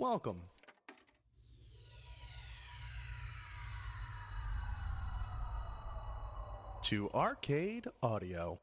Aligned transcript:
Welcome. 0.00 0.40
To 6.84 7.10
Arcade 7.10 7.86
Audio. 8.02 8.60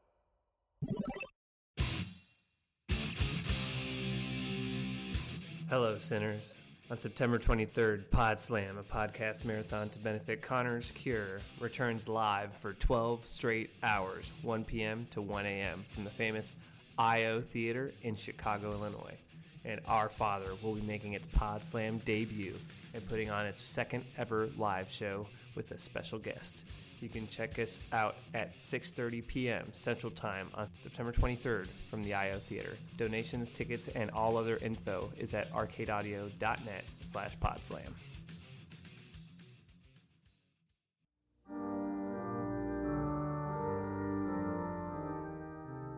Hello, 5.68 5.96
sinners. 5.98 6.54
On 6.90 6.96
September 6.96 7.38
23rd, 7.38 8.10
Pod 8.10 8.40
Slam, 8.40 8.76
a 8.76 8.82
podcast 8.82 9.44
marathon 9.44 9.90
to 9.90 9.98
benefit 10.00 10.42
Connor's 10.42 10.90
Cure, 10.90 11.38
returns 11.60 12.08
live 12.08 12.52
for 12.52 12.72
12 12.72 13.28
straight 13.28 13.70
hours, 13.84 14.32
1 14.42 14.64
p.m. 14.64 15.06
to 15.12 15.22
1 15.22 15.46
a.m., 15.46 15.84
from 15.94 16.02
the 16.02 16.10
famous 16.10 16.52
IO 16.98 17.40
Theater 17.40 17.92
in 18.02 18.16
Chicago, 18.16 18.72
Illinois. 18.72 19.18
And 19.64 19.80
Our 19.86 20.08
Father 20.08 20.50
will 20.62 20.74
be 20.74 20.82
making 20.82 21.12
its 21.12 21.26
Pod 21.26 21.64
Slam 21.64 21.98
debut 22.04 22.54
and 22.94 23.06
putting 23.08 23.30
on 23.30 23.46
its 23.46 23.60
second 23.60 24.04
ever 24.16 24.48
live 24.56 24.90
show 24.90 25.26
with 25.54 25.70
a 25.72 25.78
special 25.78 26.18
guest. 26.18 26.64
You 27.00 27.08
can 27.08 27.28
check 27.28 27.58
us 27.58 27.78
out 27.92 28.16
at 28.34 28.54
6:30 28.54 29.26
p.m. 29.26 29.68
Central 29.72 30.10
Time 30.10 30.48
on 30.54 30.68
September 30.82 31.12
23rd 31.12 31.68
from 31.90 32.02
the 32.02 32.14
IO 32.14 32.38
Theater. 32.38 32.76
Donations, 32.96 33.50
tickets, 33.50 33.88
and 33.88 34.10
all 34.10 34.36
other 34.36 34.56
info 34.56 35.12
is 35.16 35.32
at 35.34 35.50
arcadeaudio.net 35.52 36.84
slash 37.12 37.36
podslam. 37.38 37.92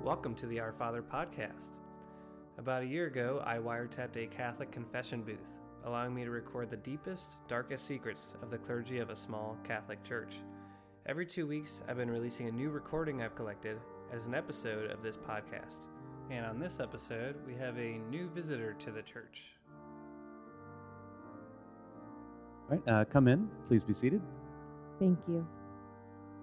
Welcome 0.02 0.34
to 0.36 0.46
the 0.46 0.60
Our 0.60 0.72
Father 0.72 1.02
podcast. 1.02 1.70
About 2.60 2.82
a 2.82 2.86
year 2.86 3.06
ago, 3.06 3.42
I 3.46 3.56
wiretapped 3.56 4.18
a 4.18 4.26
Catholic 4.26 4.70
confession 4.70 5.22
booth, 5.22 5.48
allowing 5.86 6.14
me 6.14 6.24
to 6.24 6.30
record 6.30 6.68
the 6.68 6.76
deepest, 6.76 7.38
darkest 7.48 7.86
secrets 7.86 8.34
of 8.42 8.50
the 8.50 8.58
clergy 8.58 8.98
of 8.98 9.08
a 9.08 9.16
small 9.16 9.56
Catholic 9.64 10.04
church. 10.04 10.34
Every 11.06 11.24
two 11.24 11.46
weeks, 11.46 11.80
I've 11.88 11.96
been 11.96 12.10
releasing 12.10 12.48
a 12.48 12.52
new 12.52 12.68
recording 12.68 13.22
I've 13.22 13.34
collected 13.34 13.78
as 14.12 14.26
an 14.26 14.34
episode 14.34 14.90
of 14.90 15.02
this 15.02 15.16
podcast. 15.16 15.86
And 16.30 16.44
on 16.44 16.60
this 16.60 16.80
episode, 16.80 17.36
we 17.46 17.54
have 17.54 17.78
a 17.78 17.98
new 18.10 18.28
visitor 18.28 18.74
to 18.84 18.90
the 18.90 19.00
church. 19.00 19.40
All 22.70 22.76
right, 22.76 22.88
uh, 22.88 23.04
come 23.06 23.26
in. 23.26 23.48
Please 23.68 23.84
be 23.84 23.94
seated. 23.94 24.20
Thank 24.98 25.18
you. 25.26 25.46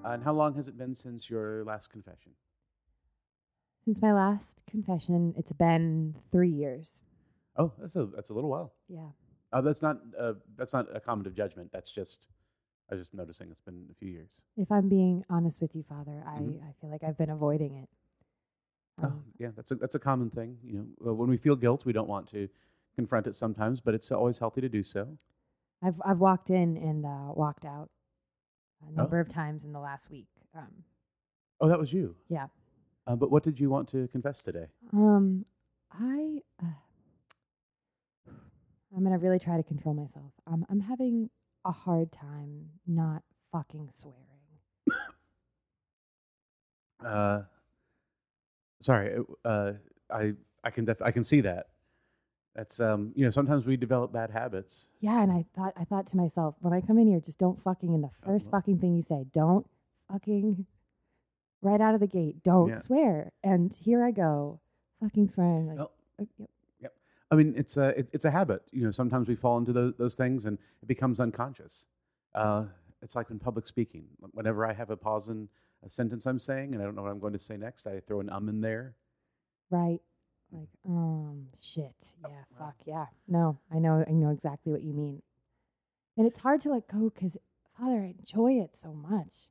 Uh, 0.04 0.14
and 0.14 0.24
how 0.24 0.34
long 0.34 0.56
has 0.56 0.68
it 0.68 0.80
been 0.80 0.96
since 0.96 1.30
your 1.30 1.64
last 1.64 1.92
confession? 1.92 2.32
Since 3.88 4.02
my 4.02 4.12
last 4.12 4.58
confession, 4.70 5.34
it's 5.38 5.54
been 5.54 6.14
three 6.30 6.50
years. 6.50 6.92
Oh, 7.56 7.72
that's 7.80 7.96
a 7.96 8.06
that's 8.08 8.32
a 8.32 8.34
little 8.34 8.50
while. 8.50 8.74
Yeah. 8.90 9.08
Uh, 9.54 9.62
that's 9.62 9.82
not 9.82 10.00
uh, 10.20 10.34
that's 10.58 10.74
not 10.74 10.94
a 10.94 11.00
comment 11.00 11.26
of 11.26 11.34
judgment. 11.34 11.70
That's 11.72 11.90
just 11.90 12.28
I 12.92 12.96
was 12.96 13.04
just 13.08 13.14
noticing 13.14 13.50
it's 13.50 13.62
been 13.62 13.88
a 13.90 13.96
few 13.96 14.10
years. 14.10 14.28
If 14.58 14.70
I'm 14.74 14.90
being 14.90 15.24
honest 15.30 15.62
with 15.62 15.74
you, 15.74 15.86
Father, 15.88 16.22
I, 16.28 16.40
Mhm. 16.40 16.62
I 16.68 16.74
feel 16.82 16.90
like 16.90 17.02
I've 17.06 17.18
been 17.18 17.30
avoiding 17.30 17.76
it. 17.76 17.90
Oh, 19.02 19.06
Um, 19.06 19.24
yeah, 19.38 19.52
that's 19.56 19.72
a 19.72 19.76
that's 19.76 19.96
a 19.96 20.00
common 20.00 20.32
thing. 20.32 20.58
You 20.66 20.86
know, 21.00 21.14
when 21.14 21.30
we 21.30 21.38
feel 21.38 21.56
guilt, 21.56 21.86
we 21.86 21.94
don't 21.94 22.10
want 22.10 22.28
to 22.32 22.50
confront 22.94 23.26
it 23.26 23.36
sometimes, 23.36 23.80
but 23.80 23.94
it's 23.94 24.12
always 24.12 24.38
healthy 24.38 24.60
to 24.60 24.68
do 24.68 24.84
so. 24.84 25.08
I've 25.82 26.02
I've 26.04 26.20
walked 26.20 26.50
in 26.50 26.76
and 26.76 27.06
uh, 27.06 27.32
walked 27.34 27.64
out 27.64 27.90
a 28.82 28.88
Oh. 28.90 28.92
number 28.92 29.22
of 29.22 29.30
times 29.30 29.64
in 29.64 29.72
the 29.72 29.80
last 29.80 30.10
week. 30.12 30.28
Um, 30.54 30.84
Oh, 31.62 31.70
that 31.70 31.80
was 31.80 31.94
you. 31.94 32.18
yeah. 32.28 32.48
Uh, 33.08 33.16
but 33.16 33.32
what 33.32 33.44
did 33.44 33.60
you 33.60 33.70
want 33.70 33.88
to 33.90 34.08
confess 34.10 34.44
today? 34.44 34.66
Um, 34.94 35.46
I 35.92 36.40
uh, 36.62 36.66
I'm 38.96 39.04
gonna 39.04 39.18
really 39.18 39.40
try 39.40 39.56
to 39.58 39.64
control 39.64 39.96
myself. 39.96 40.32
Um, 40.46 40.66
I'm 40.70 40.82
having 40.82 41.30
a 41.66 41.72
hard 41.72 42.12
time 42.12 42.66
not 42.86 43.24
fucking 43.52 43.90
swearing. 43.94 45.00
Uh, 47.06 47.44
sorry, 48.82 49.18
uh, 49.46 49.74
I 50.12 50.34
I 50.64 50.70
can 50.72 50.86
def- 50.86 51.02
I 51.02 51.12
can 51.12 51.24
see 51.24 51.42
that. 51.42 51.68
That's 52.56 52.80
um, 52.80 53.12
you 53.16 53.24
know, 53.24 53.30
sometimes 53.32 53.66
we 53.66 53.78
develop 53.78 54.12
bad 54.12 54.32
habits. 54.32 54.88
Yeah, 55.00 55.22
and 55.22 55.32
I 55.32 55.46
thought 55.56 55.74
I 55.78 55.84
thought 55.86 56.08
to 56.08 56.18
myself, 56.18 56.56
when 56.60 56.74
I 56.74 56.82
come 56.82 56.98
in 56.98 57.08
here, 57.08 57.20
just 57.20 57.38
don't 57.38 57.62
fucking 57.64 57.94
in 57.94 58.02
the 58.02 58.10
Oh, 58.24 58.26
first 58.26 58.50
fucking 58.52 58.80
thing 58.80 58.96
you 58.96 59.04
say, 59.04 59.26
don't 59.32 59.66
fucking 60.12 60.66
right 61.62 61.82
out 61.82 61.94
of 61.94 62.00
the 62.00 62.08
gate, 62.08 62.44
don't 62.44 62.70
Yeah. 62.70 62.82
swear. 62.82 63.32
And 63.44 63.74
here 63.74 64.04
I 64.04 64.12
go, 64.12 64.60
fucking 65.00 65.30
swearing 65.30 65.68
like 65.68 65.80
Oh. 65.80 65.92
uh, 66.20 66.26
yep. 66.80 66.94
I 67.32 67.36
mean, 67.36 67.54
it's 67.58 67.78
a 67.78 67.98
it, 68.00 68.10
it's 68.14 68.26
a 68.26 68.32
habit. 68.32 68.64
You 68.72 68.84
know, 68.86 68.92
sometimes 68.92 69.28
we 69.28 69.36
fall 69.36 69.58
into 69.58 69.74
those 69.74 69.94
those 69.98 70.16
things, 70.16 70.46
and 70.46 70.58
it 70.82 70.88
becomes 70.88 71.20
unconscious. 71.20 71.86
Uh, 72.36 72.66
it's 73.02 73.16
like 73.16 73.30
in 73.30 73.40
public 73.40 73.68
speaking. 73.68 74.06
Whenever 74.32 74.66
I 74.66 74.74
have 74.74 74.90
a 74.90 74.98
pause 74.98 75.30
in 75.30 75.50
a 75.84 75.90
sentence 75.90 76.26
I'm 76.26 76.40
saying, 76.40 76.74
and 76.74 76.82
I 76.82 76.86
don't 76.86 76.96
know 76.96 77.04
what 77.04 77.12
I'm 77.12 77.20
going 77.20 77.34
to 77.34 77.40
say 77.40 77.58
next, 77.58 77.86
I 77.88 78.00
throw 78.02 78.20
an 78.20 78.30
um 78.30 78.50
in 78.50 78.62
there. 78.62 78.96
right. 79.70 80.02
Like, 80.52 80.70
um 80.86 81.48
shit. 81.60 82.14
Yeah, 82.24 82.30
wow. 82.30 82.68
fuck 82.68 82.76
yeah. 82.86 83.08
No, 83.28 83.60
I 83.70 83.80
know 83.80 84.04
I 84.08 84.12
know 84.12 84.30
exactly 84.30 84.72
what 84.72 84.82
you 84.82 84.94
mean. 84.94 85.22
And 86.16 86.26
it's 86.26 86.40
hard 86.40 86.62
to 86.62 86.70
let 86.72 86.88
go 86.88 87.10
because 87.14 87.38
Father, 87.78 88.00
I 88.02 88.16
enjoy 88.18 88.54
it 88.54 88.76
so 88.82 88.94
much. 88.94 89.50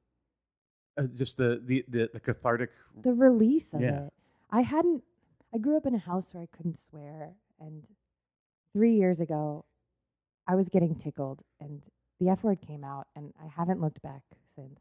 Uh, 0.99 1.03
just 1.15 1.37
the, 1.37 1.61
the 1.65 1.85
the 1.89 2.09
the 2.13 2.21
cathartic. 2.21 2.71
the 3.03 3.13
release 3.13 3.75
of 3.75 3.81
Yeah. 3.83 4.07
it. 4.07 4.13
I 4.51 4.63
hadn't. 4.63 5.03
I 5.55 5.59
grew 5.59 5.77
up 5.77 5.87
in 5.87 5.95
a 5.95 5.99
house 5.99 6.33
where 6.33 6.43
I 6.43 6.49
couldn't 6.57 6.79
swear, 6.91 7.33
and 7.61 7.85
three 8.73 8.95
years 8.97 9.21
ago, 9.21 9.65
I 10.47 10.55
was 10.55 10.69
getting 10.69 10.95
tickled, 10.95 11.43
and 11.61 11.83
the 12.21 12.29
F 12.31 12.43
word 12.43 12.61
came 12.61 12.83
out, 12.85 13.07
and 13.15 13.33
I 13.43 13.47
haven't 13.49 13.81
looked 13.81 14.01
back 14.03 14.23
since. 14.55 14.81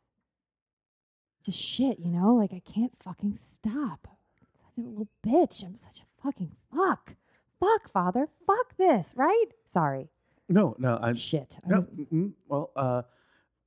Just 1.44 1.60
shit, 1.62 2.00
you 2.00 2.10
know. 2.12 2.34
Like 2.36 2.54
I 2.54 2.62
can't 2.62 2.94
fucking 3.04 3.36
stop. 3.36 4.08
Such 4.40 4.78
a 4.78 4.82
little 4.82 5.08
bitch. 5.26 5.64
I'm 5.66 5.78
such 5.78 6.00
a 6.00 6.22
fucking 6.24 6.52
fuck. 6.74 7.16
Fuck, 7.60 7.92
father. 7.92 8.30
Fuck 8.48 8.78
this. 8.78 9.10
Right? 9.16 9.46
Sorry. 9.72 10.10
No, 10.48 10.76
no, 10.80 10.98
I'm 11.02 11.16
shit. 11.16 11.58
no. 11.66 11.76
I'm- 11.78 11.88
mm, 11.98 12.08
mm, 12.14 12.32
well, 12.48 12.72
uh, 12.76 13.02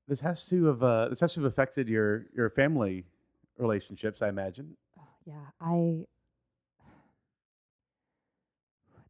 this 0.09 0.21
has 0.21 0.47
to 0.47 0.65
have 0.67 0.83
uh, 0.83 1.09
this 1.09 1.21
has 1.21 1.35
to 1.35 1.41
have 1.41 1.51
affected 1.53 1.89
your 1.89 2.27
your 2.35 2.51
family 2.51 3.05
relationships, 3.59 4.23
I 4.23 4.29
imagine. 4.29 4.77
yeah, 5.27 5.35
I 5.61 6.07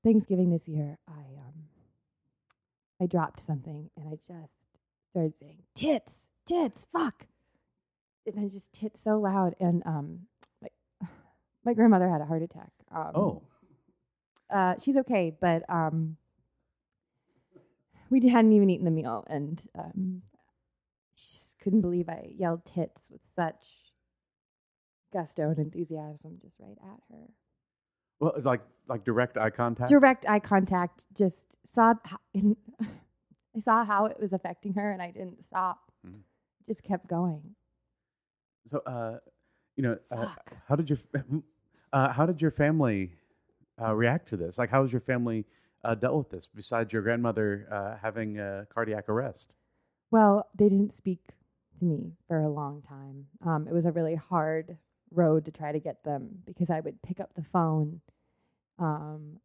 Thanksgiving 0.05 0.51
this 0.51 0.67
year, 0.69 0.99
I 1.09 1.13
um 1.13 1.55
I 3.01 3.07
dropped 3.07 3.45
something 3.47 3.91
and 3.97 4.09
I 4.09 4.19
just 4.33 4.53
started 5.11 5.35
saying 5.41 5.59
tits, 5.75 6.13
tits, 6.45 6.87
fuck. 6.93 7.27
And 8.27 8.45
I 8.45 8.49
just 8.49 8.73
tit 8.73 8.99
so 9.03 9.19
loud 9.19 9.55
and 9.61 9.83
um 9.87 10.21
my 10.61 10.69
my 11.65 11.75
grandmother 11.75 12.09
had 12.09 12.21
a 12.21 12.27
heart 12.27 12.43
attack. 12.43 12.71
Um, 12.91 13.13
Oh, 13.15 13.43
uh, 14.51 14.75
she's 14.81 14.97
okay, 14.97 15.35
but 15.41 15.69
um, 15.69 16.17
we 18.11 18.27
hadn't 18.29 18.53
even 18.53 18.71
eaten 18.71 18.85
the 18.85 18.91
meal, 18.91 19.25
and 19.29 19.61
um, 19.79 20.23
just 21.19 21.59
couldn't 21.63 21.81
believe 21.81 22.09
I 22.09 22.33
yelled 22.37 22.65
tits 22.65 23.11
with 23.11 23.21
such 23.35 23.67
gusto 25.13 25.51
and 25.51 25.59
enthusiasm 25.59 26.39
just 26.43 26.55
right 26.59 26.77
at 26.83 27.01
her. 27.11 27.29
well, 28.21 28.35
like 28.43 28.61
like 28.87 29.05
direct 29.05 29.37
eye 29.39 29.51
contact. 29.51 29.91
Direct 29.91 30.29
eye 30.29 30.41
contact. 30.41 31.07
Just 31.17 31.57
saw. 31.73 31.95
How, 32.05 32.19
I 33.57 33.61
saw 33.61 33.85
how 33.85 34.05
it 34.07 34.21
was 34.21 34.33
affecting 34.33 34.75
her, 34.75 34.93
and 34.93 35.03
I 35.03 35.11
didn't 35.11 35.45
stop. 35.47 35.91
Mhm. 36.07 36.21
Just 36.67 36.83
kept 36.85 37.09
going. 37.09 37.55
So, 38.71 38.79
uh, 38.87 39.19
you 39.77 39.83
know, 39.83 39.99
uh, 40.11 40.27
how 40.69 40.77
did 40.77 40.91
your 40.91 40.99
uh, 41.93 42.13
how 42.13 42.27
did 42.27 42.41
your 42.43 42.51
family 42.51 43.13
uh, 43.81 43.95
react 43.95 44.29
to 44.29 44.37
this? 44.37 44.59
Like, 44.59 44.71
how 44.71 44.83
has 44.83 44.93
your 44.93 45.01
family 45.01 45.47
uh, 45.85 45.95
dealt 45.95 46.17
with 46.17 46.31
this? 46.31 46.47
Besides 46.55 46.93
your 46.93 47.03
grandmother 47.03 47.67
uh, 47.71 47.97
having 48.01 48.39
a 48.39 48.67
cardiac 48.73 49.09
arrest. 49.09 49.55
Well, 50.11 50.49
they 50.55 50.69
didn't 50.69 50.97
speak 50.97 51.21
to 51.79 51.85
me 51.85 52.13
for 52.27 52.41
a 52.41 52.49
long 52.49 52.83
time. 52.83 53.27
Um, 53.45 53.67
it 53.69 53.75
was 53.75 53.85
a 53.85 53.93
really 53.93 54.15
hard 54.15 54.79
road 55.11 55.45
to 55.45 55.51
try 55.51 55.73
to 55.73 55.79
get 55.81 56.05
them 56.05 56.43
because 56.47 56.71
I 56.71 56.81
would 56.81 57.03
pick 57.03 57.21
up 57.21 57.35
the 57.35 57.45
phone, 57.45 58.01
um, 58.79 59.39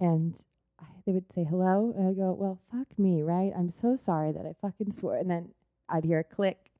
and 0.00 0.36
I, 0.80 0.86
they 1.06 1.12
would 1.12 1.32
say 1.32 1.44
hello, 1.44 1.92
and 1.96 2.08
I'd 2.08 2.16
go, 2.16 2.32
"Well, 2.32 2.60
fuck 2.70 2.98
me, 2.98 3.22
right? 3.22 3.52
I'm 3.56 3.70
so 3.70 3.96
sorry 3.96 4.32
that 4.32 4.46
I 4.46 4.54
fucking 4.60 4.92
swore," 4.92 5.16
and 5.16 5.30
then 5.30 5.50
I'd 5.88 6.04
hear 6.04 6.20
a 6.20 6.24
click. 6.24 6.70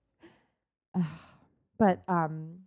but 1.79 2.03
um, 2.09 2.61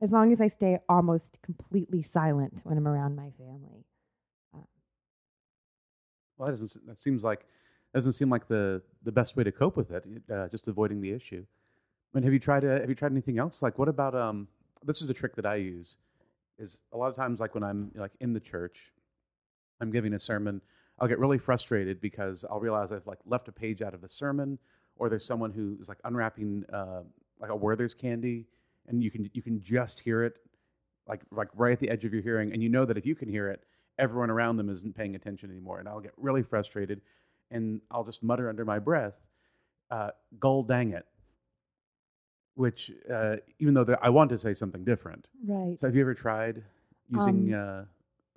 as 0.00 0.12
long 0.12 0.32
as 0.32 0.40
I 0.40 0.48
stay 0.48 0.78
almost 0.88 1.40
completely 1.42 2.02
silent 2.02 2.60
when 2.64 2.78
I'm 2.78 2.88
around 2.88 3.16
my 3.16 3.30
family, 3.30 3.84
Well, 6.36 6.46
that 6.46 6.52
doesn't. 6.52 6.86
That 6.86 6.98
seems 6.98 7.22
like 7.22 7.46
doesn't 7.94 8.12
seem 8.12 8.28
like 8.28 8.48
the 8.48 8.82
the 9.04 9.12
best 9.12 9.36
way 9.36 9.44
to 9.44 9.52
cope 9.52 9.76
with 9.76 9.90
it. 9.90 10.04
Uh, 10.32 10.48
just 10.48 10.68
avoiding 10.68 11.00
the 11.00 11.12
issue. 11.12 11.44
Mean, 12.12 12.22
have 12.22 12.32
you 12.32 12.38
tried? 12.38 12.64
Uh, 12.64 12.80
have 12.80 12.88
you 12.88 12.94
tried 12.94 13.12
anything 13.12 13.38
else? 13.38 13.62
Like, 13.62 13.78
what 13.78 13.88
about 13.88 14.14
um? 14.14 14.48
This 14.84 15.02
is 15.02 15.10
a 15.10 15.14
trick 15.14 15.34
that 15.36 15.46
I 15.46 15.56
use. 15.56 15.96
Is 16.58 16.78
a 16.92 16.96
lot 16.96 17.08
of 17.08 17.16
times 17.16 17.40
like 17.40 17.54
when 17.54 17.64
I'm 17.64 17.90
like 17.94 18.12
in 18.20 18.32
the 18.32 18.40
church, 18.40 18.92
I'm 19.80 19.90
giving 19.90 20.14
a 20.14 20.18
sermon. 20.18 20.60
I'll 21.00 21.08
get 21.08 21.18
really 21.18 21.38
frustrated 21.38 22.00
because 22.00 22.44
I'll 22.48 22.60
realize 22.60 22.92
I've 22.92 23.06
like 23.06 23.18
left 23.26 23.48
a 23.48 23.52
page 23.52 23.82
out 23.82 23.94
of 23.94 24.00
the 24.00 24.08
sermon, 24.08 24.58
or 24.96 25.08
there's 25.08 25.24
someone 25.24 25.50
who's 25.50 25.88
like 25.88 25.98
unwrapping 26.04 26.64
uh, 26.72 27.02
like 27.40 27.50
a 27.50 27.56
Werther's 27.56 27.94
candy, 27.94 28.46
and 28.86 29.02
you 29.02 29.10
can 29.10 29.28
you 29.32 29.42
can 29.42 29.60
just 29.60 29.98
hear 29.98 30.22
it, 30.22 30.38
like 31.08 31.22
like 31.32 31.48
right 31.54 31.72
at 31.72 31.80
the 31.80 31.90
edge 31.90 32.04
of 32.04 32.12
your 32.12 32.22
hearing, 32.22 32.52
and 32.52 32.62
you 32.62 32.68
know 32.68 32.84
that 32.84 32.96
if 32.96 33.04
you 33.04 33.16
can 33.16 33.28
hear 33.28 33.48
it, 33.48 33.64
everyone 33.98 34.30
around 34.30 34.56
them 34.56 34.70
isn't 34.70 34.94
paying 34.94 35.16
attention 35.16 35.50
anymore, 35.50 35.80
and 35.80 35.88
I'll 35.88 36.00
get 36.00 36.12
really 36.16 36.42
frustrated, 36.42 37.00
and 37.50 37.80
I'll 37.90 38.04
just 38.04 38.22
mutter 38.22 38.48
under 38.48 38.64
my 38.64 38.78
breath, 38.78 39.14
uh, 39.90 40.10
"Goal, 40.38 40.62
dang 40.62 40.90
it!" 40.92 41.06
Which, 42.56 42.92
uh, 43.10 43.36
even 43.58 43.74
though 43.74 43.96
I 44.00 44.10
want 44.10 44.30
to 44.30 44.38
say 44.38 44.54
something 44.54 44.84
different. 44.84 45.26
Right. 45.44 45.76
So, 45.80 45.88
have 45.88 45.96
you 45.96 46.02
ever 46.02 46.14
tried 46.14 46.62
using 47.08 47.52
Um, 47.52 47.86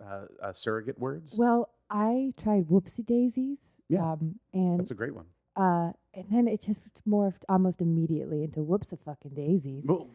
uh, 0.02 0.04
uh, 0.04 0.26
uh, 0.42 0.54
surrogate 0.54 0.98
words? 0.98 1.36
Well, 1.38 1.70
I 1.90 2.34
tried 2.38 2.68
whoopsie 2.68 3.06
daisies. 3.06 3.60
Yeah, 3.90 4.14
Um, 4.14 4.40
and 4.54 4.80
That's 4.80 4.92
a 4.92 4.96
great 4.96 5.16
one. 5.16 5.28
uh, 5.56 5.94
and 6.14 6.26
then 6.30 6.48
it 6.48 6.60
just 6.62 6.90
morphed 7.08 7.44
almost 7.48 7.82
immediately 7.82 8.44
into 8.44 8.62
whoops 8.64 8.92
a 8.92 8.98
fucking 8.98 9.34
daisies. 9.36 9.86
Well, 9.86 10.10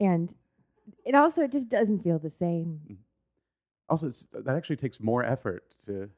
And 0.00 0.34
it 1.04 1.14
also 1.14 1.42
it 1.44 1.52
just 1.52 1.68
doesn't 1.68 2.00
feel 2.02 2.18
the 2.18 2.30
same. 2.30 2.80
also, 3.88 4.08
it's, 4.08 4.26
that 4.32 4.56
actually 4.56 4.76
takes 4.76 4.98
more 5.00 5.22
effort 5.22 5.74
to. 5.84 6.10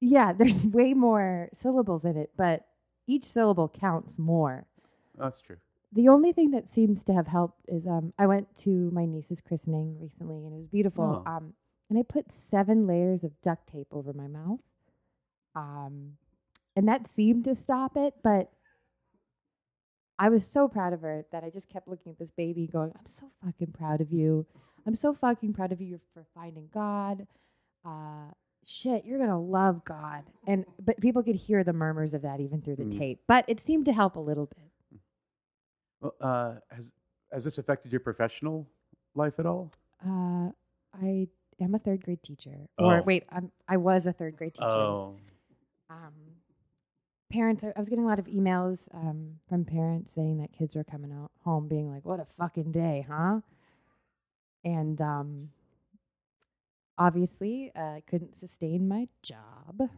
Yeah, 0.00 0.32
there's 0.36 0.66
way 0.66 0.94
more 0.94 1.48
syllables 1.60 2.04
in 2.04 2.16
it, 2.16 2.30
but 2.36 2.66
each 3.06 3.24
syllable 3.24 3.68
counts 3.68 4.18
more. 4.18 4.66
That's 5.18 5.40
true. 5.40 5.56
The 5.92 6.08
only 6.08 6.32
thing 6.32 6.52
that 6.52 6.70
seems 6.70 7.02
to 7.04 7.12
have 7.12 7.26
helped 7.26 7.64
is 7.66 7.86
um, 7.86 8.12
I 8.18 8.26
went 8.26 8.46
to 8.58 8.90
my 8.92 9.04
niece's 9.04 9.40
christening 9.40 9.98
recently, 10.00 10.36
and 10.36 10.54
it 10.54 10.58
was 10.58 10.68
beautiful. 10.68 11.24
Oh. 11.26 11.30
Um, 11.30 11.54
and 11.88 11.98
I 11.98 12.02
put 12.02 12.30
seven 12.30 12.86
layers 12.86 13.24
of 13.24 13.32
duct 13.42 13.68
tape 13.72 13.88
over 13.90 14.12
my 14.12 14.28
mouth, 14.28 14.60
um, 15.56 16.12
and 16.76 16.86
that 16.86 17.08
seemed 17.08 17.44
to 17.44 17.56
stop 17.56 17.96
it. 17.96 18.14
But 18.22 18.52
I 20.16 20.28
was 20.28 20.46
so 20.46 20.68
proud 20.68 20.92
of 20.92 21.00
her 21.00 21.24
that 21.32 21.42
I 21.42 21.50
just 21.50 21.68
kept 21.68 21.88
looking 21.88 22.12
at 22.12 22.18
this 22.20 22.30
baby, 22.30 22.68
going, 22.68 22.92
"I'm 22.96 23.08
so 23.08 23.28
fucking 23.44 23.72
proud 23.72 24.00
of 24.00 24.12
you. 24.12 24.46
I'm 24.86 24.94
so 24.94 25.12
fucking 25.12 25.54
proud 25.54 25.72
of 25.72 25.80
you 25.80 26.00
for 26.14 26.24
finding 26.34 26.68
God. 26.72 27.26
Uh, 27.84 28.30
shit, 28.66 29.04
you're 29.04 29.18
gonna 29.18 29.40
love 29.40 29.84
God." 29.84 30.24
And 30.46 30.64
but 30.84 30.98
people 31.00 31.22
could 31.22 31.36
hear 31.36 31.62
the 31.64 31.72
murmurs 31.72 32.14
of 32.14 32.22
that 32.22 32.40
even 32.40 32.60
through 32.62 32.76
the 32.76 32.84
Mm. 32.84 32.98
tape. 32.98 33.20
But 33.26 33.44
it 33.48 33.60
seemed 33.60 33.84
to 33.86 33.92
help 33.92 34.16
a 34.16 34.20
little 34.20 34.46
bit. 34.46 35.00
Well, 36.00 36.14
uh, 36.20 36.54
has 36.70 36.92
has 37.32 37.44
this 37.44 37.58
affected 37.58 37.92
your 37.92 38.00
professional 38.00 38.66
life 39.14 39.38
at 39.38 39.46
all? 39.46 39.70
Uh, 40.04 40.50
I 40.94 41.28
am 41.60 41.74
a 41.74 41.78
third 41.78 42.02
grade 42.02 42.22
teacher. 42.22 42.68
Or 42.78 42.98
Oh. 42.98 43.02
wait, 43.02 43.24
I'm 43.30 43.52
I 43.68 43.76
was 43.76 44.06
a 44.06 44.12
third 44.12 44.36
grade 44.36 44.54
teacher. 44.54 44.66
Oh, 44.68 45.16
Um, 45.90 46.14
parents, 47.30 47.62
I 47.64 47.72
was 47.76 47.88
getting 47.88 48.04
a 48.04 48.08
lot 48.08 48.18
of 48.18 48.26
emails 48.26 48.88
um, 48.94 49.40
from 49.48 49.64
parents 49.64 50.12
saying 50.12 50.38
that 50.38 50.52
kids 50.52 50.74
were 50.74 50.84
coming 50.84 51.12
out 51.12 51.30
home 51.44 51.68
being 51.68 51.90
like, 51.90 52.04
"What 52.04 52.18
a 52.20 52.24
fucking 52.38 52.72
day, 52.72 53.04
huh?" 53.08 53.40
And 54.64 55.00
um, 55.00 55.50
obviously, 57.00 57.72
uh, 57.74 57.80
I 57.80 58.02
couldn't 58.06 58.38
sustain 58.38 58.86
my 58.86 59.08
job. 59.22 59.88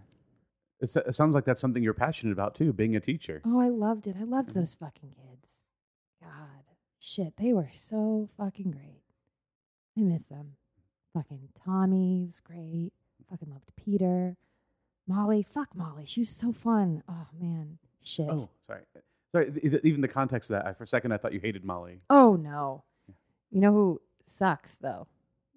It's, 0.80 0.96
it 0.96 1.14
sounds 1.14 1.34
like 1.34 1.44
that's 1.44 1.60
something 1.60 1.82
you're 1.82 1.92
passionate 1.94 2.32
about 2.32 2.54
too, 2.54 2.72
being 2.72 2.96
a 2.96 3.00
teacher. 3.00 3.42
Oh, 3.44 3.60
I 3.60 3.68
loved 3.68 4.06
it. 4.06 4.16
I 4.18 4.24
loved 4.24 4.50
Mhm. 4.50 4.54
those 4.54 4.74
fucking 4.74 5.10
kids. 5.10 5.62
God, 6.20 6.64
shit, 6.98 7.36
they 7.36 7.52
were 7.52 7.70
so 7.74 8.28
fucking 8.36 8.70
great. 8.70 9.02
I 9.96 10.00
miss 10.02 10.24
them. 10.24 10.56
Fucking 11.14 11.50
Tommy 11.64 12.24
was 12.24 12.40
great. 12.40 12.92
Fucking 13.28 13.50
loved 13.50 13.70
Peter. 13.76 14.36
Molly, 15.06 15.42
fuck 15.42 15.74
Molly. 15.76 16.06
She 16.06 16.20
was 16.20 16.30
so 16.30 16.52
fun. 16.52 17.02
Oh 17.08 17.26
man, 17.38 17.78
shit. 18.02 18.28
Oh, 18.30 18.48
sorry. 18.66 18.82
Sorry. 19.32 19.50
th- 19.52 19.82
Even 19.84 20.00
the 20.00 20.08
context 20.08 20.50
of 20.50 20.54
that, 20.56 20.66
I, 20.66 20.72
for 20.72 20.84
a 20.84 20.88
second, 20.88 21.12
I 21.12 21.16
thought 21.18 21.32
you 21.32 21.40
hated 21.40 21.64
Molly. 21.64 22.00
Oh 22.08 22.36
no. 22.36 22.84
You 23.50 23.60
know 23.60 23.72
who 23.72 24.00
sucks 24.26 24.76
though? 24.78 25.06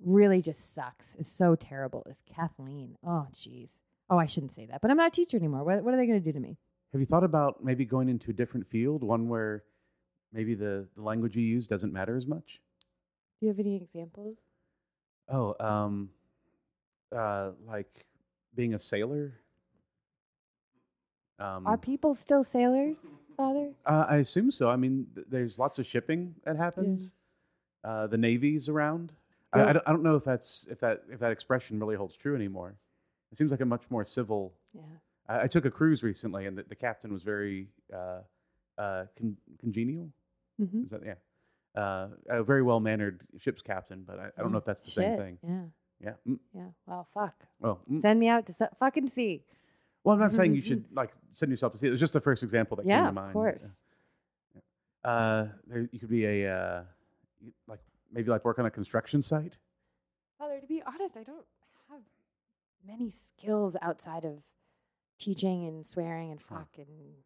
Really 0.06 0.40
just 0.42 0.74
sucks. 0.76 1.16
Is 1.16 1.28
so 1.28 1.56
terrible. 1.56 2.06
Is 2.08 2.22
Kathleen. 2.32 2.96
Oh 3.06 3.28
jeez. 3.34 3.72
Oh, 4.10 4.20
I 4.20 4.28
shouldn't 4.28 4.52
say 4.54 4.68
that. 4.68 4.82
But 4.82 4.92
I'm 4.92 4.98
not 4.98 5.08
a 5.08 5.12
teacher 5.12 5.36
anymore. 5.36 5.64
What, 5.64 5.84
what 5.84 5.94
are 5.94 5.98
they 5.98 6.06
going 6.06 6.22
to 6.22 6.24
do 6.24 6.32
to 6.32 6.40
me? 6.40 6.58
Have 6.92 7.02
you 7.02 7.08
thought 7.08 7.24
about 7.24 7.64
maybe 7.64 7.86
going 7.86 8.08
into 8.08 8.30
a 8.30 8.34
different 8.34 8.70
field, 8.70 9.04
one 9.04 9.28
where 9.28 9.64
maybe 10.32 10.54
the, 10.54 10.88
the 10.96 11.02
language 11.02 11.36
you 11.36 11.42
use 11.42 11.66
doesn't 11.66 11.92
matter 11.92 12.16
as 12.16 12.28
much? 12.28 12.62
Do 13.40 13.48
you 13.48 13.50
have 13.50 13.58
any 13.60 13.76
examples? 13.76 14.38
Oh, 15.28 15.56
um, 15.60 16.10
uh, 17.14 17.52
like 17.68 18.06
being 18.56 18.76
a 18.76 18.80
sailor. 18.80 19.34
Um, 21.40 21.66
Are 21.66 21.78
people 21.78 22.14
still 22.14 22.44
sailors, 22.44 22.98
Father? 23.36 23.72
Uh, 23.86 24.06
I 24.08 24.18
assume 24.18 24.52
so. 24.52 24.70
I 24.70 24.76
mean, 24.76 25.08
th- 25.16 25.28
there's 25.30 25.58
lots 25.58 25.80
of 25.80 25.86
shipping 25.88 26.36
that 26.46 26.58
happens. 26.58 27.14
Uh, 27.84 28.06
the 28.08 28.18
navy's 28.18 28.70
around. 28.70 29.12
I, 29.56 29.60
Yeah. 29.60 29.70
I, 29.70 29.74
don't, 29.74 29.88
I 29.88 29.92
don't 29.92 30.04
know 30.04 30.16
if 30.16 30.24
that's 30.24 30.68
if 30.70 30.80
that 30.82 31.04
if 31.12 31.20
that 31.20 31.32
expression 31.32 31.80
really 31.80 31.96
holds 31.96 32.16
true 32.16 32.36
anymore. 32.36 32.76
It 33.32 33.38
seems 33.38 33.52
like 33.52 33.62
a 33.62 33.66
much 33.66 33.84
more 33.90 34.06
civil. 34.06 34.54
Yeah. 34.74 34.82
I, 35.28 35.42
I 35.44 35.48
took 35.48 35.66
a 35.66 35.72
cruise 35.72 36.04
recently, 36.04 36.46
and 36.46 36.58
the, 36.58 36.64
the 36.64 36.76
captain 36.76 37.12
was 37.14 37.24
very 37.24 37.68
uh, 37.94 38.20
uh, 38.78 39.06
con- 39.18 39.38
congenial. 39.60 40.10
Mm-hmm. 40.62 40.84
Is 40.84 40.90
that 40.92 41.02
yeah? 41.06 41.16
Uh, 41.82 42.08
a 42.30 42.44
very 42.44 42.62
well 42.64 42.80
mannered 42.80 43.22
ship's 43.38 43.62
captain, 43.62 44.04
but 44.08 44.20
I, 44.20 44.28
I 44.38 44.42
don't 44.42 44.52
know 44.52 44.60
if 44.60 44.66
that's 44.66 44.82
the 44.84 44.92
same 44.92 45.18
thing. 45.18 45.38
Yeah. 45.44 45.64
Yeah. 46.02 46.14
Mm, 46.34 46.40
Yeah. 46.54 46.68
Well, 46.86 47.08
fuck. 47.14 47.36
well, 47.60 47.80
mm. 47.92 48.02
Send 48.02 48.20
me 48.20 48.28
out 48.30 48.46
to 48.48 48.54
su- 48.54 48.68
fucking 48.80 49.08
sea. 49.10 49.44
well, 50.04 50.14
I'm 50.16 50.22
not 50.22 50.34
saying 50.34 50.54
you 50.56 50.62
should 50.70 50.86
like 50.94 51.12
send 51.32 51.50
yourself 51.52 51.74
to 51.74 51.80
sea. 51.80 51.88
It 51.88 51.92
was 51.92 52.00
just 52.00 52.14
the 52.14 52.22
first 52.22 52.44
example 52.44 52.78
that 52.78 52.86
came 52.86 53.06
to 53.06 53.12
mind. 53.12 53.26
Yeah, 53.26 53.28
of 53.28 53.34
course. 53.34 53.66
Uh, 55.04 55.48
there, 55.68 55.88
you 55.92 56.00
could 56.00 56.10
be 56.10 56.26
a 56.26 56.50
uh, 56.52 56.84
like 57.68 57.80
maybe 58.12 58.30
like 58.30 58.46
work 58.46 58.60
on 58.60 58.66
a 58.66 58.72
construction 58.72 59.22
site. 59.22 59.58
Father, 60.40 60.60
to 60.60 60.68
be 60.68 60.82
honest, 60.86 61.16
I 61.18 61.24
don't 61.24 61.46
have 61.90 62.02
many 62.86 63.10
skills 63.10 63.76
outside 63.82 64.26
of 64.26 64.40
teaching 65.18 65.66
and 65.68 65.86
swearing 65.86 66.32
and 66.32 66.42
Huh. 66.48 66.60
fuck 66.60 66.78
and 66.78 67.24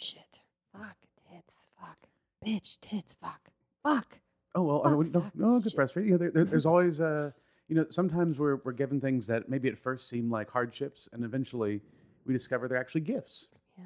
shit. 0.00 0.42
Fuck, 0.72 0.96
tits, 1.30 1.66
fuck, 1.80 1.98
bitch, 2.44 2.80
tits, 2.80 3.14
fuck, 3.20 3.50
fuck. 3.82 4.18
Oh 4.56 4.62
well, 4.62 4.80
I 4.84 4.88
Fuck, 4.88 4.96
wouldn't, 4.98 5.14
no, 5.36 5.52
no, 5.54 5.60
good 5.60 5.72
frustrating. 5.72 6.12
You 6.12 6.14
know, 6.14 6.18
there, 6.18 6.30
there, 6.30 6.44
there's 6.44 6.66
always 6.66 7.00
uh, 7.00 7.30
you 7.68 7.76
know, 7.76 7.86
sometimes 7.90 8.38
we're 8.38 8.56
we're 8.64 8.72
given 8.72 9.00
things 9.00 9.26
that 9.28 9.48
maybe 9.48 9.68
at 9.68 9.78
first 9.78 10.08
seem 10.08 10.30
like 10.30 10.50
hardships, 10.50 11.08
and 11.12 11.24
eventually 11.24 11.80
we 12.26 12.32
discover 12.32 12.66
they're 12.68 12.78
actually 12.80 13.02
gifts. 13.02 13.48
Yeah. 13.78 13.84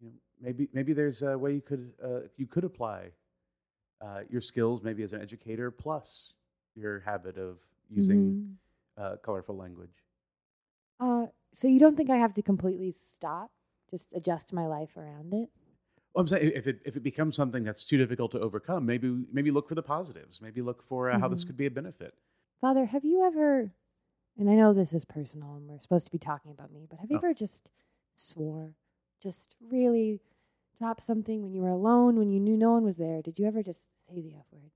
You 0.00 0.08
know, 0.08 0.14
maybe 0.40 0.68
maybe 0.72 0.92
there's 0.92 1.22
a 1.22 1.36
way 1.38 1.54
you 1.54 1.60
could 1.62 1.92
uh, 2.04 2.20
you 2.36 2.46
could 2.46 2.64
apply 2.64 3.10
uh, 4.00 4.22
your 4.30 4.40
skills 4.40 4.82
maybe 4.82 5.02
as 5.02 5.12
an 5.12 5.20
educator 5.22 5.70
plus 5.70 6.34
your 6.74 7.00
habit 7.00 7.36
of 7.38 7.58
using 7.90 8.36
Mhm. 8.36 8.58
uh, 8.96 9.16
colorful 9.22 9.56
language. 9.56 10.02
Uh, 11.00 11.26
so 11.52 11.68
you 11.68 11.78
don't 11.78 11.96
think 11.96 12.10
I 12.10 12.16
have 12.16 12.34
to 12.34 12.42
completely 12.42 12.92
stop? 12.92 13.50
Just 13.90 14.08
adjust 14.12 14.52
my 14.52 14.66
life 14.66 14.96
around 14.96 15.32
it? 15.32 15.50
Well, 16.14 16.22
I'm 16.22 16.28
saying 16.28 16.52
if 16.54 16.66
it 16.66 16.80
if 16.84 16.96
it 16.96 17.02
becomes 17.02 17.36
something 17.36 17.64
that's 17.64 17.84
too 17.84 17.96
difficult 17.96 18.32
to 18.32 18.40
overcome, 18.40 18.84
maybe 18.86 19.24
maybe 19.32 19.50
look 19.50 19.68
for 19.68 19.74
the 19.74 19.82
positives. 19.82 20.40
Maybe 20.40 20.62
look 20.62 20.82
for 20.82 21.10
uh, 21.10 21.18
how 21.18 21.28
this 21.28 21.44
Mhm. 21.44 21.44
could 21.44 21.56
be 21.56 21.66
a 21.66 21.70
benefit. 21.70 22.14
Father, 22.60 22.86
have 22.86 23.04
you 23.04 23.24
ever, 23.24 23.72
and 24.38 24.50
I 24.50 24.54
know 24.54 24.72
this 24.74 24.92
is 24.92 25.04
personal 25.04 25.56
and 25.56 25.68
we're 25.68 25.80
supposed 25.80 26.06
to 26.06 26.12
be 26.12 26.18
talking 26.18 26.50
about 26.52 26.72
me, 26.72 26.86
but 26.88 27.00
have 27.00 27.10
you 27.10 27.16
Oh. 27.16 27.18
ever 27.18 27.34
just 27.34 27.70
swore, 28.16 28.76
just 29.20 29.56
really 29.60 30.20
dropped 30.78 31.02
something 31.02 31.42
when 31.42 31.52
you 31.52 31.60
were 31.62 31.68
alone, 31.70 32.16
when 32.18 32.30
you 32.30 32.40
knew 32.40 32.56
no 32.56 32.72
one 32.72 32.84
was 32.84 32.96
there? 32.96 33.20
Did 33.22 33.38
you 33.38 33.46
ever 33.46 33.62
just 33.62 33.82
say 34.08 34.20
the 34.20 34.34
F 34.38 34.44
word? 34.52 34.70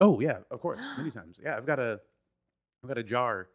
Oh 0.00 0.20
yeah, 0.20 0.38
of 0.50 0.60
course, 0.60 0.80
many 0.96 1.10
times. 1.18 1.38
Yeah, 1.42 1.56
I've 1.56 1.66
got 1.66 1.78
a 1.78 2.00
I've 2.82 2.88
got 2.88 2.98
a 2.98 3.02
jar 3.02 3.48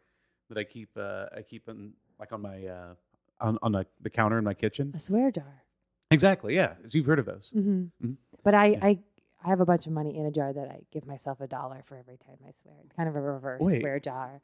that 0.48 0.58
I 0.58 0.64
keep 0.64 0.90
uh, 0.96 1.26
I 1.36 1.42
keep 1.42 1.68
in 1.68 1.92
like 2.18 2.32
on 2.32 2.42
my 2.42 2.66
uh, 2.66 2.94
on 3.40 3.58
on 3.62 3.72
the, 3.72 3.86
the 4.00 4.10
counter 4.10 4.38
in 4.38 4.44
my 4.44 4.54
kitchen. 4.54 4.92
A 4.94 4.98
swear 4.98 5.30
jar. 5.30 5.62
Exactly. 6.10 6.54
Yeah, 6.54 6.74
you've 6.90 7.06
heard 7.06 7.18
of 7.18 7.26
those. 7.26 7.50
hmm 7.52 7.84
Mhm. 8.02 8.16
But 8.44 8.54
I, 8.54 8.66
Yeah. 8.66 8.78
I, 8.82 8.98
I 9.42 9.48
have 9.48 9.60
a 9.60 9.64
bunch 9.64 9.86
of 9.86 9.92
money 9.92 10.16
in 10.16 10.26
a 10.26 10.30
jar 10.30 10.52
that 10.52 10.68
I 10.68 10.82
give 10.92 11.06
myself 11.06 11.40
a 11.40 11.46
dollar 11.46 11.82
for 11.86 11.96
every 11.96 12.18
time 12.18 12.36
I 12.46 12.52
swear. 12.62 12.74
It's 12.84 12.92
kind 12.94 13.08
of 13.08 13.16
a 13.16 13.20
reverse 13.20 13.62
Wait. 13.62 13.80
swear 13.80 13.98
jar. 13.98 14.40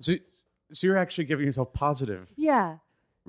So 0.00 0.14
so 0.72 0.86
you're 0.86 0.96
actually 0.98 1.24
giving 1.24 1.46
yourself 1.46 1.72
positive 1.72 2.32
Yeah, 2.36 2.76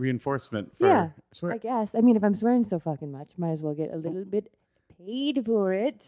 reinforcement 0.02 0.76
for 0.78 0.88
Yeah, 0.88 1.10
swear. 1.32 1.54
I 1.54 1.58
guess. 1.58 1.96
I 1.96 2.02
mean, 2.02 2.16
if 2.16 2.24
I'm 2.24 2.36
swearing 2.36 2.66
so 2.66 2.80
fucking 2.80 3.12
much, 3.12 3.32
might 3.38 3.52
as 3.52 3.62
well 3.62 3.74
get 3.74 3.94
a 3.94 3.98
little 3.98 4.26
bit 4.26 4.52
paid 4.98 5.46
for 5.46 5.74
it. 5.74 6.04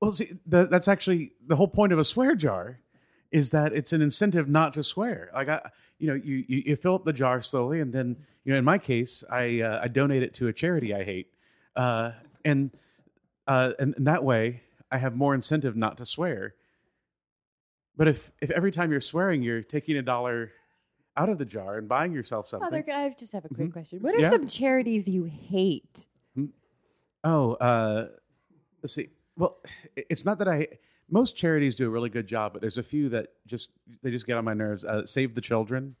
Well, 0.00 0.12
see, 0.12 0.38
the, 0.46 0.66
that's 0.66 0.88
actually 0.88 1.32
the 1.46 1.56
whole 1.56 1.68
point 1.68 1.92
of 1.92 1.98
a 1.98 2.04
swear 2.04 2.34
jar, 2.34 2.78
is 3.30 3.50
that 3.50 3.72
it's 3.72 3.92
an 3.92 4.02
incentive 4.02 4.48
not 4.48 4.74
to 4.74 4.82
swear. 4.82 5.30
Like 5.34 5.48
I, 5.48 5.70
you 5.98 6.08
know, 6.08 6.14
you 6.14 6.44
you, 6.46 6.62
you 6.66 6.76
fill 6.76 6.94
up 6.94 7.04
the 7.04 7.12
jar 7.12 7.42
slowly, 7.42 7.80
and 7.80 7.92
then 7.92 8.16
you 8.44 8.52
know, 8.52 8.58
in 8.58 8.64
my 8.64 8.78
case, 8.78 9.24
I 9.30 9.60
uh, 9.60 9.80
I 9.82 9.88
donate 9.88 10.22
it 10.22 10.34
to 10.34 10.48
a 10.48 10.52
charity 10.52 10.94
I 10.94 11.04
hate, 11.04 11.32
uh, 11.74 12.12
and 12.44 12.70
uh, 13.46 13.72
and, 13.78 13.94
and 13.96 14.06
that 14.06 14.22
way 14.22 14.62
I 14.90 14.98
have 14.98 15.16
more 15.16 15.34
incentive 15.34 15.76
not 15.76 15.96
to 15.98 16.06
swear. 16.06 16.54
But 17.96 18.08
if 18.08 18.30
if 18.40 18.50
every 18.50 18.70
time 18.70 18.90
you're 18.90 19.00
swearing, 19.00 19.42
you're 19.42 19.62
taking 19.62 19.96
a 19.96 20.02
dollar 20.02 20.52
out 21.16 21.28
of 21.28 21.38
the 21.38 21.44
jar 21.44 21.78
and 21.78 21.88
buying 21.88 22.12
yourself 22.12 22.46
something. 22.46 22.68
Father, 22.68 22.92
I 22.92 23.08
just 23.10 23.32
have 23.32 23.44
a 23.44 23.48
quick 23.48 23.68
Mhm. 23.68 23.72
question. 23.72 24.00
What 24.00 24.14
are 24.14 24.20
Yeah. 24.20 24.30
some 24.30 24.46
charities 24.46 25.08
you 25.08 25.24
hate? 25.24 26.06
Oh, 27.24 27.54
uh, 27.54 28.08
let's 28.82 28.94
see. 28.94 29.08
Well, 29.36 29.58
it's 29.96 30.24
not 30.24 30.38
that 30.38 30.48
I. 30.48 30.68
Most 31.08 31.36
charities 31.36 31.76
do 31.76 31.86
a 31.86 31.90
really 31.90 32.08
good 32.10 32.26
job, 32.26 32.52
but 32.52 32.60
there's 32.60 32.78
a 32.78 32.82
few 32.82 33.08
that 33.10 33.28
just 33.46 33.70
they 34.02 34.10
just 34.10 34.26
get 34.26 34.36
on 34.36 34.44
my 34.44 34.54
nerves. 34.54 34.84
Uh, 34.84 35.04
Save 35.06 35.34
the 35.34 35.40
Children 35.40 35.96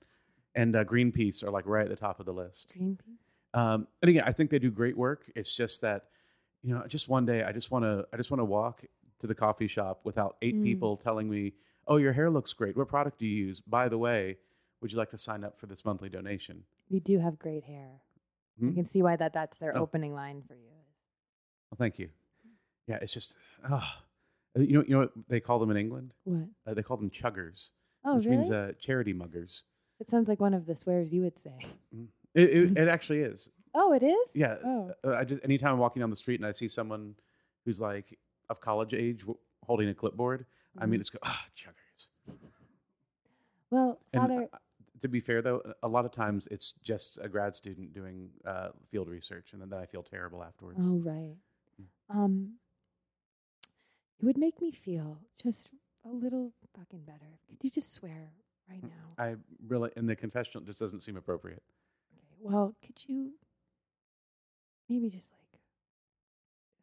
and 0.54 0.74
uh, 0.76 0.84
Greenpeace 0.84 1.42
are 1.44 1.50
like 1.50 1.66
right 1.66 1.84
at 1.84 1.88
the 1.90 1.96
top 1.96 2.20
of 2.20 2.26
the 2.26 2.32
list. 2.32 2.74
Greenpeace. 2.78 3.18
Um, 3.54 3.88
and 4.02 4.08
again, 4.10 4.24
I 4.26 4.32
think 4.32 4.50
they 4.50 4.58
do 4.58 4.70
great 4.70 4.96
work. 4.96 5.30
It's 5.34 5.54
just 5.54 5.80
that 5.82 6.06
you 6.62 6.74
know, 6.74 6.84
just 6.88 7.08
one 7.08 7.24
day, 7.26 7.44
I 7.44 7.52
just 7.52 7.70
want 7.70 7.84
to 7.84 8.06
I 8.12 8.16
just 8.16 8.30
want 8.30 8.40
to 8.40 8.44
walk 8.44 8.84
to 9.20 9.26
the 9.26 9.34
coffee 9.34 9.68
shop 9.68 10.00
without 10.04 10.36
eight 10.42 10.56
Mm. 10.56 10.62
people 10.64 10.96
telling 10.96 11.28
me, 11.28 11.54
"Oh, 11.86 11.96
your 11.96 12.12
hair 12.12 12.28
looks 12.30 12.52
great. 12.52 12.76
What 12.76 12.88
product 12.88 13.18
do 13.18 13.26
you 13.26 13.46
use? 13.46 13.60
By 13.60 13.88
the 13.88 13.98
way, 13.98 14.38
would 14.86 14.92
you 14.92 14.98
like 14.98 15.10
to 15.10 15.18
sign 15.18 15.42
up 15.44 15.58
for 15.58 15.66
this 15.66 15.84
monthly 15.84 16.08
donation?" 16.08 16.64
You 16.88 17.00
do 17.00 17.18
have 17.18 17.38
great 17.38 17.64
hair. 17.64 18.00
Hmm? 18.60 18.70
I 18.70 18.72
can 18.74 18.86
see 18.86 19.02
why 19.02 19.16
that 19.16 19.32
that's 19.32 19.58
their 19.58 19.76
Oh. 19.76 19.82
opening 19.82 20.14
line 20.14 20.42
for 20.46 20.54
you. 20.54 20.70
Well, 21.70 21.76
thank 21.78 21.98
you. 21.98 22.10
Yeah, 22.86 22.98
it's 23.02 23.12
just 23.12 23.36
ah, 23.64 24.04
you 24.54 24.72
know 24.74 24.82
you 24.86 24.90
know 24.94 24.98
what 25.00 25.12
they 25.28 25.40
call 25.40 25.58
them 25.58 25.70
in 25.70 25.76
England? 25.76 26.14
What? 26.24 26.48
Uh, 26.66 26.74
they 26.74 26.82
call 26.82 26.96
them 26.96 27.10
chuggers, 27.10 27.70
Oh, 28.04 28.16
which 28.16 28.26
really? 28.26 28.36
means 28.38 28.50
uh, 28.50 28.72
charity 28.78 29.12
muggers. 29.12 29.64
it 29.98 30.08
sounds 30.08 30.28
like 30.28 30.38
one 30.40 30.54
of 30.54 30.66
the 30.66 30.76
swears 30.76 31.12
you 31.12 31.22
would 31.22 31.38
say. 31.38 31.58
It, 32.34 32.50
it, 32.50 32.78
it 32.82 32.88
actually 32.88 33.20
is. 33.20 33.50
Oh, 33.74 33.92
it 33.92 34.02
is. 34.04 34.28
Yeah. 34.34 34.56
Oh. 34.64 34.92
Uh, 35.04 35.14
I 35.16 35.24
just 35.24 35.42
anytime 35.44 35.72
I'm 35.72 35.78
walking 35.78 36.00
down 36.00 36.10
the 36.10 36.16
street 36.16 36.38
and 36.40 36.46
I 36.46 36.52
see 36.52 36.68
someone 36.68 37.16
who's 37.64 37.80
like 37.80 38.16
of 38.48 38.60
college 38.60 38.94
age 38.94 39.20
w- 39.22 39.38
holding 39.64 39.88
a 39.88 39.94
clipboard, 39.94 40.46
I 40.78 40.82
Mm-hmm. 40.82 40.90
mean, 40.92 41.00
it's 41.00 41.10
go 41.10 41.18
ah 41.24 41.44
chuggers. 41.56 42.08
Well, 43.70 43.98
And 44.12 44.22
Father, 44.22 44.48
uh, 44.52 44.58
to 45.00 45.08
be 45.08 45.20
fair 45.20 45.42
though, 45.42 45.62
a 45.82 45.88
lot 45.88 46.04
of 46.04 46.12
times 46.12 46.48
it's 46.50 46.72
just 46.82 47.18
a 47.22 47.28
grad 47.28 47.54
student 47.56 47.92
doing 47.92 48.30
uh, 48.44 48.68
field 48.90 49.08
research, 49.08 49.52
and 49.52 49.60
then 49.60 49.72
I 49.78 49.86
feel 49.86 50.02
terrible 50.02 50.42
afterwards. 50.42 50.80
Oh, 50.82 50.96
right. 50.98 51.36
Mm. 51.80 52.14
Um, 52.16 52.52
it 54.20 54.24
would 54.24 54.38
make 54.38 54.60
me 54.60 54.70
feel 54.72 55.18
just 55.42 55.68
a 56.04 56.08
little 56.08 56.52
fucking 56.76 57.00
better. 57.04 57.38
Could 57.48 57.58
you 57.62 57.70
just 57.70 57.92
swear 57.92 58.32
right 58.68 58.80
Mm. 58.82 58.90
now? 58.90 59.14
I 59.18 59.36
really, 59.66 59.90
and 59.96 60.08
the 60.08 60.16
confessional 60.16 60.64
just 60.64 60.80
doesn't 60.80 61.02
seem 61.02 61.16
appropriate. 61.16 61.62
Okay. 62.14 62.36
Well, 62.40 62.74
could 62.84 63.08
you 63.08 63.32
maybe 64.88 65.10
just 65.10 65.30
like 65.32 65.60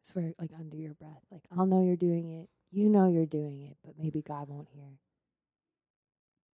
swear 0.02 0.34
like 0.38 0.52
under 0.58 0.76
your 0.76 0.94
breath? 0.94 1.22
Like, 1.32 1.42
I'll 1.56 1.66
know 1.66 1.82
you're 1.82 1.96
doing 1.96 2.30
it. 2.30 2.48
You 2.70 2.88
know 2.88 3.08
you're 3.08 3.26
doing 3.26 3.62
it, 3.62 3.76
but 3.84 3.94
maybe 3.98 4.20
God 4.22 4.48
won't 4.48 4.68
hear. 4.68 4.98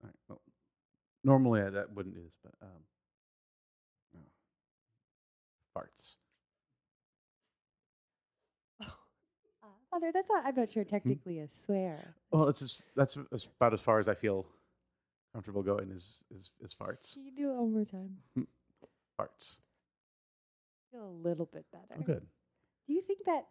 All 0.03 0.07
right. 0.09 0.15
Well, 0.27 0.41
normally 1.23 1.61
I, 1.61 1.69
that 1.69 1.93
wouldn't 1.93 2.15
do 2.15 2.21
this, 2.21 2.37
but 2.43 2.53
um, 2.61 2.83
no. 4.13 4.21
farts. 5.77 6.15
Uh, 8.81 9.67
Father, 9.91 10.11
that's 10.13 10.29
not, 10.29 10.45
I'm 10.45 10.55
not 10.55 10.69
sure 10.69 10.83
technically 10.83 11.39
a 11.39 11.47
swear. 11.53 12.15
Well, 12.31 12.47
it's 12.47 12.59
just, 12.59 12.81
that's 12.95 13.15
about 13.15 13.73
as 13.73 13.81
far 13.81 13.99
as 13.99 14.07
I 14.07 14.15
feel 14.15 14.45
comfortable 15.33 15.61
going 15.61 15.91
is 15.91 16.19
is, 16.35 16.49
is 16.61 16.75
farts. 16.75 17.13
Can 17.13 17.25
you 17.25 17.31
do 17.35 17.51
it 17.51 17.55
one 17.55 17.73
more 17.73 17.85
time? 17.85 18.17
Farts. 19.19 19.59
feel 20.91 21.05
a 21.05 21.27
little 21.27 21.49
bit 21.51 21.65
better. 21.71 21.99
Oh, 21.99 22.03
good. 22.03 22.25
Do 22.87 22.93
you 22.93 23.01
think 23.01 23.25
that 23.25 23.45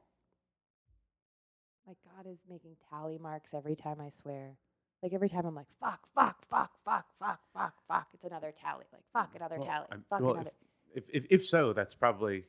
like 1.87 1.97
God 2.05 2.31
is 2.31 2.39
making 2.49 2.77
tally 2.91 3.19
marks 3.19 3.55
every 3.55 3.77
time 3.77 4.01
I 4.01 4.11
swear? 4.11 4.57
Like 5.03 5.13
every 5.13 5.29
time 5.29 5.47
I'm 5.47 5.55
like 5.55 5.67
fuck, 5.81 6.01
fuck, 6.15 6.45
fuck, 6.51 6.71
fuck, 6.85 7.07
fuck, 7.19 7.41
fuck, 7.55 7.75
fuck, 7.87 8.07
it's 8.15 8.25
another 8.25 8.53
tally. 8.53 8.85
Like 8.93 9.03
fuck 9.13 9.35
another 9.37 9.57
Well, 9.59 9.67
tally. 9.67 9.87
I'm- 9.91 10.05
Fuck 10.11 10.21
well, 10.21 10.35
another. 10.35 10.51
if, 10.95 11.05
if 11.13 11.27
if 11.31 11.47
so, 11.47 11.73
that's 11.73 11.95
probably 11.95 12.45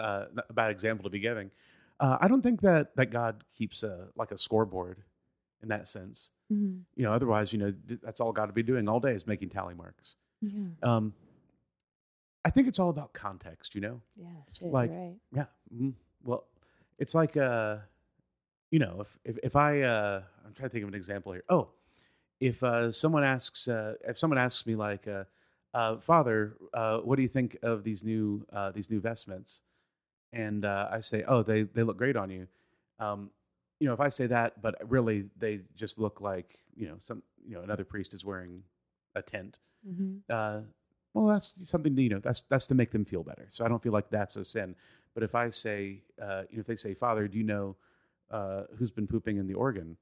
uh, 0.00 0.26
a 0.48 0.52
bad 0.52 0.70
example 0.70 1.04
to 1.04 1.10
be 1.10 1.18
giving. 1.20 1.50
Uh, 2.00 2.16
I 2.20 2.28
don't 2.28 2.42
think 2.42 2.62
that 2.62 2.96
that 2.96 3.06
God 3.10 3.44
keeps 3.54 3.82
a 3.82 4.08
like 4.16 4.30
a 4.32 4.38
scoreboard 4.38 5.02
in 5.62 5.68
that 5.68 5.88
sense. 5.88 6.30
Mhm. 6.52 6.80
You 6.96 7.04
know, 7.04 7.12
otherwise, 7.12 7.52
you 7.52 7.58
know, 7.58 7.72
that's 8.02 8.20
all 8.20 8.32
God 8.32 8.46
to 8.46 8.52
be 8.52 8.62
doing 8.62 8.88
all 8.88 9.00
day 9.00 9.12
is 9.12 9.26
making 9.26 9.50
tally 9.50 9.74
marks. 9.74 10.16
Yeah. 10.40 10.68
Um, 10.82 11.14
I 12.44 12.50
think 12.50 12.66
it's 12.66 12.78
all 12.78 12.90
about 12.90 13.12
context. 13.12 13.74
You 13.74 13.82
know, 13.82 14.00
Yeah. 14.16 14.26
Shit. 14.52 14.72
Like- 14.72 14.90
right. 14.90 15.14
Yeah. 15.32 15.46
mhm. 15.72 15.92
Well, 16.24 16.46
it's 16.98 17.14
like 17.14 17.36
uh, 17.36 17.78
you 18.72 18.78
know, 18.78 19.02
if 19.02 19.18
if, 19.24 19.38
if 19.44 19.56
I 19.56 19.82
uh, 19.82 20.22
I'm 20.44 20.52
trying 20.54 20.68
to 20.68 20.72
think 20.72 20.82
of 20.82 20.88
an 20.88 20.94
example 20.94 21.32
here. 21.32 21.44
Oh, 21.48 21.68
if 22.40 22.60
uh, 22.64 22.90
someone 22.90 23.22
asks 23.22 23.68
uh, 23.68 23.94
if 24.08 24.18
someone 24.18 24.38
asks 24.38 24.66
me 24.66 24.74
like, 24.74 25.06
uh, 25.06 25.24
uh, 25.74 25.98
Father, 25.98 26.56
uh, 26.74 26.98
what 26.98 27.16
do 27.16 27.22
you 27.22 27.28
think 27.28 27.56
of 27.62 27.84
these 27.84 28.02
new 28.02 28.44
uh, 28.52 28.72
these 28.72 28.90
new 28.90 29.00
vestments? 29.00 29.60
And 30.32 30.64
uh, 30.64 30.88
I 30.90 31.00
say, 31.00 31.22
oh, 31.28 31.42
they 31.42 31.62
they 31.62 31.82
look 31.82 31.98
great 31.98 32.16
on 32.16 32.30
you. 32.30 32.48
Um, 32.98 33.30
you 33.78 33.86
know, 33.86 33.92
if 33.92 34.00
I 34.00 34.08
say 34.08 34.26
that, 34.28 34.60
but 34.62 34.74
really 34.88 35.26
they 35.38 35.60
just 35.76 35.98
look 35.98 36.20
like 36.20 36.58
you 36.74 36.88
know 36.88 36.96
some 37.06 37.22
you 37.46 37.54
know 37.54 37.62
another 37.62 37.84
priest 37.84 38.14
is 38.14 38.24
wearing 38.24 38.62
a 39.14 39.22
tent. 39.22 39.58
Mm-hmm. 39.86 40.32
uh, 40.32 40.60
well, 41.12 41.26
that's 41.26 41.68
something 41.68 41.94
you 41.98 42.08
know. 42.08 42.20
That's 42.20 42.44
that's 42.44 42.66
to 42.68 42.74
make 42.74 42.90
them 42.90 43.04
feel 43.04 43.22
better. 43.22 43.48
So 43.50 43.66
I 43.66 43.68
don't 43.68 43.82
feel 43.82 43.92
like 43.92 44.08
that's 44.08 44.36
a 44.36 44.46
sin. 44.46 44.74
But 45.12 45.22
if 45.22 45.34
I 45.34 45.50
say, 45.50 46.04
uh, 46.22 46.44
you 46.48 46.56
know, 46.56 46.60
if 46.60 46.66
they 46.66 46.76
say, 46.76 46.94
"Father, 46.94 47.28
do 47.28 47.36
you 47.36 47.44
know 47.44 47.76
uh, 48.32 48.62
who's 48.78 48.90
been 48.90 49.06
pooping 49.06 49.36
in 49.36 49.46
the 49.46 49.54
organ?" 49.54 49.96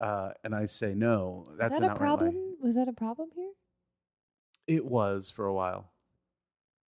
Uh, 0.00 0.30
and 0.42 0.54
I 0.54 0.66
say, 0.66 0.94
"No," 0.94 1.44
that's 1.58 1.72
Was 1.72 1.80
an 1.80 1.90
a 1.90 1.94
problem? 1.96 2.34
lie. 2.34 2.54
Was 2.62 2.74
that 2.76 2.88
a 2.88 2.92
problem 2.92 3.28
here? 3.34 3.50
It 4.66 4.84
was 4.86 5.30
for 5.30 5.46
a 5.46 5.52
while. 5.52 5.90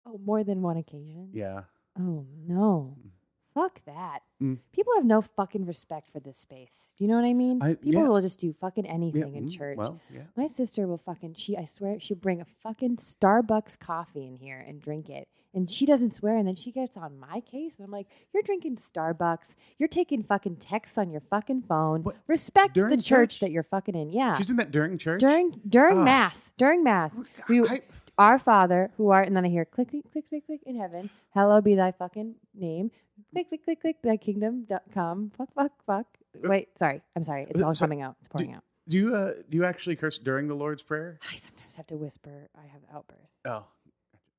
Oh, 0.05 0.19
more 0.25 0.45
than 0.45 0.63
one 0.63 0.77
occasion. 0.77 1.31
Yeah. 1.33 1.63
Oh 1.99 2.27
no. 2.47 2.97
Mm. 3.01 3.11
Fuck 3.55 3.85
that. 3.85 4.21
Mm. 4.43 4.59
People 4.73 4.95
have 4.97 5.05
no 5.05 5.21
fucking 5.21 5.67
respect 5.67 6.09
for 6.11 6.21
this 6.21 6.39
space. 6.39 6.95
Do 6.97 7.05
you 7.05 7.09
know 7.11 7.17
what 7.17 7.27
I 7.27 7.35
mean? 7.35 7.63
I- 7.63 7.75
People 7.75 8.03
yeah. 8.03 8.09
will 8.09 8.21
just 8.23 8.41
do 8.41 8.53
fucking 8.55 8.87
Yeah. 8.87 8.93
anything 8.93 9.37
in 9.37 9.45
mm, 9.47 9.51
church. 9.57 9.77
Well, 9.77 10.01
yeah. 10.13 10.23
My 10.37 10.47
sister 10.47 10.87
will 10.87 10.99
fucking 10.99 11.35
she 11.35 11.57
I 11.57 11.67
swear 11.67 12.01
she'll 12.01 12.17
bring 12.17 12.41
a 12.41 12.47
fucking 12.63 12.97
Starbucks 12.97 13.79
coffee 13.79 14.27
in 14.27 14.39
here 14.39 14.59
and 14.59 14.81
drink 14.81 15.09
it. 15.11 15.29
And 15.55 15.71
she 15.71 15.85
doesn't 15.85 16.15
swear 16.15 16.37
and 16.37 16.49
then 16.49 16.55
she 16.55 16.73
gets 16.73 16.97
on 16.97 17.19
my 17.19 17.41
case 17.41 17.73
and 17.77 17.85
I'm 17.85 17.91
like, 17.91 18.07
You're 18.33 18.43
drinking 18.43 18.77
Starbucks. 18.79 19.55
You're 19.79 19.89
taking 19.89 20.23
fucking 20.23 20.57
texts 20.57 20.97
on 20.97 21.11
your 21.11 21.21
fucking 21.21 21.63
phone. 21.69 22.03
What? 22.05 22.17
Respect 22.27 22.75
During 22.75 22.91
the 22.97 23.03
church, 23.03 23.35
church? 23.35 23.41
that 23.41 23.51
you're 23.51 23.63
fucking 23.63 23.95
in. 23.95 24.11
Yeah. 24.13 24.37
She's 24.37 24.47
doing 24.47 24.57
that 24.57 24.71
during 24.71 24.97
church. 24.99 25.21
During 25.21 25.61
during 25.69 25.99
Ah. 25.99 26.05
mass. 26.05 26.53
During 26.57 26.83
mass. 26.83 27.15
We, 27.49 27.63
I- 27.69 27.83
our 28.19 28.39
Father 28.39 28.91
who 28.97 29.11
art 29.11 29.27
and 29.27 29.37
then 29.37 29.45
I 29.45 29.49
hear 29.49 29.65
click 29.65 29.91
click 29.91 30.05
click 30.13 30.29
click 30.29 30.47
click 30.47 30.61
in 30.65 30.77
heaven. 30.79 31.11
Hallowed 31.35 31.65
be 31.65 31.75
thy 31.75 31.93
fucking 31.93 32.35
name. 32.55 32.91
Click 33.33 33.49
click 33.49 33.65
click 33.65 33.81
click 33.81 33.97
thy 34.03 34.17
kingdom 34.17 34.65
do- 34.69 34.79
come. 34.93 35.33
Fuck 35.37 35.53
fuck 35.55 35.73
fuck. 35.87 36.07
Wait, 36.43 36.69
sorry. 36.79 37.03
I'm 37.15 37.25
sorry. 37.25 37.47
It's 37.51 37.61
Uh, 37.63 37.67
all 37.67 37.75
coming 37.75 38.01
out. 38.01 38.17
It's 38.21 38.29
pouring 38.29 38.53
out. 38.55 38.65
do 38.89 38.97
you 38.97 39.15
uh, 39.15 39.33
do 39.51 39.57
you 39.59 39.65
actually 39.67 39.97
curse 39.97 40.17
during 40.19 40.49
the 40.49 40.55
Lord's 40.55 40.83
prayer? 40.83 41.19
I 41.31 41.37
sometimes 41.37 41.77
have 41.77 41.87
to 41.89 41.97
whisper. 41.97 42.49
I 42.57 42.67
have 42.73 42.81
outbursts. 42.95 43.29
Oh, 43.47 43.65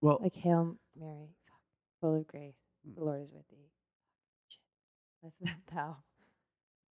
well, 0.04 0.20
Like 0.22 0.36
Hail 0.36 0.78
Mary, 1.00 1.30
full 2.02 2.16
of 2.20 2.28
grace, 2.28 2.54
Hmm. 2.86 2.96
the 2.96 3.04
Lord 3.04 3.22
is 3.24 3.32
with 3.34 3.48
thee. 3.50 3.70
That's 5.24 5.36
not 5.42 5.56
thou. 5.74 5.98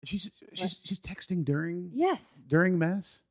she's 0.05 0.31
she's 0.55 0.81
she's 0.85 1.01
texting 1.01 1.45
during 1.45 1.91
Yes. 1.93 2.43
during 2.47 2.79
mass. 2.79 3.23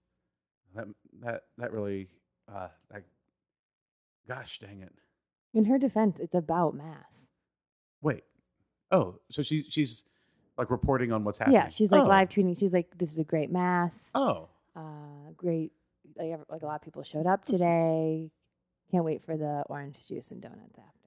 That 0.75 0.87
that 1.21 1.43
that 1.57 1.71
really 1.71 2.09
uh, 2.53 2.67
that, 2.91 3.03
gosh 4.27 4.59
dang 4.59 4.81
it. 4.81 4.93
In 5.53 5.65
her 5.65 5.79
defense, 5.79 6.19
it's 6.19 6.35
about 6.35 6.75
mass. 6.75 7.31
Wait. 8.01 8.23
Oh, 8.91 9.15
so 9.31 9.41
she 9.41 9.63
she's 9.69 10.03
like 10.57 10.69
reporting 10.69 11.11
on 11.11 11.23
what's 11.23 11.39
happening. 11.39 11.55
Yeah, 11.55 11.69
she's 11.69 11.91
like 11.91 12.03
Oh. 12.03 12.07
live 12.07 12.29
tweeting. 12.29 12.59
She's 12.59 12.73
like, 12.73 12.97
"This 12.97 13.11
is 13.13 13.19
a 13.19 13.23
great 13.23 13.51
mass. 13.51 14.11
Oh, 14.13 14.49
Uh, 14.75 15.31
great. 15.35 15.71
Like, 16.15 16.39
like 16.49 16.61
a 16.61 16.65
lot 16.65 16.75
of 16.75 16.81
people 16.81 17.01
showed 17.03 17.25
up 17.25 17.45
today. 17.45 18.31
Can't 18.91 19.05
wait 19.05 19.23
for 19.23 19.37
the 19.37 19.63
orange 19.69 20.07
juice 20.07 20.31
and 20.31 20.41
donuts 20.41 20.77
after." 20.77 20.99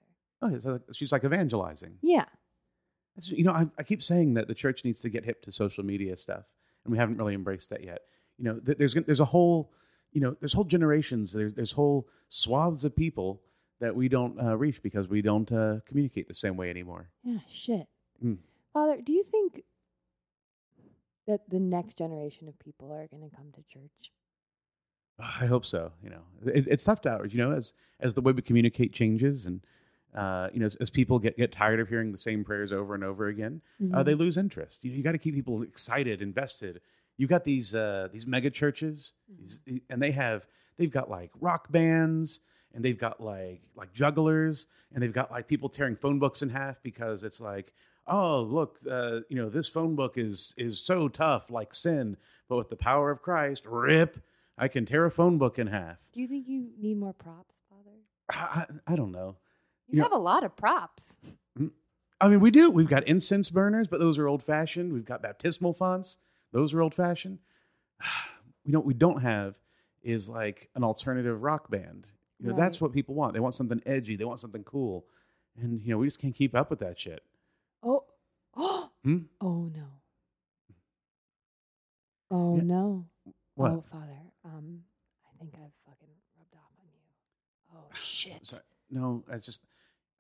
oh, 0.43 0.59
so 0.59 0.81
she's 0.93 1.13
like 1.13 1.25
evangelizing. 1.25 1.95
Yeah. 2.03 2.25
You 3.25 3.45
know, 3.45 3.53
I, 3.53 3.67
I 3.79 3.83
keep 3.83 4.03
saying 4.03 4.35
that 4.35 4.49
the 4.49 4.55
church 4.55 4.85
needs 4.85 5.01
to 5.03 5.09
get 5.09 5.25
hip 5.25 5.43
to 5.43 5.53
social 5.53 5.85
media 5.85 6.17
stuff, 6.17 6.45
and 6.85 6.93
we 6.93 6.99
haven't 6.99 7.19
really 7.19 7.35
embraced 7.35 7.71
that 7.71 7.85
yet. 7.85 8.03
You 8.39 8.45
know, 8.45 8.61
there's 8.63 8.95
there's 8.95 9.21
a 9.21 9.27
whole, 9.27 9.73
you 10.13 10.21
know, 10.21 10.35
there's 10.41 10.55
whole 10.55 10.65
generations, 10.65 11.33
there's 11.33 11.55
there's 11.55 11.73
whole 11.73 12.09
swaths 12.29 12.85
of 12.85 12.97
people 12.97 13.43
that 13.81 13.95
we 13.95 14.09
don't 14.09 14.41
uh, 14.41 14.57
reach 14.57 14.83
because 14.83 15.09
we 15.09 15.21
don't 15.23 15.51
uh, 15.53 15.77
communicate 15.87 16.29
the 16.29 16.35
same 16.35 16.57
way 16.57 16.71
anymore. 16.71 17.11
Yeah. 17.23 17.39
Shit. 17.49 17.87
Mm. 18.25 18.39
Father, 18.73 19.01
do 19.03 19.13
you 19.13 19.25
think 19.25 19.63
that 21.27 21.41
the 21.51 21.61
next 21.61 21.99
generation 21.99 22.49
of 22.49 22.59
people 22.59 22.93
are 22.93 23.07
going 23.07 23.29
to 23.29 23.37
come 23.37 23.53
to 23.53 23.63
church? 23.71 24.13
I 25.23 25.47
hope 25.47 25.65
so. 25.65 25.93
You 26.03 26.11
know, 26.11 26.23
it, 26.53 26.67
it's 26.69 26.85
tough 26.85 27.01
to 27.03 27.21
you 27.29 27.39
know 27.39 27.53
as 27.53 27.73
as 28.01 28.15
the 28.15 28.21
way 28.21 28.33
we 28.33 28.43
communicate 28.43 28.93
changes 28.93 29.47
and. 29.47 29.61
Uh, 30.15 30.51
you 30.53 30.61
know, 30.61 30.67
as, 30.67 30.75
as 30.77 30.91
people 30.91 31.19
get, 31.19 31.39
get 31.39 31.51
tired 31.51 31.81
of 31.81 31.89
hearing 31.89 32.13
the 32.13 32.19
same 32.19 32.45
prayers 32.45 32.71
over 32.71 32.95
and 32.95 33.03
over 33.03 33.29
again, 33.29 33.63
uh, 33.81 33.85
Mhm. 33.85 34.05
they 34.05 34.15
lose 34.15 34.37
interest. 34.37 34.85
You 34.85 34.91
know, 34.91 34.97
you 34.99 35.03
got 35.03 35.13
to 35.13 35.19
keep 35.19 35.35
people 35.35 35.63
excited, 35.63 36.21
invested. 36.21 36.83
You 37.17 37.27
got 37.27 37.45
these 37.45 37.75
uh, 37.75 38.09
these 38.13 38.27
mega 38.27 38.51
churches, 38.51 39.15
these, 39.41 39.63
and 39.89 40.03
they 40.03 40.11
have 40.11 40.47
they've 40.77 40.91
got 40.91 41.09
like 41.09 41.31
rock 41.41 41.73
bands 41.73 42.41
and 42.75 42.85
they've 42.85 42.99
got 42.99 43.23
like 43.23 43.63
like 43.75 43.95
jugglers 43.95 44.67
and 44.93 45.03
they've 45.03 45.15
got 45.15 45.31
like 45.31 45.49
people 45.49 45.71
tearing 45.71 45.97
phone 45.97 46.19
books 46.19 46.43
in 46.43 46.51
half 46.51 46.83
because 46.83 47.25
it's 47.25 47.41
like 47.41 47.73
oh 48.07 48.43
look 48.43 48.81
uh, 48.91 49.21
you 49.31 49.37
know 49.37 49.49
this 49.49 49.67
phone 49.67 49.95
book 49.95 50.19
is 50.19 50.55
is 50.59 50.79
so 50.79 51.09
tough 51.09 51.51
like 51.51 51.73
sin 51.73 52.19
but 52.51 52.57
with 52.59 52.69
the 52.69 52.77
power 52.77 53.11
of 53.11 53.23
christ 53.23 53.65
rip 53.65 54.19
i 54.59 54.69
can 54.69 54.85
tear 54.87 55.05
a 55.05 55.11
phone 55.11 55.39
book 55.39 55.59
in 55.59 55.67
half 55.69 55.97
Do 56.13 56.21
you 56.21 56.29
think 56.29 56.47
you 56.49 56.69
need 56.81 56.99
more 56.99 57.13
props, 57.15 57.55
Father? 57.69 57.97
i, 58.31 58.67
I, 58.89 58.93
I 58.93 58.97
don't 58.97 59.13
know 59.13 59.37
You, 59.89 59.97
You 59.97 59.99
know- 59.99 60.05
have 60.05 60.13
a 60.13 60.19
lot 60.19 60.45
of 60.45 60.57
props. 60.57 61.19
i 62.21 62.29
mean 62.29 62.41
we 62.41 62.51
do 62.51 62.71
we've 62.71 62.89
got 62.89 63.07
incense 63.07 63.51
burners 63.51 63.89
but 63.89 64.01
those 64.01 64.19
are 64.19 64.29
old 64.29 64.43
fashioned 64.43 64.93
we've 64.93 65.05
got 65.05 65.23
baptismal 65.23 65.75
fonts 65.75 66.19
those 66.53 66.73
are 66.75 66.83
old 66.83 66.95
fashioned 66.95 67.39
we 68.65 68.73
don't 68.73 68.87
we 68.87 68.95
don't 68.95 69.23
have 69.23 69.55
is 70.03 70.29
like 70.29 70.69
an 70.75 70.83
alternative 70.85 71.43
rock 71.43 71.71
band 71.71 72.07
you 72.41 72.49
know 72.49 72.57
that's 72.57 72.81
what 72.81 72.93
people 72.93 73.15
want 73.15 73.33
they 73.35 73.41
want 73.41 73.55
something 73.55 73.81
edgy 73.87 74.17
they 74.17 74.25
want 74.25 74.41
something 74.41 74.65
cool 74.65 75.07
and 75.61 75.81
you 75.83 75.91
know 75.91 75.99
we 75.99 76.07
just 76.07 76.19
can't 76.21 76.35
keep 76.35 76.55
up 76.55 76.71
with 76.71 76.79
that 76.81 76.99
shit 76.99 77.23
Oh, 77.85 78.05
oh, 78.57 78.91
Hmm? 79.05 79.19
oh 79.41 79.71
no. 79.75 79.87
Oh 82.31 82.57
Yeah. 82.57 82.63
no. 82.63 83.07
what 83.57 83.71
Oh, 83.73 83.81
Father. 83.91 84.19
Um, 84.45 84.81
I 85.27 85.39
think 85.39 85.55
I've 85.55 85.73
fucking 85.87 86.09
rubbed 86.39 86.55
off 86.55 86.73
on 86.79 86.87
you. 86.93 87.77
Oh 87.77 87.91
shit. 87.95 88.61
No, 88.91 89.25
I 89.31 89.39
just 89.39 89.65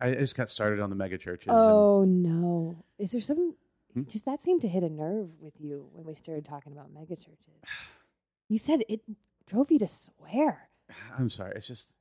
I 0.00 0.12
just 0.12 0.36
got 0.36 0.50
started 0.50 0.80
on 0.80 0.90
the 0.90 0.96
mega 0.96 1.18
churches. 1.18 1.48
Oh 1.50 2.04
no. 2.04 2.76
Is 2.98 3.12
there 3.12 3.20
some? 3.20 3.54
Hmm? 3.94 4.02
Just 4.08 4.24
that 4.24 4.40
seemed 4.40 4.62
to 4.62 4.68
hit 4.68 4.82
a 4.82 4.88
nerve 4.88 5.28
with 5.40 5.54
you 5.60 5.88
when 5.92 6.06
we 6.06 6.14
started 6.14 6.44
talking 6.44 6.72
about 6.72 6.92
megachurches. 6.94 7.62
You 8.48 8.58
said 8.58 8.82
it 8.88 9.00
drove 9.46 9.70
you 9.70 9.78
to 9.78 9.88
swear. 9.88 10.68
I'm 11.18 11.30
sorry. 11.30 11.52
It's 11.56 11.68
just 11.68 11.94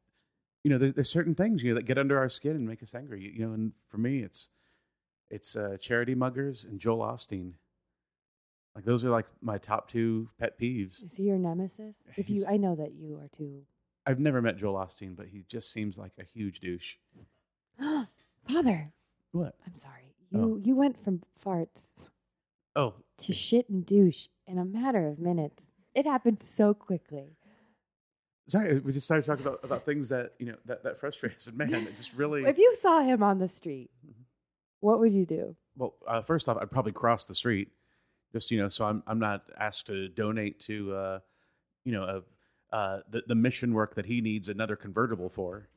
you 0.63 0.69
know 0.69 0.77
there's, 0.77 0.93
there's 0.93 1.09
certain 1.09 1.35
things 1.35 1.63
you 1.63 1.71
know 1.71 1.75
that 1.75 1.85
get 1.85 1.97
under 1.97 2.17
our 2.17 2.29
skin 2.29 2.55
and 2.55 2.67
make 2.67 2.81
us 2.83 2.95
angry. 2.95 3.21
You, 3.21 3.31
you 3.31 3.47
know, 3.47 3.53
and 3.53 3.73
for 3.89 3.97
me, 3.97 4.19
it's 4.19 4.49
it's 5.29 5.55
uh, 5.55 5.77
charity 5.79 6.15
muggers 6.15 6.65
and 6.65 6.79
Joel 6.79 7.05
Osteen. 7.05 7.53
Like 8.75 8.85
those 8.85 9.03
are 9.03 9.09
like 9.09 9.25
my 9.41 9.57
top 9.57 9.89
two 9.89 10.29
pet 10.39 10.59
peeves. 10.59 11.03
Is 11.03 11.15
he 11.17 11.23
your 11.23 11.37
nemesis? 11.37 12.07
If 12.15 12.29
you, 12.29 12.45
I 12.47 12.57
know 12.57 12.75
that 12.75 12.93
you 12.93 13.17
are 13.17 13.27
too. 13.35 13.63
I've 14.05 14.19
never 14.19 14.41
met 14.41 14.57
Joel 14.57 14.75
Osteen, 14.75 15.15
but 15.15 15.27
he 15.27 15.43
just 15.47 15.71
seems 15.71 15.97
like 15.97 16.13
a 16.19 16.23
huge 16.23 16.59
douche. 16.61 16.95
Father, 18.47 18.91
What? 19.31 19.55
I'm 19.65 19.77
sorry. 19.77 20.13
Oh. 20.33 20.37
You 20.39 20.61
you 20.63 20.75
went 20.75 21.03
from 21.03 21.21
farts 21.43 22.09
Oh, 22.75 22.93
to 23.17 23.33
shit 23.33 23.67
and 23.69 23.85
douche 23.85 24.27
in 24.47 24.57
a 24.57 24.63
matter 24.63 25.07
of 25.07 25.19
minutes. 25.19 25.65
It 25.93 26.05
happened 26.05 26.41
so 26.41 26.73
quickly. 26.73 27.35
sorry. 28.47 28.79
We 28.79 28.93
just 28.93 29.05
started 29.05 29.25
talking 29.25 29.45
about, 29.45 29.59
about 29.63 29.83
things 29.85 30.07
that 30.09 30.33
you 30.39 30.45
know 30.45 30.55
that 30.65 30.83
that 30.83 30.99
frustrate 30.99 31.35
us, 31.35 31.47
and 31.47 31.57
man, 31.57 31.73
it 31.73 31.97
just 31.97 32.13
really. 32.13 32.45
If 32.47 32.57
you 32.57 32.73
saw 32.75 33.01
him 33.01 33.21
on 33.23 33.39
the 33.39 33.49
street, 33.49 33.89
Mm-hmm. 34.07 34.21
what 34.79 34.99
would 34.99 35.11
you 35.11 35.25
do? 35.25 35.55
Well, 35.75 35.95
uh, 36.07 36.21
first 36.21 36.47
off, 36.47 36.57
I'd 36.61 36.71
probably 36.71 36.93
cross 36.93 37.25
the 37.25 37.35
street, 37.35 37.69
just 38.31 38.51
you 38.51 38.59
know, 38.59 38.69
so 38.69 38.85
I'm 38.85 39.03
I'm 39.07 39.19
not 39.19 39.43
asked 39.59 39.87
to 39.87 40.07
donate 40.07 40.59
to, 40.61 40.93
uh, 40.93 41.19
you 41.83 41.91
know, 41.91 42.03
a, 42.03 42.75
uh, 42.75 43.01
the 43.09 43.23
the 43.27 43.35
mission 43.35 43.73
work 43.73 43.95
that 43.95 44.05
he 44.05 44.21
needs 44.21 44.49
another 44.49 44.75
convertible 44.75 45.29
for. 45.29 45.67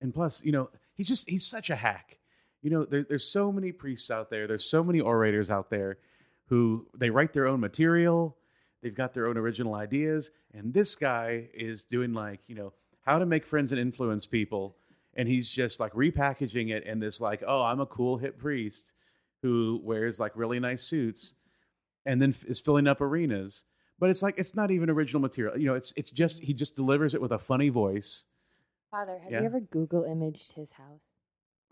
And 0.00 0.14
plus, 0.14 0.42
you 0.44 0.52
know, 0.52 0.70
he's 0.94 1.08
just 1.08 1.28
he's 1.28 1.46
such 1.46 1.70
a 1.70 1.76
hack. 1.76 2.18
You 2.62 2.70
know, 2.70 2.84
there, 2.84 3.04
there's 3.08 3.30
so 3.30 3.52
many 3.52 3.72
priests 3.72 4.10
out 4.10 4.30
there. 4.30 4.46
There's 4.46 4.64
so 4.64 4.82
many 4.82 5.00
orators 5.00 5.50
out 5.50 5.70
there 5.70 5.98
who 6.46 6.86
they 6.96 7.10
write 7.10 7.32
their 7.32 7.46
own 7.46 7.60
material. 7.60 8.36
They've 8.82 8.94
got 8.94 9.12
their 9.12 9.26
own 9.26 9.36
original 9.36 9.74
ideas, 9.74 10.30
and 10.54 10.72
this 10.72 10.94
guy 10.94 11.48
is 11.52 11.84
doing 11.84 12.12
like 12.12 12.40
you 12.46 12.54
know 12.54 12.72
how 13.02 13.18
to 13.18 13.26
make 13.26 13.46
friends 13.46 13.72
and 13.72 13.80
influence 13.80 14.24
people, 14.24 14.76
and 15.14 15.28
he's 15.28 15.50
just 15.50 15.80
like 15.80 15.92
repackaging 15.92 16.70
it 16.70 16.84
in 16.84 17.00
this 17.00 17.20
like 17.20 17.42
oh 17.46 17.62
I'm 17.62 17.80
a 17.80 17.86
cool 17.86 18.16
hip 18.16 18.38
priest 18.38 18.94
who 19.42 19.80
wears 19.82 20.18
like 20.20 20.32
really 20.34 20.60
nice 20.60 20.82
suits, 20.82 21.34
and 22.06 22.20
then 22.20 22.34
is 22.46 22.60
filling 22.60 22.86
up 22.86 23.00
arenas. 23.00 23.64
But 23.98 24.10
it's 24.10 24.22
like 24.22 24.38
it's 24.38 24.54
not 24.54 24.70
even 24.70 24.90
original 24.90 25.20
material. 25.20 25.58
You 25.58 25.66
know, 25.66 25.74
it's 25.74 25.92
it's 25.96 26.10
just 26.10 26.42
he 26.42 26.54
just 26.54 26.76
delivers 26.76 27.14
it 27.14 27.20
with 27.20 27.32
a 27.32 27.38
funny 27.38 27.68
voice 27.68 28.24
Father, 28.90 29.18
have 29.22 29.30
Yeah. 29.30 29.40
you 29.40 29.46
ever 29.46 29.60
Google 29.60 30.04
imaged 30.04 30.52
his 30.52 30.70
house? 30.72 31.00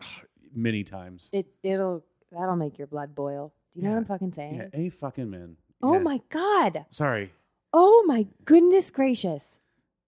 many 0.53 0.83
times. 0.83 1.29
It 1.33 1.47
it'll 1.63 2.03
that'll 2.31 2.55
make 2.55 2.77
your 2.77 2.87
blood 2.87 3.15
boil. 3.15 3.53
Do 3.73 3.79
you 3.81 3.85
know 3.87 3.91
what 3.93 3.97
I'm 3.99 4.05
fucking 4.05 4.33
saying? 4.33 4.55
Yeah, 4.55 4.67
a 4.73 4.89
fucking 4.89 5.29
man. 5.29 5.57
Oh 5.81 5.93
Yeah. 5.93 5.99
my 5.99 6.21
god. 6.29 6.85
Sorry. 6.89 7.31
Oh 7.73 8.03
my 8.07 8.27
goodness 8.45 8.91
gracious. 8.91 9.57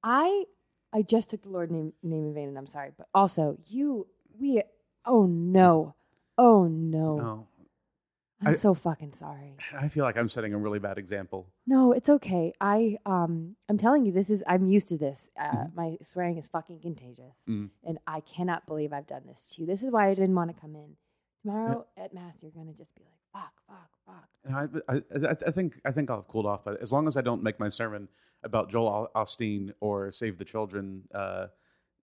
I 0.04 0.46
I 0.92 1.02
just 1.04 1.30
took 1.30 1.44
the 1.44 1.50
Lord 1.50 1.72
name 1.72 1.94
name 2.04 2.26
in 2.28 2.34
vain 2.34 2.50
and 2.50 2.58
I'm 2.58 2.68
sorry, 2.68 2.92
but 2.98 3.08
also 3.14 3.58
you 3.68 4.08
we 4.40 4.62
oh 5.06 5.26
no. 5.26 5.96
Oh 6.38 6.66
no. 6.68 7.18
No, 7.18 7.48
I'm 8.42 8.50
I- 8.50 8.52
so 8.54 8.74
fucking 8.74 9.14
sorry. 9.14 9.58
I 9.78 9.90
feel 9.90 10.04
like 10.04 10.18
I'm 10.18 10.30
setting 10.30 10.54
a 10.54 10.58
really 10.58 10.80
bad 10.80 10.98
example. 10.98 11.48
No, 11.68 11.92
it's 11.92 12.10
okay. 12.10 12.54
I 12.62 12.98
um 13.06 13.56
I'm 13.68 13.78
telling 13.78 14.06
you 14.06 14.12
this 14.12 14.30
is 14.30 14.44
I'm 14.48 14.66
used 14.66 14.88
to 14.88 14.98
this. 14.98 15.30
Uh, 15.38 15.52
Mhm. 15.52 15.76
my 15.76 15.98
swearing 16.02 16.38
is 16.38 16.48
fucking 16.48 16.80
contagious. 16.80 17.36
Mm. 17.48 17.70
And 17.84 18.00
I 18.08 18.22
cannot 18.22 18.66
believe 18.66 18.94
I've 18.94 19.08
done 19.08 19.24
this 19.26 19.48
to 19.56 19.62
you. 19.62 19.68
This 19.68 19.84
is 19.84 19.92
why 19.92 20.08
I 20.10 20.14
didn't 20.14 20.36
want 20.36 20.54
to 20.56 20.60
come 20.60 20.76
in. 20.76 20.96
Tomorrow 21.42 21.86
at 21.98 22.14
mass 22.14 22.36
you're 22.42 22.52
going 22.52 22.68
to 22.68 22.74
just 22.74 22.94
be 22.96 23.04
like 23.04 23.14
fuck, 23.44 23.54
fuck, 23.68 23.90
fuck. 24.06 24.30
And 24.44 24.56
I, 24.90 24.94
I, 25.30 25.36
I, 25.48 25.52
think 25.52 25.80
I 25.86 25.92
think 25.92 26.10
I'll 26.10 26.18
have 26.18 26.28
cooled 26.28 26.46
off, 26.46 26.64
but 26.64 26.82
as 26.82 26.92
long 26.92 27.08
as 27.08 27.16
I 27.18 27.22
don't 27.22 27.44
make 27.44 27.60
my 27.60 27.70
sermon 27.70 28.08
about 28.44 28.70
Joel 28.70 29.10
Osteen 29.16 29.72
or 29.82 30.12
Save 30.12 30.38
the 30.38 30.46
Children 30.46 31.04
uh, 31.14 31.48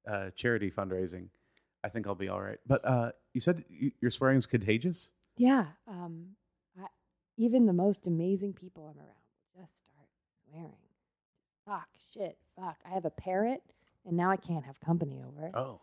uh, 0.09 0.31
charity 0.37 0.71
fundraising, 0.71 1.29
I 1.83 1.89
think 1.89 2.07
I'll 2.07 2.15
be 2.15 2.29
all 2.29 2.41
right. 2.41 2.59
But 2.67 2.85
uh, 2.85 3.13
you 3.33 3.41
said 3.41 3.65
you, 3.69 3.91
your 4.01 4.11
swearing 4.11 4.39
is 4.39 4.47
contagious. 4.47 5.11
Yeah, 5.37 5.67
um 5.87 6.29
I, 6.81 6.87
even 7.37 7.67
the 7.67 7.73
most 7.73 8.07
amazing 8.07 8.55
people 8.55 8.87
I'm 8.87 8.99
around 8.99 9.11
just 9.55 9.77
start 9.79 10.09
swearing. 10.49 10.73
Fuck, 11.67 11.89
shit, 12.13 12.39
fuck. 12.59 12.77
I 12.89 12.91
have 12.95 13.05
a 13.05 13.11
parrot 13.11 13.63
and 14.07 14.17
now 14.17 14.31
I 14.31 14.37
can't 14.37 14.65
have 14.65 14.79
company 14.81 15.23
over. 15.27 15.51
Oh, 15.55 15.81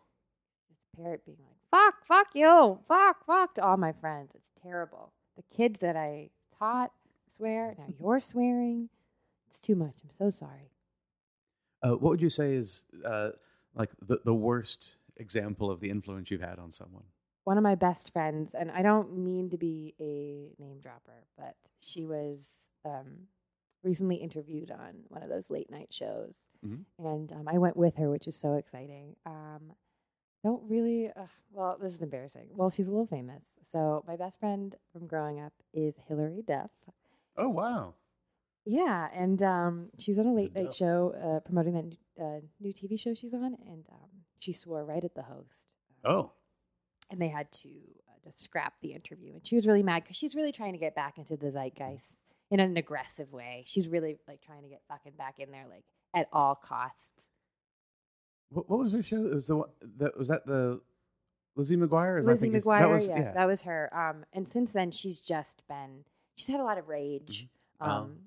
this 0.69 0.79
parrot 0.95 1.25
being 1.25 1.37
like, 1.41 1.57
fuck, 1.71 2.05
fuck 2.07 2.27
you, 2.33 2.79
fuck, 2.87 3.25
fuck 3.25 3.55
to 3.55 3.63
all 3.63 3.77
my 3.77 3.91
friends. 3.91 4.31
It's 4.35 4.49
terrible. 4.61 5.11
The 5.35 5.43
kids 5.55 5.79
that 5.81 5.95
I 5.95 6.29
taught 6.57 6.91
swear. 7.37 7.75
Now 7.77 7.85
you're 7.99 8.19
swearing. 8.19 8.89
It's 9.49 9.59
too 9.59 9.75
much. 9.75 9.95
I'm 10.03 10.09
so 10.17 10.29
sorry. 10.31 10.71
uh, 11.83 11.91
what 11.91 12.09
would 12.11 12.21
you 12.21 12.29
say 12.29 12.53
is 12.55 12.85
uh, 13.05 13.31
like 13.75 13.89
the, 14.01 14.19
the 14.25 14.33
worst 14.33 14.95
example 15.17 15.69
of 15.69 15.79
the 15.79 15.89
influence 15.91 16.31
you've 16.31 16.41
had 16.41 16.57
on 16.59 16.71
someone? 16.71 17.03
One 17.45 17.58
of 17.58 17.63
my 17.63 17.75
best 17.75 18.12
friends, 18.13 18.53
and 18.56 18.71
I 18.71 18.82
don't 18.82 19.17
mean 19.17 19.49
to 19.49 19.58
be 19.58 19.93
a 19.99 20.53
name 20.62 20.79
dropper, 20.79 21.25
but 21.38 21.56
she 21.82 22.06
was 22.06 22.39
um, 22.86 23.27
recently 23.84 24.15
interviewed 24.17 24.71
on 24.71 25.03
one 25.10 25.23
of 25.23 25.29
those 25.29 25.49
late 25.49 25.69
night 25.69 25.93
shows. 25.93 26.47
Mhm. 26.65 26.86
And 26.99 27.32
um, 27.34 27.47
I 27.47 27.58
went 27.58 27.75
with 27.75 27.97
her, 27.97 28.10
which 28.10 28.25
was 28.25 28.38
so 28.38 28.53
exciting. 28.53 29.15
Um, 29.25 29.73
don't 30.43 30.63
really, 30.69 31.10
uh, 31.10 31.27
well, 31.51 31.77
this 31.82 31.93
is 31.93 32.01
embarrassing. 32.01 32.47
Well, 32.53 32.69
she's 32.69 32.88
a 32.88 32.91
little 32.91 33.06
famous. 33.08 33.45
So 33.63 34.03
my 34.08 34.15
best 34.15 34.39
friend 34.39 34.75
from 34.91 35.08
growing 35.08 35.39
up 35.41 35.53
is 35.73 35.95
Hilary 36.08 36.43
Duff. 36.45 36.71
Oh 37.36 37.49
wow! 37.49 37.95
Yeah, 38.65 39.10
and 39.13 39.41
um, 39.43 39.89
she 39.97 40.12
was 40.12 40.19
on 40.19 40.27
a 40.27 40.34
late 40.34 40.53
night 40.56 40.73
show 40.73 41.13
uh, 41.21 41.39
promoting 41.41 41.73
that 41.73 41.86
new- 41.86 42.23
uh, 42.25 42.39
new 42.62 42.71
TV 42.71 42.97
show 42.97 43.13
she's 43.13 43.34
on, 43.34 43.58
and 43.67 43.86
um, 43.91 44.10
she 44.39 44.53
swore 44.53 44.86
right 44.86 45.03
at 45.03 45.15
the 45.15 45.23
host. 45.23 45.65
Oh, 46.06 46.32
And 47.13 47.21
they 47.21 47.28
had 47.30 47.52
to 47.52 47.69
uh, 47.69 48.12
just 48.26 48.41
scrap 48.43 48.73
the 48.82 48.89
interview, 48.93 49.34
and 49.34 49.45
she 49.47 49.56
was 49.56 49.67
really 49.67 49.84
mad 49.84 50.04
because 50.04 50.17
she's 50.17 50.34
really 50.36 50.52
trying 50.52 50.73
to 50.73 50.80
get 50.80 50.95
back 50.95 51.17
into 51.19 51.38
the 51.38 51.52
zeitgeist 51.52 52.17
in 52.49 52.60
an 52.60 52.76
aggressive 52.76 53.32
way. 53.32 53.63
She's 53.67 53.88
really 53.88 54.17
like 54.28 54.41
trying 54.41 54.63
to 54.63 54.67
get 54.69 54.82
fucking 54.89 55.13
back 55.17 55.39
in 55.39 55.52
there, 55.52 55.65
like 55.69 55.84
at 56.15 56.28
all 56.34 56.56
costs. 56.56 57.12
what, 58.49 58.67
what 58.69 58.80
was 58.80 58.91
her 58.93 59.04
show? 59.04 59.26
It 59.28 59.34
was 59.36 59.47
the 59.47 59.58
one 59.58 59.69
that 59.99 60.17
was 60.17 60.28
that 60.30 60.45
the 60.47 60.82
Lizzie 61.56 61.78
McGuire. 61.78 62.26
Lizzie 62.26 62.49
McGuire, 62.49 62.80
That 62.80 62.89
was, 62.89 63.08
yeah, 63.08 63.32
that 63.34 63.45
was 63.45 63.62
her. 63.62 63.89
Um, 63.95 64.26
and 64.34 64.47
since 64.47 64.71
then, 64.71 64.89
she's 64.89 65.19
just 65.19 65.62
been 65.67 66.04
she's 66.36 66.47
had 66.49 66.60
a 66.60 66.63
lot 66.63 66.80
of 66.80 66.88
rage. 66.89 67.47
Um, 67.80 67.89
Um, 67.91 68.17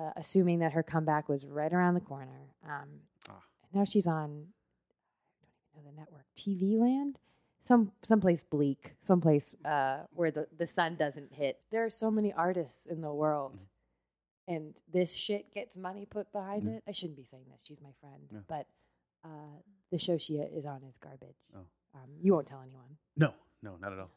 uh, 0.00 0.10
assuming 0.16 0.60
that 0.60 0.72
her 0.72 0.82
comeback 0.84 1.28
was 1.28 1.44
right 1.44 1.72
around 1.72 1.94
the 1.94 2.00
corner. 2.00 2.52
Um, 2.64 3.00
Ah. 3.28 3.42
Now 3.74 3.84
she's 3.84 4.06
on 4.06 4.48
I 5.40 5.40
don't 5.42 5.82
even 5.82 5.84
know 5.84 5.90
the 5.90 5.96
network 6.00 6.26
TV 6.36 6.78
Land, 6.78 7.18
some 7.68 7.92
someplace 8.02 8.42
bleak, 8.42 8.94
someplace 9.02 9.54
uh, 9.64 9.98
where 10.14 10.30
the 10.30 10.48
the 10.56 10.66
sun 10.66 10.96
doesn't 10.96 11.32
hit. 11.34 11.60
There 11.70 11.84
are 11.84 11.90
so 11.90 12.10
many 12.10 12.32
artists 12.32 12.86
in 12.86 13.02
the 13.02 13.12
world. 13.12 13.58
And 14.50 14.74
this 14.90 15.12
shit 15.12 15.52
gets 15.52 15.76
money 15.76 16.06
put 16.06 16.32
behind 16.32 16.62
Mhm. 16.62 16.76
it. 16.78 16.82
I 16.88 16.92
shouldn't 16.92 17.18
be 17.18 17.24
saying 17.24 17.44
this. 17.50 17.60
She's 17.64 17.82
my 17.82 17.92
friend, 18.00 18.22
Yeah. 18.32 18.38
but 18.48 18.66
uh, 19.22 19.58
the 19.90 19.98
show 19.98 20.16
she 20.16 20.36
is 20.38 20.64
on 20.64 20.82
is 20.84 20.96
garbage. 20.96 21.36
Oh. 21.54 21.66
Um, 21.94 22.10
you 22.22 22.32
won't 22.32 22.46
tell 22.46 22.62
anyone. 22.62 22.96
No, 23.14 23.34
no, 23.62 23.76
not 23.76 23.92
at 23.92 23.98
all. 23.98 24.10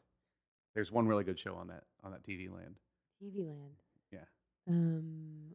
There's 0.74 0.90
one 0.90 1.06
really 1.06 1.24
good 1.24 1.38
show 1.38 1.54
on 1.56 1.66
that 1.68 1.84
on 2.02 2.12
that 2.12 2.22
TV 2.24 2.48
land. 2.48 2.76
TV 3.22 3.44
Land. 3.46 3.76
Yeah. 4.10 4.24
Um, 4.66 5.54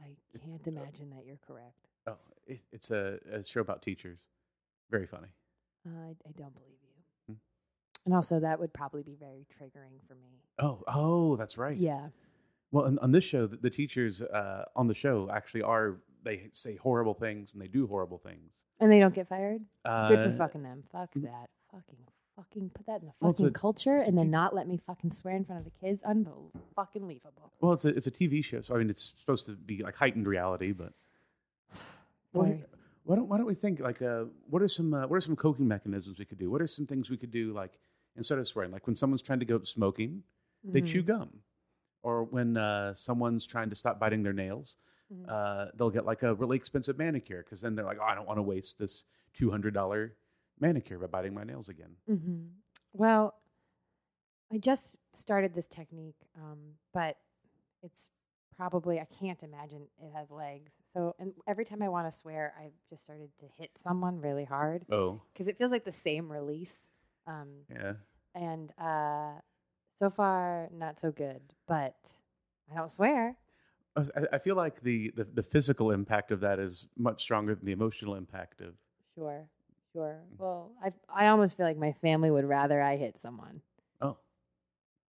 I 0.00 0.16
can't 0.44 0.66
imagine 0.66 1.10
that 1.10 1.24
you're 1.24 1.38
correct. 1.46 1.86
Oh, 2.08 2.18
it, 2.48 2.60
it's 2.72 2.90
a, 2.90 3.20
a 3.30 3.44
show 3.44 3.60
about 3.60 3.82
teachers. 3.82 4.18
Very 4.90 5.06
funny. 5.06 5.28
Uh, 5.86 5.90
I, 6.08 6.10
I 6.28 6.32
don't 6.36 6.54
believe 6.54 6.80
you. 6.82 6.91
And 8.04 8.14
also, 8.14 8.40
that 8.40 8.58
would 8.58 8.72
probably 8.72 9.02
be 9.02 9.16
very 9.18 9.46
triggering 9.56 10.00
for 10.08 10.14
me. 10.14 10.40
Oh, 10.58 10.82
oh, 10.88 11.36
that's 11.36 11.56
right. 11.56 11.76
Yeah. 11.76 12.08
Well, 12.72 12.86
on, 12.86 12.98
on 12.98 13.12
this 13.12 13.24
show, 13.24 13.46
the, 13.46 13.56
the 13.56 13.70
teachers 13.70 14.20
uh, 14.22 14.64
on 14.74 14.88
the 14.88 14.94
show 14.94 15.30
actually 15.32 15.62
are 15.62 15.98
they 16.24 16.50
say 16.54 16.76
horrible 16.76 17.14
things 17.14 17.52
and 17.52 17.60
they 17.62 17.68
do 17.68 17.86
horrible 17.86 18.18
things. 18.18 18.52
And 18.80 18.90
they 18.90 18.98
don't 18.98 19.14
get 19.14 19.28
fired? 19.28 19.60
Uh, 19.84 20.08
Good 20.08 20.30
for 20.32 20.36
fucking 20.36 20.62
them. 20.62 20.82
Fuck 20.90 21.10
that. 21.16 21.48
Fucking, 21.70 21.96
fucking 22.36 22.70
put 22.74 22.86
that 22.86 23.00
in 23.02 23.06
the 23.08 23.12
Well, 23.20 23.32
fucking 23.32 23.46
a- 23.46 23.50
culture 23.50 23.98
and 23.98 24.16
then 24.18 24.26
TV 24.26 24.30
not 24.30 24.54
let 24.54 24.66
me 24.66 24.80
fucking 24.86 25.12
swear 25.12 25.36
in 25.36 25.44
front 25.44 25.64
of 25.64 25.72
the 25.72 25.86
kids. 25.86 26.02
Unbelievable. 26.02 26.50
Fucking. 26.74 27.18
Well, 27.60 27.72
it's 27.74 27.84
a 27.84 27.88
it's 27.88 28.06
a 28.06 28.10
TV 28.10 28.44
show, 28.44 28.62
so 28.62 28.74
I 28.74 28.78
mean, 28.78 28.90
it's 28.90 29.12
supposed 29.18 29.46
to 29.46 29.52
be 29.52 29.82
like 29.82 29.94
heightened 29.96 30.26
reality, 30.26 30.72
but 30.72 30.92
Well, 32.32 32.58
why 33.04 33.16
don't 33.16 33.28
why 33.28 33.36
don't 33.36 33.46
we 33.46 33.54
think 33.54 33.80
like 33.80 34.00
uh, 34.02 34.24
what 34.48 34.62
are 34.62 34.68
some 34.68 34.94
uh, 34.94 35.06
what 35.06 35.16
are 35.16 35.20
some 35.20 35.36
coping 35.36 35.68
mechanisms 35.68 36.18
we 36.18 36.24
could 36.24 36.38
do? 36.38 36.50
What 36.50 36.62
are 36.62 36.66
some 36.66 36.86
things 36.86 37.10
we 37.10 37.16
could 37.16 37.30
do 37.32 37.52
like 37.52 37.72
instead 38.16 38.38
of 38.38 38.46
swearing, 38.48 38.70
like 38.72 38.86
when 38.86 38.96
someone's 38.96 39.22
trying 39.22 39.40
to 39.40 39.44
go 39.46 39.62
smoking, 39.62 40.22
they 40.72 40.80
Mm-hmm. 40.80 40.86
chew 40.86 41.02
gum, 41.02 41.30
or 42.02 42.24
when 42.24 42.56
uh, 42.56 42.94
someone's 42.94 43.46
trying 43.46 43.70
to 43.70 43.76
stop 43.76 43.98
biting 44.00 44.22
their 44.22 44.32
nails, 44.32 44.76
Mhm. 45.10 45.28
uh, 45.28 45.66
they'll 45.74 45.90
get 45.90 46.04
like 46.06 46.22
a 46.22 46.34
really 46.34 46.56
expensive 46.56 46.98
manicure 46.98 47.42
because 47.42 47.60
then 47.60 47.74
they're 47.74 47.84
like, 47.84 47.98
oh, 48.00 48.04
I 48.04 48.14
don't 48.14 48.26
want 48.26 48.38
to 48.38 48.42
waste 48.42 48.78
this 48.78 49.04
two 49.34 49.50
hundred 49.50 49.74
dollar 49.74 50.14
manicure 50.60 50.98
by 50.98 51.06
biting 51.06 51.34
my 51.34 51.44
nails 51.44 51.68
again. 51.68 51.96
hmm 52.06 52.48
Well, 52.92 53.34
I 54.52 54.58
just 54.58 54.96
started 55.14 55.54
this 55.54 55.66
technique, 55.66 56.16
um, 56.36 56.74
but 56.92 57.16
it's 57.82 58.10
probably 58.56 59.00
I 59.00 59.06
can't 59.18 59.42
imagine 59.42 59.88
it 59.98 60.12
has 60.14 60.30
legs. 60.30 60.72
So, 60.94 61.14
and 61.18 61.32
every 61.46 61.64
time 61.64 61.82
I 61.82 61.88
want 61.88 62.12
to 62.12 62.18
swear, 62.18 62.54
I've 62.60 62.72
just 62.90 63.02
started 63.02 63.30
to 63.40 63.46
hit 63.58 63.70
someone 63.78 64.20
really 64.20 64.44
hard 64.44 64.86
Oh, 64.90 65.22
because 65.32 65.46
it 65.48 65.56
feels 65.58 65.72
like 65.72 65.84
the 65.84 65.92
same 65.92 66.30
release. 66.30 66.76
Um, 67.26 67.48
yeah. 67.70 67.94
and 68.34 68.72
uh, 68.78 69.40
so 69.98 70.10
far, 70.10 70.68
not 70.72 71.00
so 71.00 71.10
good. 71.10 71.40
But 71.68 71.96
I 72.70 72.76
don't 72.76 72.90
swear. 72.90 73.36
I 74.32 74.38
feel 74.38 74.56
like 74.56 74.82
the, 74.82 75.12
the 75.14 75.24
the 75.24 75.42
physical 75.42 75.90
impact 75.90 76.30
of 76.30 76.40
that 76.40 76.58
is 76.58 76.86
much 76.96 77.22
stronger 77.22 77.54
than 77.54 77.66
the 77.66 77.72
emotional 77.72 78.14
impact 78.14 78.62
of. 78.62 78.74
Sure, 79.14 79.46
sure. 79.92 80.22
Mm. 80.32 80.38
Well, 80.38 80.72
I 80.82 80.92
I 81.14 81.28
almost 81.28 81.58
feel 81.58 81.66
like 81.66 81.76
my 81.76 81.92
family 81.92 82.30
would 82.30 82.46
rather 82.46 82.80
I 82.80 82.96
hit 82.96 83.18
someone. 83.18 83.60
Oh, 84.00 84.16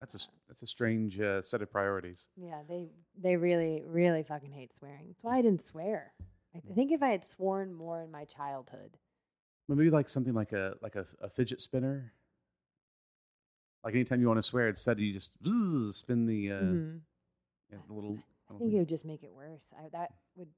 that's 0.02 0.16
a 0.16 0.20
that's 0.50 0.64
a 0.64 0.68
strange 0.68 1.18
uh, 1.18 1.42
set 1.44 1.62
of 1.62 1.72
priorities. 1.72 2.28
Yeah, 2.36 2.60
they 2.68 2.90
they 3.18 3.38
really 3.38 3.84
really 3.86 4.24
fucking 4.24 4.52
hate 4.52 4.76
swearing. 4.78 5.06
That's 5.08 5.24
why 5.24 5.38
I 5.38 5.42
didn't 5.42 5.66
swear. 5.66 6.12
I 6.54 6.60
think 6.76 6.92
if 6.92 7.02
I 7.02 7.08
had 7.08 7.24
sworn 7.24 7.74
more 7.74 8.02
in 8.02 8.12
my 8.12 8.26
childhood, 8.26 8.98
Maybe 9.68 9.90
like 9.90 10.10
something 10.10 10.34
like 10.34 10.52
a 10.52 10.76
like 10.82 10.96
a, 10.96 11.06
a 11.22 11.30
fidget 11.30 11.62
spinner. 11.62 12.14
Like 13.84 13.96
anytime 13.96 14.22
you 14.22 14.28
want 14.28 14.38
to 14.38 14.44
swear, 14.44 14.68
instead 14.68 15.00
you 15.00 15.14
just 15.14 15.32
zzz, 15.46 15.98
spin 15.98 16.26
the, 16.26 16.52
uh, 16.52 16.56
Mhm. 16.62 17.02
yeah, 17.72 17.78
the 17.88 17.94
little. 17.94 18.18
I 18.50 18.54
little 18.54 18.60
think 18.68 18.74
it 18.76 18.80
would 18.80 18.90
just 18.90 19.06
make 19.06 19.24
it 19.24 19.34
worse. 19.34 19.62
I, 19.78 19.90
that 19.90 20.14
would. 20.36 20.50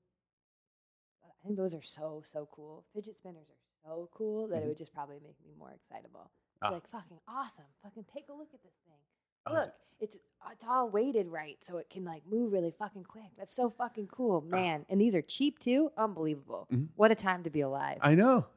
I 1.24 1.30
think 1.44 1.58
those 1.58 1.74
are 1.74 1.82
so 1.82 2.24
so 2.26 2.48
cool. 2.52 2.86
Fidget 2.94 3.16
spinners 3.18 3.48
are 3.50 3.90
so 3.90 4.10
cool 4.12 4.48
that 4.48 4.62
Mhm. 4.62 4.66
it 4.66 4.68
would 4.70 4.78
just 4.78 4.94
probably 4.94 5.20
make 5.20 5.40
me 5.44 5.54
more 5.58 5.72
excitable. 5.72 6.32
Ah. 6.62 6.70
Like 6.70 6.88
fucking 6.90 7.20
awesome! 7.28 7.66
Fucking 7.84 8.06
take 8.06 8.30
a 8.30 8.34
look 8.34 8.54
at 8.54 8.64
this 8.64 8.74
thing. 8.86 9.00
Oh, 9.48 9.54
Look, 9.54 9.74
it's 10.00 10.18
it's 10.52 10.66
all 10.66 10.90
weighted 10.90 11.28
right, 11.28 11.64
so 11.64 11.78
it 11.78 11.90
can 11.90 12.04
like 12.04 12.26
move 12.26 12.52
really 12.52 12.72
fucking 12.72 13.04
quick. 13.04 13.32
That's 13.38 13.54
so 13.56 13.70
fucking 13.70 14.08
cool, 14.08 14.42
man. 14.42 14.86
And 14.90 15.00
these 15.00 15.14
are 15.16 15.22
cheap 15.22 15.60
too. 15.60 15.92
Unbelievable. 15.98 16.68
Mhm. 16.72 16.90
What 16.96 17.12
a 17.12 17.16
time 17.16 17.44
to 17.44 17.50
be 17.52 17.62
alive. 17.62 18.00
I 18.02 18.16
know. 18.16 18.48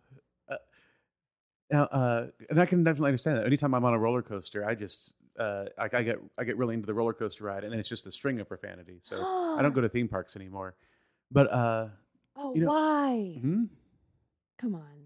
Now, 1.71 1.85
uh, 1.85 2.27
and 2.49 2.61
I 2.61 2.67
can 2.67 2.83
definitely 2.83 3.09
understand 3.09 3.37
that. 3.37 3.47
Anytime 3.47 3.75
I'm 3.75 3.85
on 3.85 3.93
a 3.95 3.99
roller 3.99 4.23
coaster, 4.23 4.65
I 4.65 4.75
just 4.75 5.13
uh, 5.39 5.67
like 5.77 5.93
I 5.95 6.03
get 6.03 6.19
I 6.39 6.45
get 6.45 6.57
really 6.57 6.75
into 6.75 6.87
the 6.87 6.95
roller 6.95 7.13
coaster 7.13 7.45
ride, 7.45 7.63
and 7.65 7.73
then 7.73 7.79
it's 7.81 7.89
just 7.89 8.07
a 8.07 8.13
string 8.13 8.41
of 8.41 8.49
profanity. 8.49 8.99
So 9.03 9.17
I 9.17 9.61
don't 9.63 9.75
go 9.75 9.81
to 9.83 9.89
theme 9.89 10.09
parks 10.09 10.35
anymore. 10.37 10.75
But 11.31 11.53
uh, 11.53 11.89
oh, 12.37 12.55
you 12.55 12.63
know- 12.63 12.69
why? 12.69 13.39
hmm? 13.41 13.65
Come 14.59 14.75
on. 14.75 14.97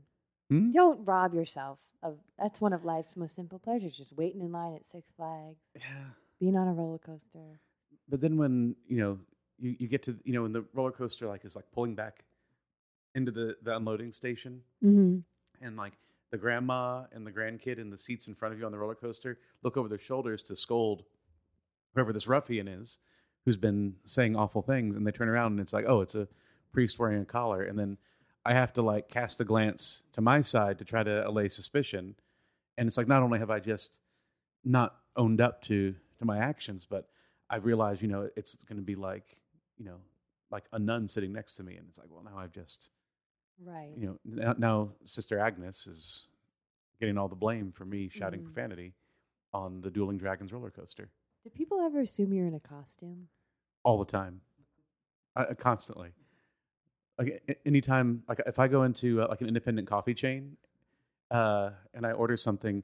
Hmm? 0.50 0.70
Don't 0.70 1.04
rob 1.04 1.34
yourself 1.34 1.78
of 2.02 2.16
that's 2.38 2.60
one 2.60 2.72
of 2.72 2.84
life's 2.84 3.16
most 3.16 3.34
simple 3.34 3.58
pleasures, 3.58 3.96
just 3.96 4.12
waiting 4.12 4.40
in 4.40 4.52
line 4.52 4.74
at 4.74 4.86
Six 4.86 5.10
Flags, 5.16 5.58
yeah. 5.74 5.82
being 6.40 6.56
on 6.56 6.68
a 6.68 6.72
roller 6.72 6.98
coaster. 6.98 7.58
But 8.08 8.20
then 8.20 8.36
when 8.36 8.76
you 8.88 8.98
know 8.98 9.18
you, 9.58 9.76
you 9.80 9.88
get 9.88 10.02
to 10.04 10.16
you 10.24 10.32
know 10.32 10.42
when 10.42 10.52
the 10.52 10.64
roller 10.74 10.92
coaster 10.92 11.26
like 11.26 11.44
is 11.44 11.56
like 11.56 11.64
pulling 11.74 11.94
back 11.96 12.24
into 13.16 13.32
the 13.32 13.56
the 13.62 13.74
unloading 13.76 14.12
station, 14.12 14.60
Mm-hmm. 14.84 15.66
and 15.66 15.76
like 15.76 15.92
the 16.32 16.38
grandma 16.38 17.04
and 17.12 17.24
the 17.24 17.30
grandkid 17.30 17.78
in 17.78 17.90
the 17.90 17.98
seats 17.98 18.26
in 18.26 18.34
front 18.34 18.52
of 18.52 18.58
you 18.58 18.66
on 18.66 18.72
the 18.72 18.78
roller 18.78 18.94
coaster 18.96 19.38
look 19.62 19.76
over 19.76 19.88
their 19.88 19.98
shoulders 19.98 20.42
to 20.42 20.56
scold 20.56 21.04
whoever 21.94 22.12
this 22.12 22.26
ruffian 22.26 22.66
is 22.66 22.98
who's 23.44 23.56
been 23.56 23.94
saying 24.06 24.34
awful 24.34 24.62
things 24.62 24.96
and 24.96 25.06
they 25.06 25.12
turn 25.12 25.28
around 25.28 25.52
and 25.52 25.60
it's 25.60 25.72
like 25.72 25.84
oh 25.86 26.00
it's 26.00 26.14
a 26.14 26.26
priest 26.72 26.98
wearing 26.98 27.20
a 27.20 27.24
collar. 27.24 27.62
And 27.62 27.78
then 27.78 27.98
i 28.44 28.54
have 28.54 28.72
to 28.72 28.82
like 28.82 29.08
cast 29.08 29.40
a 29.40 29.44
glance 29.44 30.02
to 30.14 30.20
my 30.20 30.42
side 30.42 30.78
to 30.78 30.84
try 30.84 31.04
to 31.04 31.28
allay 31.28 31.48
suspicion. 31.48 32.16
And 32.76 32.88
it's 32.88 32.96
like 32.96 33.06
not 33.06 33.22
only 33.22 33.38
have 33.38 33.50
i 33.50 33.60
just 33.60 34.00
not 34.64 34.96
owned 35.16 35.40
up 35.40 35.62
to 35.62 35.94
to 36.18 36.24
my 36.24 36.38
actions 36.38 36.86
but 36.88 37.08
i 37.50 37.56
realize 37.56 38.00
you 38.00 38.08
know 38.08 38.30
it's 38.36 38.62
going 38.64 38.78
to 38.78 38.82
be 38.82 38.94
like 38.94 39.36
you 39.76 39.84
know 39.84 39.96
like 40.50 40.64
a 40.72 40.78
nun 40.78 41.06
sitting 41.08 41.32
next 41.32 41.56
to 41.56 41.62
me. 41.62 41.76
And 41.76 41.86
it's 41.88 41.98
like 41.98 42.08
well 42.10 42.24
now 42.24 42.38
i've 42.38 42.52
just 42.52 42.90
Right. 43.60 43.92
you 43.96 44.06
know 44.06 44.18
now, 44.24 44.54
now 44.58 44.92
sister 45.04 45.38
agnes 45.38 45.86
is 45.86 46.26
getting 47.00 47.16
all 47.18 47.28
the 47.28 47.36
blame 47.36 47.72
for 47.72 47.84
me 47.84 48.08
shouting 48.08 48.40
Mhm. 48.40 48.44
profanity 48.44 48.94
on 49.52 49.80
the 49.80 49.90
dueling 49.90 50.18
dragons 50.18 50.52
roller 50.52 50.70
coaster 50.70 51.10
Do 51.44 51.50
people 51.50 51.80
ever 51.80 52.00
assume 52.00 52.32
you're 52.32 52.46
in 52.46 52.54
a 52.54 52.60
costume? 52.60 53.28
all 53.84 53.98
the 53.98 54.10
time 54.10 54.40
uh, 55.36 55.46
uh, 55.50 55.54
constantly 55.54 56.12
like 57.18 57.58
anytime 57.66 58.22
like 58.28 58.40
if 58.46 58.58
i 58.58 58.66
go 58.68 58.82
into 58.84 59.20
uh, 59.22 59.26
like 59.28 59.40
an 59.40 59.48
independent 59.48 59.86
coffee 59.88 60.14
chain 60.14 60.56
uh, 61.30 61.70
and 61.94 62.06
i 62.06 62.12
order 62.12 62.36
something 62.36 62.82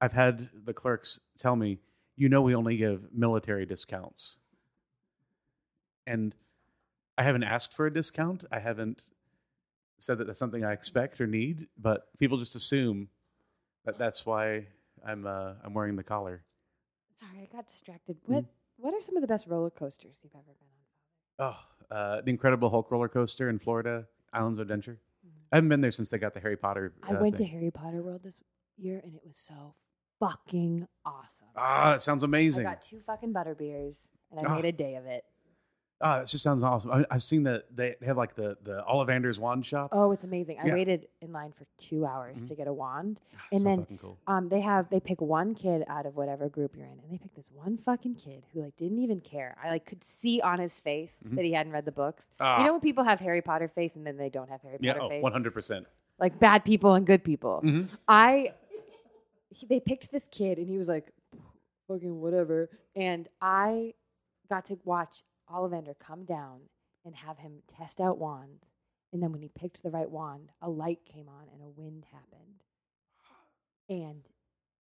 i've 0.00 0.12
had 0.12 0.50
the 0.64 0.74
clerks 0.74 1.20
tell 1.38 1.56
me 1.56 1.78
you 2.16 2.28
know 2.28 2.42
we 2.42 2.54
only 2.54 2.76
give 2.76 3.12
military 3.12 3.64
discounts 3.66 4.38
and 6.06 6.34
i 7.16 7.22
haven't 7.22 7.42
asked 7.44 7.72
for 7.74 7.86
a 7.86 7.92
discount 7.92 8.44
i 8.50 8.58
haven't 8.58 9.04
said 10.02 10.18
that 10.18 10.26
that's 10.26 10.38
something 10.38 10.64
i 10.64 10.72
expect 10.72 11.20
or 11.20 11.26
need 11.26 11.66
but 11.78 12.06
people 12.18 12.38
just 12.38 12.54
assume 12.54 13.08
that 13.84 13.98
that's 13.98 14.26
why 14.26 14.66
i'm 15.06 15.26
uh, 15.26 15.52
i'm 15.64 15.74
wearing 15.74 15.96
the 15.96 16.02
collar 16.02 16.42
Sorry, 17.14 17.48
I 17.48 17.54
got 17.56 17.68
distracted. 17.68 18.16
What 18.24 18.44
What 18.78 18.94
are 18.94 19.02
some 19.02 19.16
of 19.16 19.20
the 19.20 19.28
best 19.28 19.46
roller 19.46 19.70
coasters 19.70 20.16
you've 20.22 20.34
ever 20.34 20.54
been 20.58 21.46
on? 21.46 21.54
Oh, 21.54 21.94
uh, 21.94 22.20
the 22.22 22.30
Incredible 22.30 22.68
Hulk 22.70 22.90
roller 22.90 23.08
coaster 23.08 23.48
in 23.48 23.58
Florida, 23.60 24.06
Islands 24.32 24.58
of 24.58 24.62
Adventure. 24.62 24.98
I 25.52 25.56
haven't 25.56 25.68
been 25.68 25.82
there 25.82 25.92
since 25.92 26.08
they 26.08 26.18
got 26.18 26.34
the 26.34 26.40
Harry 26.40 26.56
Potter. 26.56 26.94
I 27.02 27.12
uh, 27.12 27.20
went 27.20 27.36
thing. 27.36 27.46
to 27.46 27.52
Harry 27.52 27.70
Potter 27.70 28.02
World 28.02 28.22
this 28.24 28.40
year, 28.76 29.00
and 29.04 29.14
it 29.14 29.20
was 29.24 29.38
so 29.38 29.74
fucking 30.18 30.88
awesome. 31.04 31.48
Ah, 31.54 31.92
that 31.92 32.02
sounds 32.02 32.22
amazing. 32.24 32.66
I 32.66 32.70
got 32.70 32.82
two 32.82 33.00
fucking 33.06 33.32
butter 33.32 33.54
beers, 33.54 33.98
and 34.30 34.40
I 34.40 34.50
Ah. 34.50 34.56
made 34.56 34.64
a 34.64 34.72
day 34.72 34.96
of 34.96 35.04
it. 35.06 35.24
Ah, 36.04 36.18
it 36.20 36.26
just 36.26 36.42
sounds 36.42 36.62
awesome. 36.64 36.90
I, 36.90 37.06
I've 37.12 37.22
seen 37.22 37.44
that 37.44 37.64
they, 37.74 37.94
they 38.00 38.06
have 38.06 38.16
like 38.16 38.34
the 38.34 38.56
the 38.64 38.82
Ollivander's 38.88 39.38
wand 39.38 39.64
shop. 39.64 39.90
Oh, 39.92 40.10
it's 40.10 40.24
amazing! 40.24 40.58
I 40.62 40.70
waited 40.72 41.06
in 41.20 41.32
line 41.32 41.52
for 41.52 41.64
two 41.78 42.04
hours 42.04 42.42
Mhm. 42.42 42.48
to 42.48 42.54
get 42.56 42.66
a 42.66 42.72
wand. 42.72 43.20
Ah, 43.36 43.40
and 43.52 43.60
so 43.60 43.64
then- 43.64 43.98
cool. 44.00 44.18
Um, 44.26 44.48
they 44.48 44.60
have 44.60 44.90
they 44.90 44.98
pick 45.00 45.20
one 45.20 45.54
kid 45.54 45.84
out 45.86 46.04
of 46.06 46.16
whatever 46.16 46.48
group 46.48 46.74
you're 46.76 46.86
in, 46.86 46.92
and 46.92 47.10
they 47.10 47.18
pick 47.18 47.34
this 47.36 47.46
one 47.54 47.76
fucking 47.78 48.16
kid 48.16 48.42
who 48.52 48.62
like 48.62 48.76
didn't 48.76 48.98
even 48.98 49.20
care. 49.20 49.56
I 49.62 49.70
like 49.70 49.86
could 49.86 50.02
see 50.02 50.40
on 50.40 50.58
his 50.58 50.80
face 50.80 51.14
Mhm. 51.24 51.36
that 51.36 51.44
he 51.44 51.52
hadn't 51.52 51.72
read 51.72 51.84
the 51.84 51.92
books. 51.92 52.28
Ah. 52.40 52.58
You 52.58 52.66
know 52.66 52.72
when 52.72 52.80
people 52.80 53.04
have 53.04 53.20
Harry 53.20 53.40
Potter 53.40 53.68
face 53.68 53.94
and 53.96 54.04
then 54.06 54.16
they 54.16 54.28
don't 54.28 54.50
have 54.50 54.60
Harry 54.62 54.78
yeah, 54.80 54.94
Potter 54.94 55.04
oh, 55.04 55.08
face, 55.08 55.22
one 55.22 55.32
hundred 55.32 55.54
percent. 55.54 55.86
like 56.18 56.38
bad 56.40 56.64
people 56.64 56.94
and 56.94 57.06
good 57.06 57.22
people. 57.22 57.60
Mhm. 57.64 57.88
I 58.08 58.54
he, 59.50 59.66
they 59.66 59.78
picked 59.80 60.10
this 60.10 60.26
kid 60.32 60.58
and 60.58 60.68
he 60.68 60.78
was 60.78 60.88
like 60.88 61.12
fucking 61.88 62.20
whatever 62.20 62.70
and 62.96 63.28
I 63.40 63.94
got 64.48 64.64
to 64.66 64.78
watch 64.84 65.22
Ollivander 65.52 65.94
come 65.98 66.24
down 66.24 66.60
and 67.04 67.14
have 67.16 67.38
him 67.38 67.62
test 67.68 68.00
out 68.00 68.18
wands 68.18 68.64
and 69.12 69.22
then 69.22 69.32
when 69.32 69.42
he 69.42 69.48
picked 69.48 69.82
the 69.82 69.90
right 69.90 70.10
wand 70.10 70.50
a 70.60 70.70
light 70.70 71.00
came 71.04 71.28
on 71.28 71.48
and 71.52 71.62
a 71.62 71.68
wind 71.68 72.04
happened 72.12 72.62
and 73.88 74.28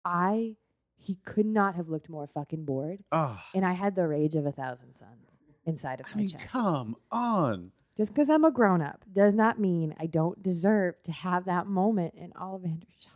I 0.05 0.55
he 0.97 1.15
could 1.25 1.45
not 1.47 1.75
have 1.75 1.89
looked 1.89 2.09
more 2.09 2.27
fucking 2.27 2.63
bored 2.65 3.03
Ah, 3.11 3.43
and 3.53 3.65
I 3.65 3.73
had 3.73 3.95
the 3.95 4.07
rage 4.07 4.35
of 4.35 4.45
a 4.45 4.51
thousand 4.51 4.95
suns 4.97 5.27
inside 5.65 5.99
of 5.99 6.05
I 6.07 6.09
my 6.11 6.15
mean, 6.17 6.27
chest 6.29 6.47
come 6.47 6.95
on. 7.11 7.71
just 7.97 8.13
because 8.13 8.29
I'm 8.29 8.45
a 8.45 8.51
grown 8.51 8.81
up 8.81 9.03
does 9.11 9.33
not 9.33 9.59
mean 9.59 9.95
I 9.99 10.05
don't 10.05 10.41
deserve 10.41 11.01
to 11.03 11.11
have 11.11 11.45
that 11.45 11.67
moment 11.67 12.13
in 12.15 12.31
Ollivander's 12.31 12.95
shop. 12.99 13.13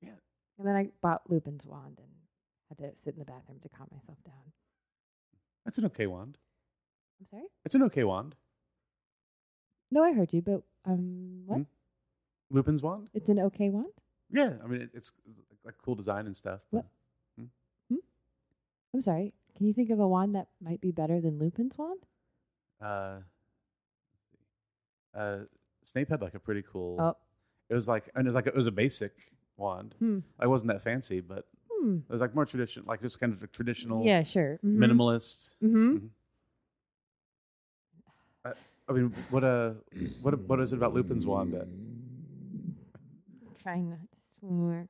Yeah. 0.00 0.10
And 0.58 0.66
then 0.66 0.76
I 0.76 0.88
bought 1.02 1.28
Lupin's 1.30 1.66
wand 1.66 1.98
and 1.98 2.08
had 2.68 2.78
to 2.78 2.94
sit 3.04 3.14
in 3.14 3.18
the 3.20 3.24
bathroom 3.26 3.58
to 3.62 3.68
calm 3.68 3.88
myself 3.90 4.18
down. 4.24 4.52
That's 5.64 5.78
an 5.78 5.84
okay 5.86 6.06
wand. 6.06 6.38
I'm 7.20 7.26
sorry? 7.30 7.44
It's 7.64 7.74
an 7.74 7.82
okay 7.84 8.04
wand. 8.04 8.34
No, 9.90 10.02
I 10.02 10.12
heard 10.12 10.32
you, 10.32 10.42
but 10.42 10.62
um, 10.84 11.42
what? 11.46 11.56
Hmm? 11.56 11.62
Lupin's 12.50 12.82
wand? 12.82 13.08
It's 13.14 13.28
an 13.28 13.38
okay 13.40 13.70
wand. 13.70 13.92
Yeah, 14.30 14.52
I 14.62 14.66
mean 14.66 14.82
it, 14.82 14.90
it's 14.94 15.12
like 15.64 15.74
cool 15.84 15.94
design 15.94 16.26
and 16.26 16.36
stuff. 16.36 16.60
What? 16.70 16.84
but, 16.84 16.88
I'm 18.94 19.02
sorry. 19.02 19.34
Can 19.56 19.66
you 19.66 19.72
think 19.72 19.90
of 19.90 20.00
a 20.00 20.08
wand 20.08 20.34
that 20.34 20.48
might 20.60 20.80
be 20.80 20.92
better 20.92 21.20
than 21.20 21.38
Lupin's 21.38 21.76
wand? 21.76 22.00
Uh, 22.80 23.16
uh, 25.14 25.38
Snape 25.84 26.08
had 26.08 26.22
like 26.22 26.34
a 26.34 26.38
pretty 26.38 26.62
cool. 26.70 26.96
Oh, 26.98 27.16
It 27.68 27.74
was 27.74 27.88
like 27.88 28.08
and 28.14 28.26
it 28.26 28.28
was 28.28 28.34
like 28.34 28.46
it 28.46 28.54
was 28.54 28.66
a 28.66 28.72
basic 28.72 29.12
wand. 29.56 29.94
hmm. 29.98 30.20
I 30.38 30.46
wasn't 30.46 30.68
that 30.68 30.82
fancy, 30.82 31.20
but 31.20 31.46
hmm. 31.70 31.98
it 32.08 32.12
was 32.12 32.20
like 32.20 32.34
more 32.34 32.46
traditional, 32.46 32.86
like 32.86 33.02
just 33.02 33.20
kind 33.20 33.32
of 33.32 33.42
a 33.42 33.46
traditional 33.46 34.04
Yeah, 34.04 34.22
sure. 34.22 34.58
Mhm. 34.64 34.76
minimalist. 34.78 35.56
Mm-hmm. 35.62 35.96
Mhm. 35.96 36.08
I, 38.48 38.52
I 38.88 38.92
mean, 38.92 39.14
what 39.30 39.44
uh, 39.44 39.72
what 40.22 40.38
what 40.48 40.60
is 40.60 40.72
it 40.72 40.76
about 40.76 40.94
Lupin's 40.94 41.26
wand 41.26 41.52
that? 41.54 41.68
Trying 43.62 43.90
not 43.90 43.98
to 44.00 44.18
swear. 44.40 44.88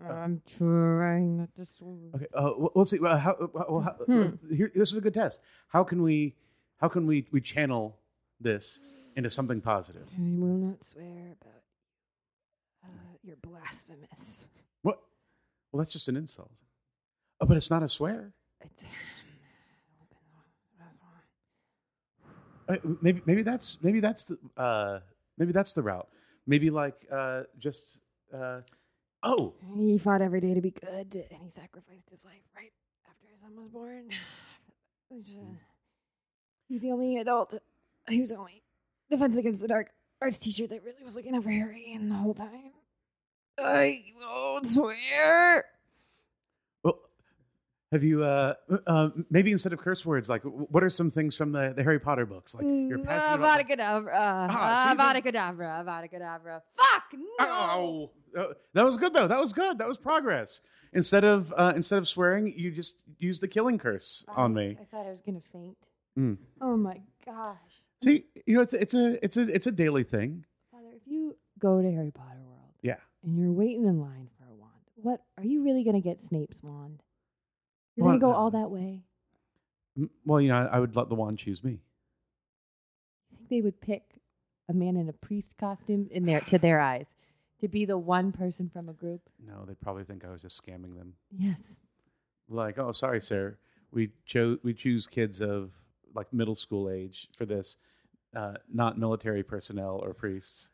I'm 0.00 0.42
trying 0.58 1.38
not 1.38 1.54
to 1.56 1.66
swear. 1.66 2.10
Okay, 2.14 2.26
uh, 2.34 2.52
we'll 2.74 2.84
see. 2.84 2.98
Well, 2.98 3.16
how, 3.18 3.32
uh, 3.32 3.46
well, 3.54 3.80
how, 3.80 3.92
Hmm. 4.06 4.54
here, 4.54 4.70
this 4.74 4.90
is 4.92 4.96
a 4.98 5.00
good 5.00 5.14
test. 5.14 5.40
How 5.68 5.82
can 5.84 6.02
we, 6.02 6.34
how 6.78 6.88
can 6.88 7.06
we, 7.06 7.26
we 7.30 7.40
channel 7.40 7.96
this 8.40 8.80
into 9.16 9.30
something 9.30 9.60
positive? 9.60 10.06
I 10.16 10.20
will 10.20 10.58
not 10.68 10.84
swear 10.84 11.36
about. 11.40 11.62
Uh, 12.84 12.88
you're 13.22 13.36
blasphemous. 13.36 14.46
What? 14.82 15.00
Well, 15.72 15.78
that's 15.78 15.92
just 15.92 16.08
an 16.08 16.16
insult. 16.16 16.52
Oh, 17.40 17.46
but 17.46 17.56
it's 17.56 17.70
not 17.70 17.82
a 17.82 17.88
swear. 17.88 18.32
It's, 18.60 18.84
maybe, 23.00 23.22
maybe 23.26 23.42
that's 23.42 23.78
maybe 23.82 24.00
that's 24.00 24.26
the 24.26 24.38
uh, 24.56 25.00
maybe 25.38 25.52
that's 25.52 25.74
the 25.74 25.82
route. 25.82 26.08
Maybe 26.46 26.70
like 26.70 27.06
uh, 27.10 27.42
just 27.58 28.00
uh, 28.32 28.60
oh, 29.22 29.54
he 29.74 29.98
fought 29.98 30.22
every 30.22 30.40
day 30.40 30.54
to 30.54 30.60
be 30.60 30.70
good, 30.70 31.26
and 31.30 31.42
he 31.42 31.50
sacrificed 31.50 32.10
his 32.10 32.24
life 32.24 32.42
right 32.56 32.72
after 33.08 33.26
his 33.30 33.40
son 33.40 33.62
was 33.62 33.70
born. 33.70 34.08
Uh, 35.12 35.18
he 36.66 36.74
was 36.74 36.82
the 36.82 36.90
only 36.90 37.18
adult. 37.18 37.54
He 38.08 38.20
was 38.20 38.30
the 38.30 38.36
only 38.36 38.62
defense 39.08 39.36
against 39.36 39.60
the 39.60 39.68
dark 39.68 39.90
arts 40.20 40.38
teacher 40.38 40.66
that 40.66 40.82
really 40.82 41.04
was 41.04 41.14
looking 41.14 41.36
out 41.36 41.44
for 41.44 41.50
Harry, 41.50 41.92
and 41.94 42.10
the 42.10 42.16
whole 42.16 42.34
time, 42.34 42.72
I 43.58 44.02
won't 44.18 44.66
swear. 44.66 45.64
Have 47.94 48.02
you 48.02 48.24
uh, 48.24 48.54
uh, 48.88 49.10
maybe 49.30 49.52
instead 49.52 49.72
of 49.72 49.78
curse 49.78 50.04
words, 50.04 50.28
like 50.28 50.42
what 50.42 50.82
are 50.82 50.90
some 50.90 51.10
things 51.10 51.36
from 51.36 51.52
the, 51.52 51.72
the 51.76 51.84
Harry 51.84 52.00
Potter 52.00 52.26
books? 52.26 52.52
Like 52.52 52.64
you're 52.64 52.98
Mm, 52.98 53.04
passionate 53.04 53.40
Avada 53.46 53.60
about. 53.60 54.04
Kedavra. 54.04 54.08
Uh, 54.14 54.48
Ah, 54.50 54.86
see, 54.90 54.98
Avada 54.98 55.22
Kedavra. 55.24 55.84
Avada 55.84 56.12
Kedavra. 56.12 56.60
Fuck! 56.76 57.04
No! 57.38 58.10
Uh, 58.36 58.46
that 58.72 58.84
was 58.84 58.96
good 58.96 59.14
though. 59.14 59.28
That 59.28 59.38
was 59.40 59.52
good. 59.52 59.78
That 59.78 59.86
was 59.86 59.96
progress. 59.96 60.60
Instead 60.92 61.22
of 61.22 61.54
uh, 61.56 61.72
instead 61.76 61.98
of 61.98 62.08
swearing, 62.08 62.52
you 62.56 62.72
just 62.72 63.04
use 63.18 63.38
the 63.38 63.46
killing 63.48 63.78
curse 63.78 64.24
on 64.28 64.54
me. 64.54 64.76
I 64.80 64.84
thought 64.86 65.06
I 65.06 65.10
was 65.10 65.20
gonna 65.20 65.42
faint. 65.52 65.76
Mm. 66.18 66.38
Oh 66.60 66.76
my 66.76 67.00
gosh. 67.24 67.82
See, 68.02 68.24
you 68.44 68.56
know, 68.56 68.62
it's 68.62 68.74
a, 68.74 68.80
it's 68.80 68.94
a 68.94 69.24
it's 69.24 69.36
a 69.36 69.42
it's 69.54 69.66
a 69.68 69.72
daily 69.72 70.02
thing. 70.02 70.44
Father, 70.72 70.90
if 70.96 71.02
you 71.06 71.36
go 71.60 71.80
to 71.80 71.90
Harry 71.92 72.10
Potter 72.10 72.42
World 72.44 72.72
Yeah. 72.82 72.96
and 73.22 73.38
you're 73.38 73.52
waiting 73.52 73.86
in 73.86 74.00
line 74.00 74.28
for 74.36 74.46
a 74.50 74.54
wand, 74.54 74.82
what 74.96 75.20
are 75.38 75.44
you 75.44 75.62
really 75.62 75.84
gonna 75.84 76.00
get 76.00 76.20
Snape's 76.20 76.60
wand? 76.60 77.02
You're 77.96 78.06
Well, 78.06 78.18
gonna 78.18 78.32
go 78.32 78.36
all 78.36 78.50
that 78.50 78.70
way? 78.70 79.02
Well, 80.24 80.40
you 80.40 80.48
know, 80.48 80.68
I, 80.70 80.80
would 80.80 80.96
let 80.96 81.08
the 81.08 81.14
wand 81.14 81.38
choose 81.38 81.62
me. 81.62 81.80
I 83.32 83.36
think 83.36 83.48
they 83.48 83.60
would 83.60 83.80
pick 83.80 84.20
a 84.68 84.72
man 84.72 84.96
in 84.96 85.08
a 85.08 85.12
priest 85.12 85.56
costume 85.58 86.08
in 86.10 86.24
their 86.26 86.40
to 86.40 86.58
their 86.58 86.80
eyes 86.80 87.06
to 87.60 87.68
be 87.68 87.84
the 87.84 87.98
one 87.98 88.32
person 88.32 88.68
from 88.68 88.88
a 88.88 88.92
group? 88.92 89.20
No, 89.46 89.64
they'd 89.64 89.80
probably 89.80 90.02
think 90.04 90.24
I 90.24 90.30
was 90.30 90.42
just 90.42 90.60
scamming 90.60 90.96
them. 90.96 91.14
Yes. 91.30 91.80
Like, 92.48 92.78
oh, 92.78 92.90
sorry, 92.92 93.20
sir. 93.20 93.56
We 93.92 94.10
chose 94.26 94.58
we 94.64 94.74
choose 94.74 95.06
kids 95.06 95.40
of 95.40 95.70
like 96.14 96.32
middle 96.32 96.56
school 96.56 96.90
age 96.90 97.28
for 97.36 97.46
this, 97.46 97.76
uh, 98.34 98.54
not 98.72 98.98
military 98.98 99.42
personnel 99.44 100.00
or 100.04 100.12
priests, 100.14 100.70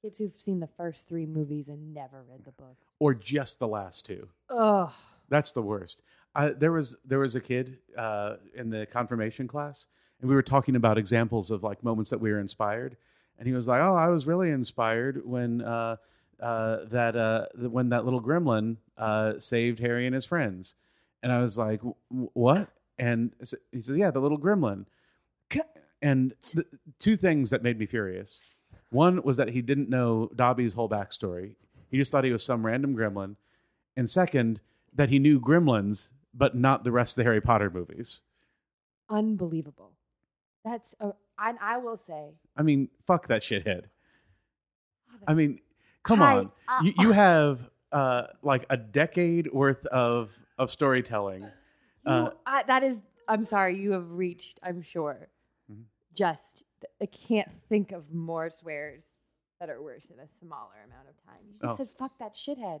Kids 0.00 0.18
who've 0.18 0.32
seen 0.40 0.58
the 0.60 0.66
first 0.78 1.06
three 1.08 1.26
movies 1.26 1.68
and 1.68 1.92
never 1.94 2.22
read 2.28 2.44
the 2.44 2.50
book. 2.52 2.76
or 2.98 3.12
just 3.14 3.58
the 3.58 3.68
last 3.68 4.04
two. 4.06 4.28
Ugh. 4.48 4.90
That's 5.28 5.52
the 5.52 5.62
worst. 5.62 6.02
There 6.34 6.72
was 6.72 6.96
there 7.04 7.18
was 7.18 7.34
a 7.34 7.40
kid 7.40 7.78
uh, 7.96 8.36
in 8.54 8.70
the 8.70 8.86
confirmation 8.86 9.46
class, 9.46 9.86
and 10.20 10.28
we 10.28 10.34
were 10.34 10.42
talking 10.42 10.76
about 10.76 10.96
examples 10.98 11.50
of 11.50 11.62
like 11.62 11.82
moments 11.84 12.10
that 12.10 12.18
we 12.20 12.30
were 12.32 12.40
inspired, 12.40 12.96
and 13.38 13.46
he 13.46 13.52
was 13.54 13.66
like, 13.66 13.82
"Oh, 13.82 13.94
I 13.94 14.08
was 14.08 14.26
really 14.26 14.50
inspired 14.50 15.26
when 15.26 15.60
uh, 15.60 15.96
uh, 16.40 16.84
that 16.90 17.16
uh, 17.16 17.46
when 17.68 17.90
that 17.90 18.04
little 18.04 18.22
gremlin 18.22 18.76
uh, 18.96 19.38
saved 19.38 19.78
Harry 19.80 20.06
and 20.06 20.14
his 20.14 20.24
friends," 20.24 20.74
and 21.22 21.30
I 21.30 21.40
was 21.42 21.58
like, 21.58 21.80
"What?" 22.08 22.68
And 22.98 23.32
s- 23.42 23.54
he 23.70 23.80
said, 23.82 23.96
"Yeah, 23.96 24.10
the 24.10 24.20
little 24.20 24.38
gremlin." 24.38 24.86
And 26.00 26.34
two 26.98 27.16
things 27.16 27.50
that 27.50 27.62
made 27.62 27.78
me 27.78 27.86
furious. 27.86 28.40
One 28.90 29.22
was 29.22 29.36
that 29.36 29.50
he 29.50 29.62
didn't 29.62 29.88
know 29.88 30.30
Dobby's 30.34 30.74
whole 30.74 30.88
backstory. 30.88 31.54
He 31.90 31.96
just 31.96 32.10
thought 32.10 32.24
he 32.24 32.32
was 32.32 32.42
some 32.42 32.66
random 32.66 32.96
gremlin. 32.96 33.36
And 33.96 34.10
second, 34.10 34.60
that 34.92 35.10
he 35.10 35.20
knew 35.20 35.38
Gremlins, 35.40 36.10
but 36.34 36.56
not 36.56 36.84
the 36.84 36.92
rest 36.92 37.12
of 37.12 37.16
the 37.16 37.24
Harry 37.24 37.40
Potter 37.40 37.70
movies. 37.70 38.22
Unbelievable. 39.08 39.92
That's 40.64 40.94
a, 41.00 41.12
and 41.38 41.58
I 41.60 41.78
will 41.78 42.00
say 42.06 42.30
I 42.56 42.62
mean, 42.62 42.88
fuck 43.06 43.28
that 43.28 43.42
shithead. 43.42 43.84
I 45.26 45.34
mean, 45.34 45.60
come 46.04 46.18
Hi, 46.18 46.38
on. 46.38 46.52
uh, 46.68 46.80
you, 46.82 46.92
you 46.98 47.12
have 47.12 47.68
uh, 47.92 48.28
like 48.42 48.64
a 48.70 48.76
decade 48.76 49.52
worth 49.52 49.84
of 49.86 50.30
of 50.58 50.70
storytelling. 50.70 51.42
You, 51.42 51.50
Uh, 52.12 52.30
I, 52.46 52.62
that 52.64 52.82
is, 52.82 52.96
I'm 53.28 53.44
sorry, 53.44 53.76
you 53.78 53.92
have 53.92 54.10
reached, 54.10 54.58
I'm 54.62 54.82
sure. 54.82 55.28
Mhm. 55.70 55.84
Just, 56.14 56.64
I 57.00 57.06
can't 57.06 57.48
think 57.68 57.92
of 57.92 58.12
more 58.12 58.50
swears 58.50 59.04
that 59.60 59.70
are 59.70 59.80
worse 59.82 60.06
in 60.06 60.18
a 60.18 60.26
smaller 60.40 60.74
amount 60.84 61.08
of 61.08 61.16
time. 61.24 61.40
You 61.46 61.58
just 61.60 61.74
Oh. 61.74 61.76
said, 61.76 61.88
fuck 61.98 62.18
that 62.18 62.34
shithead. 62.34 62.80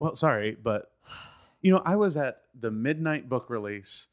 Well, 0.00 0.14
sorry, 0.16 0.54
but 0.62 0.92
you 1.62 1.72
know, 1.72 1.82
I 1.84 1.96
was 1.96 2.16
at 2.16 2.42
the 2.58 2.70
midnight 2.70 3.28
book 3.28 3.50
release 3.50 4.08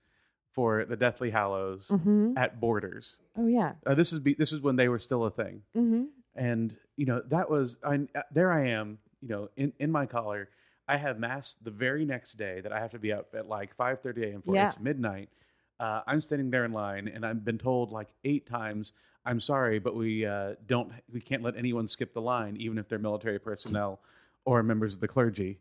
for 0.53 0.85
the 0.85 0.95
Deathly 0.95 1.31
Hallows 1.31 1.89
Mm-hmm. 1.89 2.37
at 2.37 2.59
Borders. 2.59 3.19
Oh, 3.37 3.47
yeah. 3.47 3.73
Uh, 3.85 3.93
this 3.95 4.13
is 4.13 4.19
be, 4.19 4.33
this 4.33 4.51
is 4.53 4.61
when 4.61 4.75
they 4.77 4.87
were 4.87 4.99
still 4.99 5.25
a 5.25 5.31
thing. 5.31 5.61
Mm-hmm. 5.75 6.03
and 6.35 6.75
you 6.97 7.05
know 7.05 7.21
that 7.29 7.49
was 7.49 7.77
I 7.83 8.07
uh, 8.15 8.21
there 8.31 8.51
I 8.51 8.67
am 8.69 8.97
you 9.21 9.27
know 9.29 9.49
in 9.57 9.73
in 9.79 9.91
my 9.91 10.05
collar 10.05 10.49
I 10.87 10.97
have 10.97 11.17
mass 11.19 11.55
the 11.55 11.71
very 11.71 12.05
next 12.05 12.33
day 12.35 12.61
that 12.61 12.71
I 12.71 12.79
have 12.79 12.91
to 12.91 12.99
be 12.99 13.11
up 13.11 13.33
at 13.35 13.47
like 13.49 13.75
5:30 13.75 14.23
a.m. 14.31 14.41
for 14.41 14.53
Yeah. 14.55 14.67
it's 14.67 14.79
midnight 14.79 15.29
uh, 15.79 16.01
I'm 16.07 16.21
standing 16.21 16.51
there 16.51 16.63
in 16.65 16.71
line 16.71 17.07
and 17.13 17.25
I've 17.25 17.43
been 17.43 17.57
told 17.57 17.91
like 17.91 18.09
eight 18.23 18.45
times 18.47 18.93
I'm 19.25 19.41
sorry 19.41 19.79
but 19.79 19.93
we 19.95 20.25
uh, 20.25 20.55
don't 20.67 20.91
we 21.11 21.19
can't 21.21 21.43
let 21.43 21.55
anyone 21.57 21.87
skip 21.89 22.13
the 22.13 22.21
line 22.21 22.55
even 22.57 22.77
if 22.77 22.87
they're 22.87 22.99
military 22.99 23.39
personnel 23.39 23.99
or 24.45 24.61
members 24.63 24.93
of 24.95 24.99
the 25.01 25.07
clergy 25.07 25.59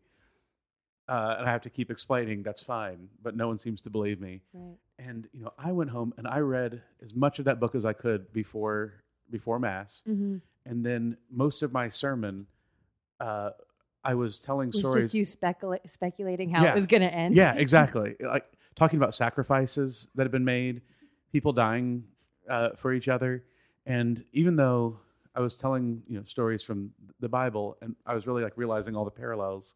uh, 1.09 1.37
and 1.39 1.47
I 1.49 1.53
have 1.53 1.61
to 1.63 1.71
keep 1.71 1.91
explaining 1.91 2.43
that's 2.43 2.63
fine 2.63 3.09
but 3.23 3.37
no 3.37 3.47
one 3.49 3.59
seems 3.59 3.81
to 3.83 3.91
believe 3.91 4.21
me 4.21 4.41
Right. 4.53 4.77
and 4.99 5.29
you 5.33 5.43
know 5.43 5.53
I 5.59 5.71
went 5.73 5.91
home 5.91 6.15
and 6.17 6.27
I 6.27 6.39
read 6.41 6.83
as 7.05 7.15
much 7.15 7.39
of 7.39 7.45
that 7.47 7.61
book 7.61 7.75
as 7.75 7.85
I 7.85 7.93
could 7.93 8.33
before 8.33 8.95
before 9.31 9.59
mass 9.59 10.03
Mm-hmm. 10.09 10.37
and 10.67 10.85
then 10.87 11.17
most 11.31 11.63
of 11.63 11.73
my 11.73 11.89
sermon 11.89 12.47
uh 13.21 13.51
i 14.03 14.13
was 14.15 14.39
telling 14.39 14.69
It 14.69 14.75
was 14.75 14.81
stories 14.85 15.05
just 15.07 15.15
you 15.15 15.25
specula- 15.25 15.79
speculating 15.87 16.51
how 16.51 16.63
Yeah. 16.65 16.73
it 16.73 16.75
was 16.75 16.87
going 16.87 17.03
to 17.03 17.13
end. 17.15 17.35
yeah 17.37 17.55
exactly 17.65 18.17
like 18.21 18.45
talking 18.75 18.99
about 18.99 19.15
sacrifices 19.15 20.09
that 20.15 20.25
have 20.25 20.33
been 20.33 20.45
made 20.45 20.83
people 21.33 21.53
dying 21.53 22.05
uh, 22.49 22.71
for 22.77 22.93
each 22.93 23.09
other 23.09 23.45
and 23.87 24.25
even 24.33 24.57
though 24.57 24.99
i 25.35 25.41
was 25.41 25.57
telling 25.57 26.03
you 26.09 26.19
know 26.19 26.25
stories 26.25 26.63
from 26.63 26.91
the 27.21 27.29
bible 27.29 27.77
and 27.83 27.95
i 28.05 28.15
was 28.15 28.27
really 28.27 28.43
like 28.43 28.53
realizing 28.57 28.95
all 28.97 29.05
the 29.05 29.11
parallels 29.11 29.75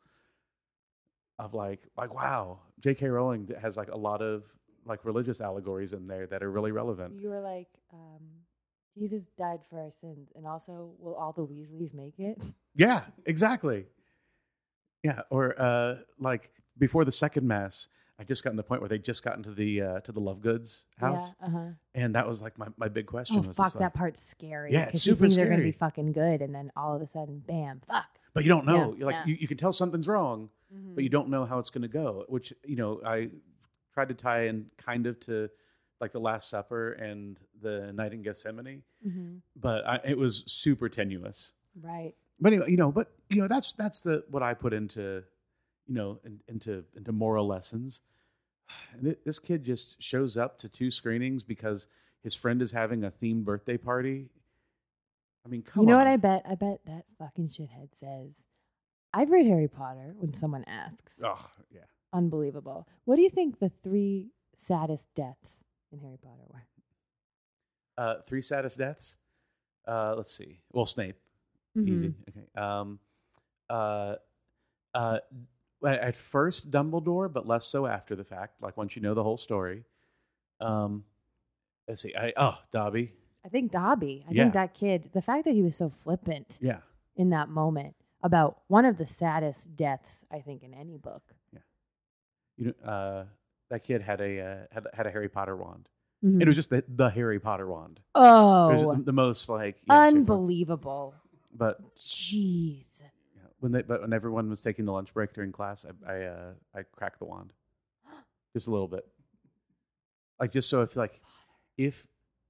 of 1.38 1.54
like 1.54 1.80
like 1.96 2.12
wow 2.14 2.58
j.k 2.80 3.06
rowling 3.08 3.48
has 3.60 3.76
like 3.76 3.88
a 3.88 3.96
lot 3.96 4.20
of 4.22 4.42
like 4.84 5.04
religious 5.04 5.40
allegories 5.40 5.92
in 5.92 6.06
there 6.06 6.26
that 6.26 6.42
are 6.42 6.50
really 6.50 6.72
relevant 6.72 7.20
You 7.20 7.28
were 7.28 7.40
like, 7.40 7.68
um, 7.92 8.20
Jesus 8.98 9.24
died 9.36 9.60
for 9.70 9.78
our 9.80 9.90
sins, 9.92 10.30
and 10.34 10.46
also, 10.46 10.90
will 10.98 11.14
all 11.14 11.32
the 11.32 11.46
Weasleys 11.46 11.94
make 11.94 12.18
it? 12.18 12.40
Yeah, 12.74 13.02
exactly. 13.26 13.86
Yeah, 15.02 15.22
or 15.30 15.54
uh, 15.60 15.96
like 16.18 16.50
before 16.78 17.04
the 17.04 17.12
second 17.12 17.46
mass, 17.46 17.88
I 18.20 18.24
just 18.24 18.42
gotten 18.42 18.56
to 18.56 18.62
the 18.62 18.66
point 18.68 18.80
where 18.80 18.88
they 18.88 18.98
just 18.98 19.22
got 19.22 19.36
into 19.36 19.52
the 19.52 19.82
uh, 19.82 20.00
to 20.00 20.12
the 20.12 20.20
Lovegoods 20.20 20.84
house, 20.96 21.34
Yeah. 21.40 21.46
Uh 21.46 21.50
huh. 21.50 21.66
and 21.94 22.14
that 22.14 22.26
was 22.28 22.40
like 22.42 22.58
my, 22.58 22.66
my 22.76 22.88
big 22.88 23.06
question. 23.06 23.36
Oh 23.36 23.40
was 23.40 23.56
fuck, 23.56 23.66
just 23.66 23.76
like, 23.76 23.80
that 23.92 23.94
part's 23.94 24.22
scary. 24.24 24.72
Yeah, 24.72 24.82
it's 24.84 24.86
because 24.92 25.06
you 25.06 25.12
super 25.14 25.30
scary. 25.30 25.48
they're 25.48 25.56
gonna 25.56 25.64
be 25.66 25.72
fucking 25.72 26.12
good, 26.12 26.40
and 26.42 26.54
then 26.54 26.70
all 26.76 26.94
of 26.96 27.02
a 27.02 27.06
sudden, 27.06 27.42
bam, 27.46 27.80
fuck. 27.86 28.06
But 28.34 28.44
you 28.44 28.48
don't 28.48 28.66
know. 28.66 28.92
Yeah, 28.92 28.98
You're 28.98 29.06
like 29.06 29.14
yeah. 29.14 29.26
you, 29.26 29.36
you 29.40 29.48
can 29.48 29.56
tell 29.58 29.72
something's 29.72 30.08
wrong, 30.08 30.50
but 30.70 30.76
Mm-hmm. 30.78 31.00
you 31.00 31.08
don't 31.08 31.28
know 31.30 31.44
how 31.46 31.58
it's 31.58 31.70
going 31.70 31.82
to 31.82 31.88
go. 31.88 32.24
Which 32.28 32.52
you 32.64 32.76
know, 32.76 33.00
I 33.04 33.30
tried 33.94 34.08
to 34.08 34.14
tie 34.14 34.46
in 34.46 34.66
kind 34.76 35.06
of 35.06 35.18
to 35.20 35.48
like 36.00 36.12
the 36.12 36.20
Last 36.20 36.48
Supper 36.50 36.92
and 36.92 37.38
the 37.60 37.92
Night 37.92 38.12
in 38.12 38.22
Gethsemane, 38.22 38.82
hmm 39.02 39.36
but 39.56 39.86
I, 39.86 40.00
it 40.04 40.18
was 40.18 40.44
super 40.46 40.88
tenuous. 40.88 41.52
Right. 41.80 42.14
But 42.40 42.52
anyway, 42.52 42.70
you 42.70 42.76
know, 42.76 42.92
but 42.92 43.10
you 43.28 43.40
know, 43.42 43.48
that's 43.48 43.72
that's 43.72 44.00
the 44.02 44.24
what 44.30 44.42
I 44.42 44.54
put 44.54 44.72
into, 44.72 45.24
you 45.86 45.94
know, 45.94 46.20
in, 46.24 46.40
into 46.48 46.84
into 46.96 47.12
moral 47.12 47.46
lessons. 47.46 48.02
And 48.92 49.02
thi- 49.02 49.16
This 49.24 49.38
kid 49.38 49.64
just 49.64 50.00
shows 50.02 50.36
up 50.36 50.58
to 50.60 50.68
two 50.68 50.90
screenings 50.90 51.42
because 51.42 51.86
his 52.22 52.34
friend 52.36 52.60
is 52.62 52.72
having 52.72 53.02
a 53.04 53.10
themed 53.10 53.44
birthday 53.44 53.76
party. 53.78 54.28
I 55.44 55.48
mean, 55.48 55.62
come 55.62 55.82
you 55.82 55.86
know 55.88 55.94
on. 55.94 56.00
what 56.00 56.06
I 56.06 56.16
bet? 56.16 56.42
I 56.48 56.54
bet 56.54 56.80
that 56.86 57.04
fucking 57.18 57.48
shithead 57.48 57.88
says, 57.94 58.44
"I've 59.12 59.30
read 59.30 59.46
Harry 59.46 59.68
Potter." 59.68 60.14
When 60.18 60.34
someone 60.34 60.64
asks, 60.64 61.22
Oh, 61.24 61.50
yeah. 61.70 61.84
unbelievable. 62.12 62.86
What 63.04 63.16
do 63.16 63.22
you 63.22 63.30
think 63.30 63.58
the 63.58 63.68
three 63.82 64.30
saddest 64.56 65.12
deaths 65.14 65.64
in 65.92 65.98
Harry 66.00 66.18
Potter 66.18 66.42
were? 66.48 66.62
Uh, 67.96 68.22
three 68.26 68.42
saddest 68.42 68.78
deaths. 68.78 69.16
Uh, 69.86 70.14
let's 70.16 70.32
see. 70.32 70.60
Well, 70.72 70.86
Snape, 70.86 71.16
Mhm. 71.76 71.88
easy. 71.88 72.14
Okay. 72.28 72.46
Um, 72.54 73.00
uh, 73.70 74.16
uh, 74.94 75.18
at 75.84 75.98
at 76.00 76.16
first 76.16 76.70
Dumbledore, 76.70 77.32
but 77.32 77.46
less 77.46 77.66
so 77.66 77.86
after 77.86 78.14
the 78.16 78.24
fact. 78.24 78.60
Like 78.62 78.76
once 78.76 78.96
you 78.96 79.02
know 79.02 79.14
the 79.14 79.22
whole 79.22 79.36
story. 79.36 79.84
Um, 80.60 81.04
let's 81.86 82.02
see. 82.02 82.14
I 82.16 82.32
oh 82.36 82.58
Dobby. 82.72 83.12
I 83.44 83.48
think 83.48 83.70
Dobby. 83.72 84.24
I 84.28 84.32
Yeah. 84.32 84.44
think 84.44 84.54
that 84.54 84.74
kid. 84.74 85.10
The 85.12 85.22
fact 85.22 85.44
that 85.44 85.54
he 85.54 85.62
was 85.62 85.76
so 85.76 85.88
flippant 85.88 86.58
Yeah. 86.60 86.80
in 87.16 87.30
that 87.30 87.48
moment 87.48 87.94
about 88.22 88.58
one 88.68 88.84
of 88.84 88.98
the 88.98 89.06
saddest 89.06 89.76
deaths 89.76 90.24
I 90.30 90.40
think 90.40 90.62
in 90.62 90.74
any 90.74 90.98
book. 90.98 91.22
Yeah, 91.52 91.60
you 92.56 92.66
know, 92.66 92.90
uh, 92.90 93.24
that 93.70 93.84
kid 93.84 94.02
had 94.02 94.20
a 94.20 94.40
uh, 94.40 94.56
had 94.70 94.86
had 94.92 95.06
a 95.06 95.10
Harry 95.10 95.28
Potter 95.28 95.56
wand. 95.56 95.88
Mhm. 96.24 96.42
It 96.42 96.48
was 96.48 96.56
just 96.56 96.70
the, 96.70 96.84
the 96.88 97.10
Harry 97.10 97.38
Potter 97.38 97.68
wand. 97.68 97.98
It 97.98 98.02
oh, 98.16 98.86
was 98.86 99.04
the, 99.04 99.12
most 99.12 99.48
like 99.48 99.76
yeah, 99.86 100.00
unbelievable. 100.00 101.14
But 101.54 101.80
Jeez. 101.96 102.84
yeah, 103.00 103.42
when 103.60 103.72
they 103.72 103.82
but 103.82 104.00
when 104.00 104.12
everyone 104.12 104.50
was 104.50 104.62
taking 104.62 104.84
the 104.84 104.92
lunch 104.92 105.14
break 105.14 105.32
during 105.32 105.52
class, 105.52 105.86
I 106.06 106.12
I, 106.12 106.24
uh, 106.24 106.52
I 106.74 106.82
cracked 106.82 107.20
the 107.20 107.24
wand 107.26 107.52
just 108.52 108.66
a 108.66 108.70
little 108.70 108.88
bit, 108.88 109.06
like 110.40 110.52
just 110.52 110.68
so 110.68 110.82
if 110.82 110.96
like 110.96 111.20
if 111.76 112.08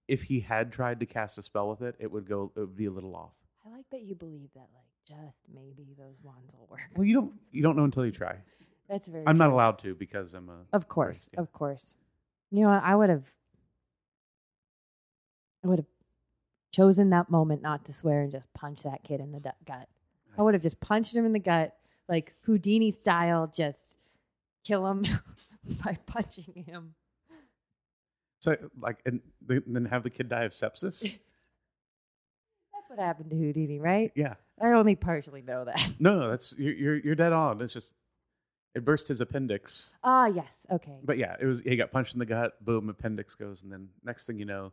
if 0.08 0.22
he 0.22 0.40
had 0.40 0.72
tried 0.72 1.00
to 1.00 1.06
cast 1.06 1.36
a 1.36 1.42
spell 1.42 1.68
with 1.68 1.82
it, 1.82 1.94
it 1.98 2.10
would 2.10 2.26
go 2.26 2.50
it 2.56 2.60
would 2.60 2.76
be 2.76 2.86
a 2.86 2.90
little 2.90 3.14
off. 3.14 3.34
I 3.66 3.70
like 3.70 3.84
that 3.90 4.02
you 4.02 4.14
believe 4.14 4.48
that, 4.54 4.68
like, 4.74 4.86
just 5.08 5.38
maybe 5.52 5.94
those 5.98 6.16
wands 6.22 6.52
will 6.52 6.66
work. 6.70 6.80
Well, 6.94 7.04
you 7.04 7.14
don't 7.14 7.32
you 7.50 7.62
don't 7.62 7.76
know 7.76 7.84
until 7.84 8.04
you 8.04 8.12
try. 8.12 8.36
That's 8.88 9.08
very. 9.08 9.24
I'm 9.26 9.38
not 9.38 9.50
allowed 9.50 9.78
to 9.80 9.94
because 9.94 10.34
I'm 10.34 10.48
a 10.48 10.58
Of 10.76 10.88
course, 10.88 11.30
yeah. 11.32 11.40
of 11.40 11.52
course. 11.52 11.94
You 12.50 12.62
know. 12.64 12.70
I 12.70 12.94
would 12.94 13.10
have. 13.10 13.24
I 15.64 15.68
would 15.68 15.78
have 15.78 15.86
chosen 16.70 17.10
that 17.10 17.30
moment 17.30 17.62
not 17.62 17.84
to 17.86 17.92
swear 17.92 18.20
and 18.22 18.30
just 18.30 18.52
punch 18.54 18.82
that 18.82 19.02
kid 19.02 19.20
in 19.20 19.32
the 19.32 19.40
gut. 19.66 19.88
I 20.36 20.42
would 20.42 20.54
have 20.54 20.62
just 20.62 20.78
punched 20.80 21.16
him 21.16 21.24
in 21.26 21.32
the 21.32 21.40
gut, 21.40 21.74
like 22.08 22.34
Houdini 22.42 22.92
style, 22.92 23.50
just 23.52 23.96
kill 24.64 24.86
him 24.86 25.04
by 25.84 25.98
punching 26.06 26.64
him. 26.66 26.94
so 28.40 28.56
like 28.80 28.98
and 29.04 29.20
then 29.66 29.86
have 29.86 30.02
the 30.04 30.10
kid 30.10 30.28
die 30.28 30.44
of 30.44 30.52
sepsis. 30.52 31.18
That's 32.88 32.98
what 32.98 33.04
happened 33.04 33.30
to 33.30 33.36
Houdini, 33.36 33.78
right? 33.78 34.12
yeah. 34.14 34.34
I 34.60 34.72
only 34.72 34.96
partially 34.96 35.42
know 35.42 35.64
that. 35.66 35.92
No, 36.00 36.18
no, 36.18 36.28
that's 36.30 36.54
you're 36.58 36.74
you're, 36.74 36.96
you're 36.96 37.14
dead 37.14 37.32
on. 37.32 37.60
It's 37.60 37.72
just 37.72 37.94
it 38.74 38.84
burst 38.84 39.06
his 39.08 39.20
appendix. 39.20 39.92
Ah, 40.02 40.26
yes. 40.26 40.66
Okay. 40.70 40.98
But 41.04 41.16
yeah, 41.18 41.36
it 41.40 41.46
was 41.46 41.60
he 41.60 41.76
got 41.76 41.92
punched 41.92 42.14
in 42.14 42.18
the 42.18 42.26
gut. 42.26 42.62
Boom, 42.64 42.88
appendix 42.88 43.34
goes, 43.34 43.62
and 43.62 43.70
then 43.72 43.88
next 44.04 44.26
thing 44.26 44.38
you 44.38 44.44
know, 44.44 44.72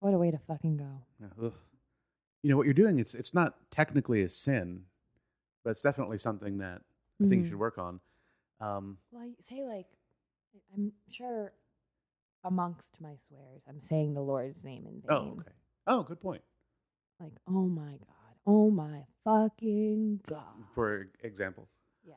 What 0.00 0.14
a 0.14 0.18
way 0.18 0.30
to 0.30 0.38
fucking 0.46 0.76
go. 0.76 0.88
yeah, 1.20 1.48
you 2.42 2.50
know 2.50 2.56
what 2.56 2.66
you're 2.66 2.74
doing. 2.74 2.98
It's 3.00 3.14
it's 3.14 3.34
not 3.34 3.56
technically 3.70 4.22
a 4.22 4.28
sin, 4.28 4.84
but 5.64 5.70
it's 5.70 5.82
definitely 5.82 6.18
something 6.18 6.58
that 6.58 6.82
I 7.20 7.26
think 7.28 7.32
you 7.32 7.46
Mhm. 7.46 7.48
should 7.50 7.58
work 7.58 7.78
on. 7.78 8.00
Um, 8.60 8.98
Well, 9.10 9.22
I 9.24 9.30
say 9.42 9.64
like, 9.64 9.86
I'm 10.74 10.92
sure 11.10 11.52
amongst 12.44 13.00
my 13.00 13.16
swears, 13.28 13.62
I'm 13.68 13.82
saying 13.82 14.14
the 14.14 14.22
Lord's 14.22 14.62
name 14.64 14.86
in 14.86 15.00
vain. 15.00 15.06
oh, 15.08 15.36
okay. 15.40 15.52
Oh, 15.88 16.02
good 16.04 16.20
point. 16.20 16.42
Like, 17.20 17.32
oh 17.48 17.66
my 17.66 17.90
God. 17.92 18.34
Oh 18.46 18.70
my 18.70 19.04
fucking 19.24 20.20
God. 20.26 20.42
For 20.74 21.08
example, 21.22 21.68
Yeah. 22.04 22.14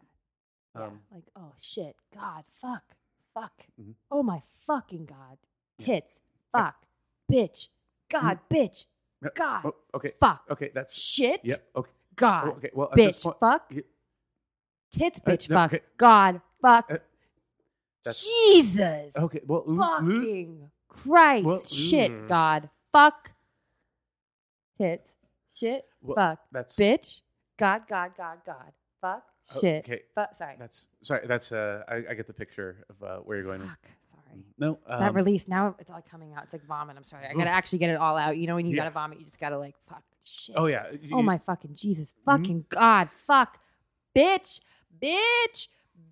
yeah. 0.76 0.86
um, 0.86 1.00
like, 1.12 1.24
oh 1.36 1.54
shit. 1.60 1.96
God. 2.14 2.44
Fuck. 2.62 2.84
Fuck. 3.34 3.66
Mhm. 3.82 3.96
Oh 4.12 4.24
my 4.24 4.42
fucking 4.68 5.06
God. 5.06 5.38
Yeah. 5.80 5.86
Tits. 5.86 6.20
Fuck. 6.52 6.76
Bitch. 7.32 7.70
God. 8.10 8.40
Bitch. 8.50 8.86
God. 9.36 9.62
oh, 9.66 9.76
okay, 9.96 10.14
Fuck. 10.20 10.46
okay, 10.50 10.72
that's 10.74 10.94
Shit. 11.00 11.42
yep. 11.44 11.64
Okay, 11.76 11.92
God. 12.16 12.48
oh, 12.48 12.52
okay. 12.58 12.72
Well, 12.74 12.90
at 12.92 12.96
this 12.98 13.16
bitch. 13.16 13.24
point, 13.24 13.38
fuck. 13.40 13.66
you- 13.72 13.84
Tits. 14.92 15.22
Uh, 15.26 15.32
Bitch. 15.32 15.50
no, 15.50 15.56
fuck. 15.56 15.74
okay. 15.74 15.84
God. 15.98 16.42
Fuck. 16.62 16.92
Uh, 16.92 16.98
that's 18.04 18.24
Jesus. 18.26 19.16
okay. 19.16 19.42
Well, 19.46 19.64
ooh, 19.68 19.74
ooh, 19.74 19.78
Fucking 19.78 20.72
Christ. 20.90 21.46
Well, 21.46 21.60
Shit. 21.66 22.12
mm. 22.12 22.28
God. 22.28 22.70
Fuck. 22.92 23.32
Tits. 24.82 25.12
Shit. 25.54 25.86
Well, 26.02 26.16
fuck. 26.16 26.40
that's 26.52 26.76
Bitch. 26.76 27.22
God. 27.58 27.84
God. 27.88 28.12
God. 28.18 28.40
God. 28.46 28.72
Fuck. 29.00 29.24
Oh, 29.54 29.60
Shit. 29.60 29.86
okay. 29.86 30.02
Fuck. 30.16 30.38
Sorry. 30.38 30.56
that's 30.58 30.88
sorry. 31.04 31.28
That's 31.28 31.52
uh, 31.52 31.84
I, 31.88 31.96
I 32.10 32.14
get 32.14 32.26
the 32.28 32.34
picture 32.34 32.86
of 32.90 33.04
uh, 33.04 33.18
where 33.20 33.38
you're 33.38 33.46
going. 33.46 33.60
Fuck. 33.62 33.80
Sorry. 34.10 34.44
No, 34.58 34.80
um, 34.88 35.00
that 35.02 35.14
release 35.14 35.48
now 35.48 35.76
it's 35.78 35.92
all 35.92 36.02
coming 36.10 36.34
out. 36.34 36.44
It's 36.44 36.54
like 36.54 36.66
vomit. 36.66 36.96
I'm 36.98 37.04
sorry. 37.04 37.28
I 37.28 37.34
gotta 37.34 37.50
actually 37.50 37.80
get 37.80 37.90
it 37.90 37.98
all 37.98 38.16
out. 38.18 38.38
You 38.38 38.48
know 38.48 38.56
when 38.56 38.66
you 38.66 38.76
Yeah. 38.76 38.84
gotta 38.84 38.92
vomit, 38.92 39.20
you 39.20 39.26
just 39.26 39.40
gotta 39.40 39.58
like 39.58 39.76
fuck 39.88 40.04
shit. 40.24 40.56
Oh 40.58 40.68
yeah. 40.68 40.86
Oh 41.12 41.22
my 41.22 41.38
fucking 41.40 41.76
Jesus. 41.76 42.16
Fucking 42.26 42.66
God. 42.70 43.10
Fuck. 43.28 43.60
Bitch. 44.16 44.62
Bitch. 45.02 45.68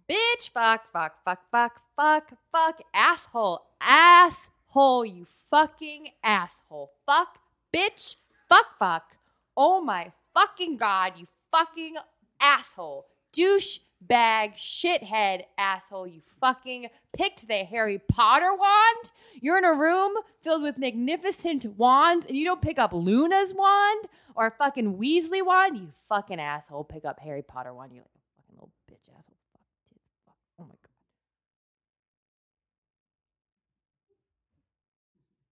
Bitch. 0.10 0.49
Fuck. 0.53 0.91
Fuck. 0.91 1.15
Fuck. 1.23 1.39
Fuck. 1.51 1.82
Fuck. 1.95 2.34
Fuck. 2.51 2.82
Asshole. 2.93 3.62
Asshole. 3.82 5.05
You 5.05 5.25
fucking 5.49 6.10
asshole. 6.23 6.91
Fuck. 7.05 7.39
Bitch. 7.73 8.17
Fuck. 8.50 8.78
Fuck. 8.78 9.18
Oh 9.56 9.82
my 9.82 10.12
fucking 10.34 10.78
God. 10.78 11.14
You 11.18 11.28
fucking 11.52 11.96
asshole. 12.42 13.06
Douche 13.32 13.80
bag 14.02 14.54
shithead 14.56 15.44
asshole. 15.58 16.08
You 16.08 16.22
fucking 16.40 16.88
picked 17.14 17.48
the 17.48 17.66
Harry 17.66 18.00
Potter 18.00 18.56
wand. 18.56 19.12
You're 19.42 19.58
in 19.58 19.66
a 19.66 19.74
room 19.74 20.14
filled 20.42 20.64
with 20.64 20.78
magnificent 20.78 21.66
wands 21.78 22.26
and 22.26 22.38
you 22.38 22.46
don't 22.46 22.62
pick 22.62 22.80
up 22.80 22.94
Luna's 22.94 23.54
wand 23.54 24.06
or 24.36 24.48
a 24.48 24.52
fucking 24.52 24.98
Weasley 24.98 25.46
wand. 25.46 25.78
You 25.78 25.92
fucking 26.08 26.40
asshole. 26.40 26.86
Pick 26.86 27.06
up 27.06 27.20
Harry 27.20 27.42
Potter 27.42 27.74
wand. 27.74 27.92
A 27.92 27.96
fucking 27.96 28.56
little 28.56 28.72
bitch 28.90 29.10
asshole. 29.10 29.36
Fuck. 30.26 30.36
Oh 30.60 30.64
my 30.64 30.70
God. 30.70 30.90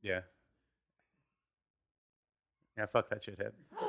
Yeah. 0.01 0.21
Yeah, 2.77 2.85
fuck 2.85 3.09
that 3.09 3.23
shithead. 3.23 3.51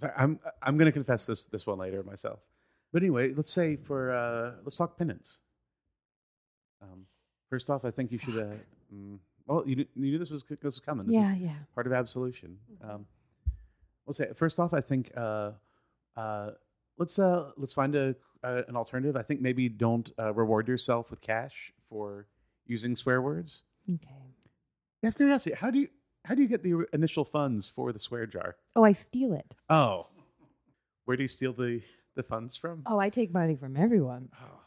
Sorry, 0.00 0.12
I'm 0.16 0.40
I'm 0.62 0.76
gonna 0.78 0.92
confess 0.92 1.26
this 1.26 1.46
this 1.46 1.66
one 1.66 1.78
later 1.78 2.02
myself. 2.02 2.40
But 2.92 3.02
anyway, 3.02 3.32
let's 3.34 3.52
say 3.52 3.76
for 3.76 4.12
uh, 4.12 4.52
let's 4.62 4.76
talk 4.76 4.96
penance. 4.98 5.38
Um, 6.82 7.06
first 7.50 7.70
off, 7.70 7.84
I 7.84 7.90
think 7.90 8.10
you 8.12 8.18
should. 8.18 8.38
Uh, 8.38 8.54
mm, 8.94 9.18
well, 9.46 9.62
you 9.66 9.76
knew, 9.76 9.86
you 9.94 10.12
knew 10.12 10.18
this 10.18 10.30
was 10.30 10.44
this 10.48 10.58
was 10.62 10.80
coming. 10.80 11.06
This 11.06 11.16
yeah, 11.16 11.34
is 11.34 11.40
yeah. 11.40 11.56
part 11.74 11.86
of 11.86 11.92
absolution. 11.92 12.58
Um, 12.82 13.06
let's 14.06 14.18
say 14.18 14.28
first 14.34 14.58
off, 14.58 14.72
I 14.72 14.80
think 14.80 15.10
uh, 15.16 15.52
uh, 16.16 16.52
let's 16.98 17.18
uh, 17.18 17.50
let's 17.56 17.74
find 17.74 17.94
a 17.94 18.14
uh, 18.42 18.62
an 18.68 18.76
alternative. 18.76 19.16
I 19.16 19.22
think 19.22 19.40
maybe 19.40 19.68
don't 19.68 20.10
uh, 20.18 20.32
reward 20.32 20.68
yourself 20.68 21.10
with 21.10 21.20
cash 21.20 21.72
for 21.88 22.26
using 22.66 22.96
swear 22.96 23.20
words. 23.22 23.64
Okay. 23.92 25.12
Curiosity. 25.16 25.54
How 25.54 25.70
do 25.70 25.80
you 25.80 25.88
how 26.24 26.34
do 26.34 26.42
you 26.42 26.48
get 26.48 26.62
the 26.62 26.86
initial 26.92 27.24
funds 27.24 27.68
for 27.68 27.92
the 27.92 27.98
swear 27.98 28.26
jar? 28.26 28.56
Oh, 28.74 28.84
I 28.84 28.92
steal 28.92 29.32
it. 29.32 29.54
Oh, 29.68 30.06
where 31.04 31.16
do 31.16 31.22
you 31.22 31.28
steal 31.28 31.52
the 31.52 31.82
the 32.16 32.22
funds 32.22 32.56
from? 32.56 32.82
Oh, 32.86 32.98
I 32.98 33.10
take 33.10 33.32
money 33.32 33.56
from 33.56 33.76
everyone. 33.76 34.28
Oh. 34.40 34.60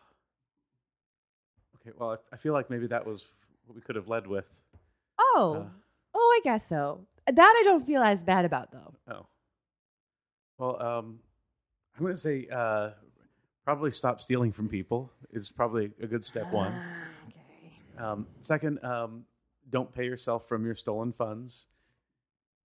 Okay, 1.76 1.96
well, 1.98 2.12
I, 2.12 2.18
I 2.34 2.38
feel 2.38 2.54
like 2.54 2.70
maybe 2.70 2.88
that 2.88 3.06
was 3.06 3.26
what 3.66 3.76
we 3.76 3.82
could 3.82 3.96
have 3.96 4.08
led 4.08 4.28
with. 4.28 4.46
Oh. 5.20 5.66
Uh. 5.66 5.70
oh, 6.14 6.40
I 6.40 6.42
guess 6.44 6.68
so. 6.68 7.06
That 7.26 7.40
I 7.40 7.64
don't 7.64 7.86
feel 7.86 8.02
as 8.02 8.24
bad 8.24 8.46
about 8.46 8.72
though. 8.72 8.94
Oh, 9.10 9.26
well, 10.58 10.82
um, 10.82 11.20
I'm 11.96 12.04
going 12.04 12.14
to 12.14 12.18
say 12.18 12.48
uh, 12.52 12.92
probably 13.66 13.92
stop 13.92 14.22
stealing 14.22 14.52
from 14.52 14.70
people 14.70 15.12
is 15.34 15.50
probably 15.50 15.92
a 16.02 16.08
good 16.08 16.24
step 16.24 16.52
one. 16.52 16.74
Ah, 16.74 17.08
okay. 17.28 18.04
Um, 18.04 18.28
second, 18.42 18.84
um, 18.84 19.26
don't 19.70 19.92
pay 19.94 20.06
yourself 20.06 20.48
from 20.48 20.66
your 20.66 20.76
stolen 20.76 21.12
funds. 21.14 21.68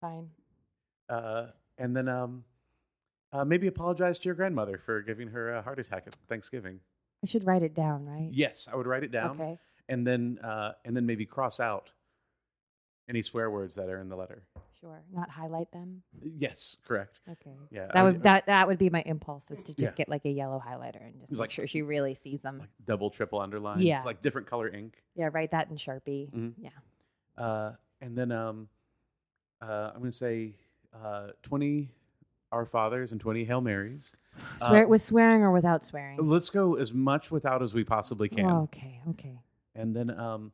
Fine. 0.00 0.28
Uh, 1.08 1.46
and 1.78 1.96
then 1.96 2.08
um, 2.08 2.44
uh, 3.32 3.44
maybe 3.44 3.66
apologize 3.66 4.18
to 4.20 4.24
your 4.26 4.34
grandmother 4.34 4.78
for 4.84 5.00
giving 5.02 5.28
her 5.28 5.52
a 5.52 5.62
heart 5.62 5.78
attack 5.78 6.04
at 6.06 6.14
Thanksgiving. 6.28 6.80
I 7.22 7.26
should 7.26 7.44
write 7.46 7.62
it 7.62 7.74
down, 7.74 8.04
right? 8.06 8.28
Yes, 8.32 8.68
I 8.72 8.76
would 8.76 8.86
write 8.86 9.04
it 9.04 9.12
down. 9.12 9.40
Okay. 9.40 9.58
and 9.88 10.06
then 10.06 10.38
uh, 10.42 10.72
and 10.84 10.96
then 10.96 11.06
maybe 11.06 11.24
cross 11.26 11.60
out 11.60 11.90
any 13.08 13.22
swear 13.22 13.50
words 13.50 13.76
that 13.76 13.88
are 13.88 14.00
in 14.00 14.08
the 14.08 14.16
letter. 14.16 14.42
Sure. 14.80 15.02
Not 15.12 15.30
highlight 15.30 15.70
them. 15.70 16.02
Yes, 16.20 16.76
correct. 16.84 17.20
Okay. 17.30 17.54
Yeah, 17.70 17.86
That 17.86 17.96
I 17.96 18.02
would 18.02 18.14
would- 18.14 18.22
that 18.24 18.46
that 18.46 18.66
would 18.66 18.78
be 18.78 18.90
my 18.90 19.02
impulse 19.02 19.48
is 19.52 19.62
to 19.64 19.74
just 19.74 19.92
Yeah. 19.92 19.96
get 19.96 20.08
like 20.08 20.24
a 20.24 20.30
yellow 20.30 20.60
highlighter 20.64 21.04
and 21.06 21.20
just 21.20 21.30
make 21.30 21.38
like- 21.38 21.50
sure 21.52 21.66
she 21.68 21.82
really 21.82 22.14
sees 22.14 22.40
them. 22.40 22.58
Like 22.58 22.70
double, 22.84 23.10
triple 23.10 23.38
underline. 23.40 23.80
Yeah. 23.80 24.02
like 24.02 24.22
different 24.22 24.48
color 24.48 24.68
ink. 24.68 25.00
yeah, 25.14 25.28
write 25.32 25.52
that 25.52 25.70
in 25.70 25.76
Sharpie. 25.76 26.30
Mhm. 26.32 26.54
Yeah. 26.58 26.70
Uh, 27.36 27.72
and 28.00 28.16
then 28.16 28.32
um, 28.32 28.68
uh, 29.60 29.90
I'm 29.94 30.00
going 30.00 30.10
to 30.10 30.16
say 30.16 30.54
uh, 30.92 31.28
20 31.42 31.88
Our 32.50 32.66
Fathers 32.66 33.12
and 33.12 33.20
20 33.20 33.44
Hail 33.44 33.60
Marys. 33.60 34.16
Uh, 34.62 34.68
Swear 34.68 34.88
with 34.88 35.02
swearing 35.02 35.42
or 35.42 35.52
without 35.52 35.84
swearing. 35.84 36.18
Let's 36.18 36.48
go 36.48 36.76
as 36.76 36.90
much 36.92 37.30
without 37.30 37.62
as 37.62 37.74
we 37.74 37.84
possibly 37.84 38.30
can. 38.30 38.46
Oh, 38.46 38.62
okay. 38.62 39.00
Okay. 39.10 39.38
And 39.74 39.94
then 39.94 40.08
um, 40.08 40.52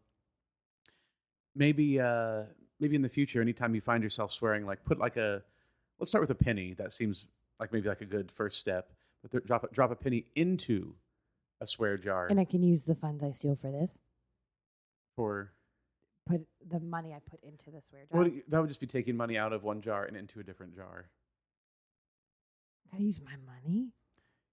maybe 1.54 2.00
uh, 2.00 2.42
maybe 2.80 2.96
in 2.96 3.02
the 3.02 3.08
future, 3.08 3.40
anytime 3.40 3.76
you 3.76 3.80
find 3.80 4.02
yourself 4.02 4.32
swearing, 4.32 4.66
like 4.66 4.84
put 4.84 4.98
like 4.98 5.16
a 5.16 5.44
let's 6.00 6.10
start 6.10 6.22
with 6.22 6.30
a 6.30 6.34
penny. 6.44 6.74
That 6.74 6.92
seems 6.92 7.26
like 7.60 7.72
maybe 7.72 7.88
like 7.88 8.00
a 8.00 8.04
good 8.06 8.32
first 8.32 8.58
step. 8.58 8.90
But 9.22 9.30
there, 9.30 9.40
drop 9.42 9.70
drop 9.72 9.92
a 9.92 9.96
penny 9.96 10.24
into 10.34 10.94
a 11.60 11.66
swear 11.66 11.96
jar 11.96 12.26
And 12.28 12.40
I 12.40 12.44
can 12.44 12.62
use 12.64 12.82
the 12.82 12.94
funds 12.96 13.22
I 13.22 13.30
steal 13.30 13.54
for 13.54 13.70
this. 13.70 13.98
for 15.14 15.52
Put 16.28 16.46
the 16.70 16.80
money 16.80 17.14
I 17.14 17.20
put 17.30 17.42
into 17.42 17.70
the 17.70 17.80
swear 17.88 18.04
jar. 18.12 18.30
that 18.48 18.60
would 18.60 18.68
just 18.68 18.80
be 18.80 18.86
taking 18.86 19.16
money 19.16 19.38
out 19.38 19.52
of 19.54 19.62
one 19.64 19.80
jar 19.80 20.04
and 20.04 20.16
into 20.16 20.40
a 20.40 20.42
different 20.44 20.76
jar. 20.76 21.06
Gotta 22.92 23.02
use 23.02 23.20
my 23.24 23.32
money. 23.50 23.88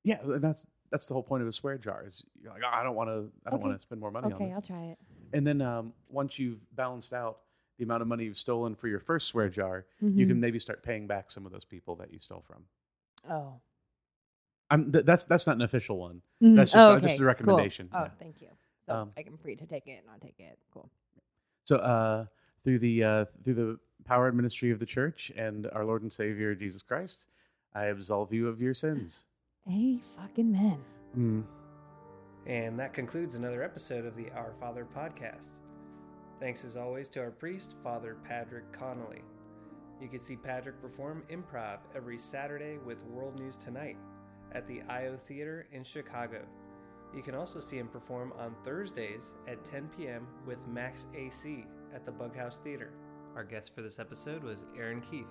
Yeah, 0.04 0.20
and 0.22 0.42
that's 0.42 0.66
that's 0.92 1.08
the 1.08 1.14
whole 1.14 1.24
point 1.24 1.42
of 1.42 1.50
a 1.50 1.52
swear 1.52 1.78
jar. 1.78 2.06
Is 2.08 2.24
you're 2.42 2.54
like, 2.54 2.62
"Oh, 2.64 2.70
I 2.72 2.84
don't 2.84 2.96
want 2.96 3.10
to, 3.10 3.30
I 3.46 3.50
don't 3.50 3.60
Okay. 3.60 3.68
want 3.68 3.78
to 3.78 3.82
spend 3.82 4.00
more 4.00 4.12
money 4.12 4.28
on 4.28 4.34
Okay, 4.34 4.48
this. 4.48 4.56
I'll 4.56 4.62
try 4.62 4.84
it. 4.86 5.00
And 5.34 5.46
then 5.46 5.62
um, 5.62 5.94
once 6.10 6.40
you've 6.40 6.60
balanced 6.76 7.12
out 7.14 7.40
the 7.78 7.84
amount 7.84 8.02
of 8.02 8.08
money 8.08 8.24
you've 8.24 8.38
stolen 8.38 8.74
for 8.76 8.88
your 8.88 9.00
first 9.02 9.28
swear 9.28 9.50
jar, 9.50 9.86
you 10.00 10.26
Mhm. 10.26 10.28
can 10.30 10.40
maybe 10.40 10.60
start 10.60 10.82
paying 10.84 11.08
back 11.08 11.30
some 11.32 11.46
of 11.46 11.52
those 11.52 11.66
people 11.66 11.96
that 11.98 12.12
you 12.14 12.20
stole 12.22 12.42
from. 12.42 12.64
Oh. 13.30 13.60
I'm, 14.70 14.92
th- 14.92 15.06
that's 15.06 15.26
that's 15.26 15.46
not 15.46 15.56
an 15.58 15.62
official 15.64 15.98
one. 15.98 16.22
Mhm. 16.42 16.56
That's 16.56 16.72
just, 16.72 16.82
Oh, 16.82 16.94
uh, 16.94 17.00
just 17.00 17.06
okay, 17.06 17.16
a 17.16 17.18
cool. 17.18 17.26
recommendation. 17.28 17.90
Oh, 17.92 18.04
yeah. 18.04 18.10
thank 18.18 18.42
you. 18.42 18.50
So 18.88 18.94
Um, 18.96 19.12
I 19.18 19.24
can 19.24 19.38
free 19.38 19.56
to 19.58 19.66
take 19.66 19.88
it 19.88 20.00
and 20.02 20.10
I'll 20.10 20.20
take 20.20 20.40
it. 20.40 20.58
Cool. 20.72 20.90
So 21.66 21.78
uh, 21.78 22.26
through 22.63 22.80
the 22.80 23.03
uh, 23.03 23.26
through 23.43 23.55
the 23.55 23.80
power 24.05 24.28
and 24.28 24.38
ministry 24.38 24.72
of 24.72 24.80
the 24.80 24.86
church 24.86 25.32
and 25.36 25.68
our 25.74 25.84
Lord 25.84 26.03
and 26.03 26.13
Savior 26.13 26.53
Jesus 26.55 26.82
Christ, 26.82 27.26
I 27.74 27.86
absolve 27.86 28.32
you 28.32 28.47
of 28.47 28.61
your 28.61 28.74
sins. 28.74 29.26
Hey, 29.68 29.99
fucking 30.16 30.51
men. 30.51 30.78
Mm. 31.18 31.43
And 32.45 32.80
that 32.80 32.93
concludes 32.93 33.34
another 33.34 33.63
episode 33.63 34.05
of 34.05 34.16
the 34.16 34.30
Our 34.32 34.53
Father 34.59 34.88
podcast. 34.95 35.53
Thanks 36.39 36.63
as 36.63 36.78
always 36.78 37.09
to 37.09 37.22
our 37.22 37.32
priest, 37.32 37.74
Father 37.84 38.18
Patrick 38.24 38.72
Connolly. 38.72 39.24
You 39.99 40.07
can 40.07 40.20
see 40.20 40.36
Patrick 40.36 40.80
perform 40.82 41.24
improv 41.32 41.80
every 41.95 42.20
Saturday 42.20 42.78
with 42.86 43.01
World 43.05 43.39
News 43.39 43.57
Tonight 43.57 43.97
at 44.51 44.68
the 44.68 44.82
IO 44.89 45.18
Theater 45.18 45.66
in 45.72 45.84
Chicago. 45.84 46.41
You 47.16 47.22
can 47.22 47.34
also 47.34 47.61
see 47.61 47.78
him 47.78 47.88
perform 47.88 48.34
on 48.38 48.55
Thursdays 48.66 49.36
at 49.47 49.63
10 49.63 49.89
p.m. 49.97 50.28
with 50.45 50.59
Max 50.68 51.07
AC 51.16 51.66
at 51.93 52.05
the 52.05 52.11
Bughouse 52.11 52.57
Theater. 52.57 52.91
Our 53.36 53.45
guest 53.45 53.74
for 53.74 53.82
this 53.82 53.99
episode 53.99 54.43
was 54.43 54.66
Erin 54.78 54.99
Keefe. 54.99 55.26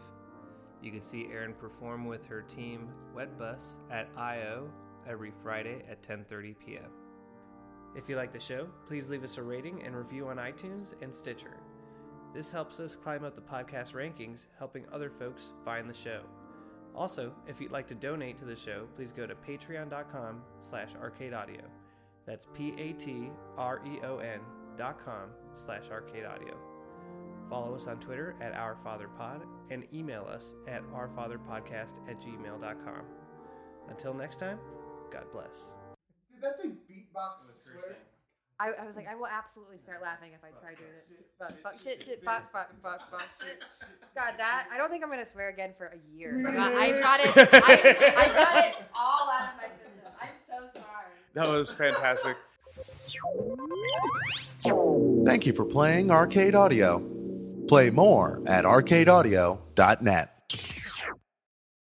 You 0.82 0.90
can 0.90 1.02
see 1.02 1.28
Erin 1.30 1.52
perform 1.52 2.06
with 2.06 2.26
her 2.26 2.40
team 2.42 2.88
Wet 3.14 3.38
Bus 3.38 3.76
at 3.90 4.08
IO 4.16 4.70
every 5.06 5.32
Friday 5.42 5.84
at 5.90 6.02
10:30 6.02 6.54
p.m. 6.58 6.90
If 7.94 8.08
you 8.08 8.16
like 8.16 8.32
the 8.32 8.40
show, 8.40 8.66
please 8.86 9.10
leave 9.10 9.22
us 9.22 9.36
a 9.36 9.42
rating 9.42 9.82
and 9.82 9.94
review 9.94 10.28
on 10.28 10.38
iTunes 10.38 10.94
and 11.02 11.14
Stitcher. 11.14 11.60
This 12.34 12.50
helps 12.50 12.80
us 12.80 12.96
climb 12.96 13.24
up 13.24 13.36
the 13.36 13.42
podcast 13.42 13.92
rankings, 13.92 14.46
helping 14.58 14.84
other 14.90 15.10
folks 15.10 15.52
find 15.64 15.88
the 15.88 15.94
show. 15.94 16.22
Also, 16.94 17.32
if 17.48 17.60
you'd 17.60 17.72
like 17.72 17.86
to 17.88 17.94
donate 17.94 18.36
to 18.38 18.44
the 18.44 18.54
show, 18.54 18.86
please 18.94 19.12
go 19.12 19.26
to 19.26 19.34
patreon.com 19.34 20.42
slash 20.60 20.90
arcadeaudio. 20.94 21.62
That's 22.26 22.46
P-A-T-R-E-O-N 22.54 24.40
dot 24.76 25.04
com 25.04 25.30
slash 25.54 25.84
arcadeaudio. 25.84 26.54
Follow 27.50 27.74
us 27.74 27.86
on 27.86 27.98
Twitter 28.00 28.34
at 28.40 28.54
OurFatherPod 28.54 29.42
and 29.70 29.84
email 29.92 30.26
us 30.28 30.54
at 30.66 30.82
ourfatherpodcast 30.92 31.92
at 32.08 32.20
gmail.com. 32.20 33.02
Until 33.88 34.14
next 34.14 34.38
time, 34.38 34.58
God 35.12 35.24
bless. 35.32 35.74
Did 36.32 36.42
that 36.42 36.58
say 36.58 36.68
beatbox 36.68 37.54
swear? 37.56 37.96
I, 38.60 38.70
I 38.80 38.86
was 38.86 38.94
like, 38.94 39.08
I 39.08 39.16
will 39.16 39.26
absolutely 39.26 39.78
start 39.78 40.00
laughing 40.00 40.30
if 40.32 40.44
I 40.44 40.50
try 40.60 40.74
doing 40.74 40.90
it. 40.90 41.26
Fuck, 41.38 41.52
fuck, 41.62 41.78
shit, 41.78 42.04
shit, 42.04 42.24
fuck, 42.24 42.52
fuck, 42.52 42.70
fuck, 42.82 43.00
fuck, 43.10 43.28
shit. 43.40 43.64
God, 44.14 44.34
that 44.38 44.66
I 44.72 44.78
don't 44.78 44.90
think 44.90 45.02
I'm 45.02 45.10
gonna 45.10 45.26
swear 45.26 45.48
again 45.48 45.72
for 45.76 45.86
a 45.86 46.16
year. 46.16 46.40
I, 46.46 46.86
I've 46.86 47.02
got 47.02 47.20
it. 47.20 47.48
I, 47.54 48.14
I 48.16 48.26
got 48.32 48.64
it 48.64 48.76
all 48.94 49.28
out 49.30 49.50
of 49.50 49.56
my 49.56 49.68
system. 49.82 50.12
I'm 50.20 50.28
so 50.48 50.80
sorry. 50.80 51.06
That 51.34 51.48
was 51.48 51.72
fantastic. 51.72 52.36
Thank 55.26 55.46
you 55.46 55.52
for 55.52 55.64
playing 55.64 56.10
Arcade 56.10 56.54
Audio. 56.54 57.02
Play 57.66 57.90
more 57.90 58.42
at 58.46 58.64
arcadeaudio.net. 58.64 60.33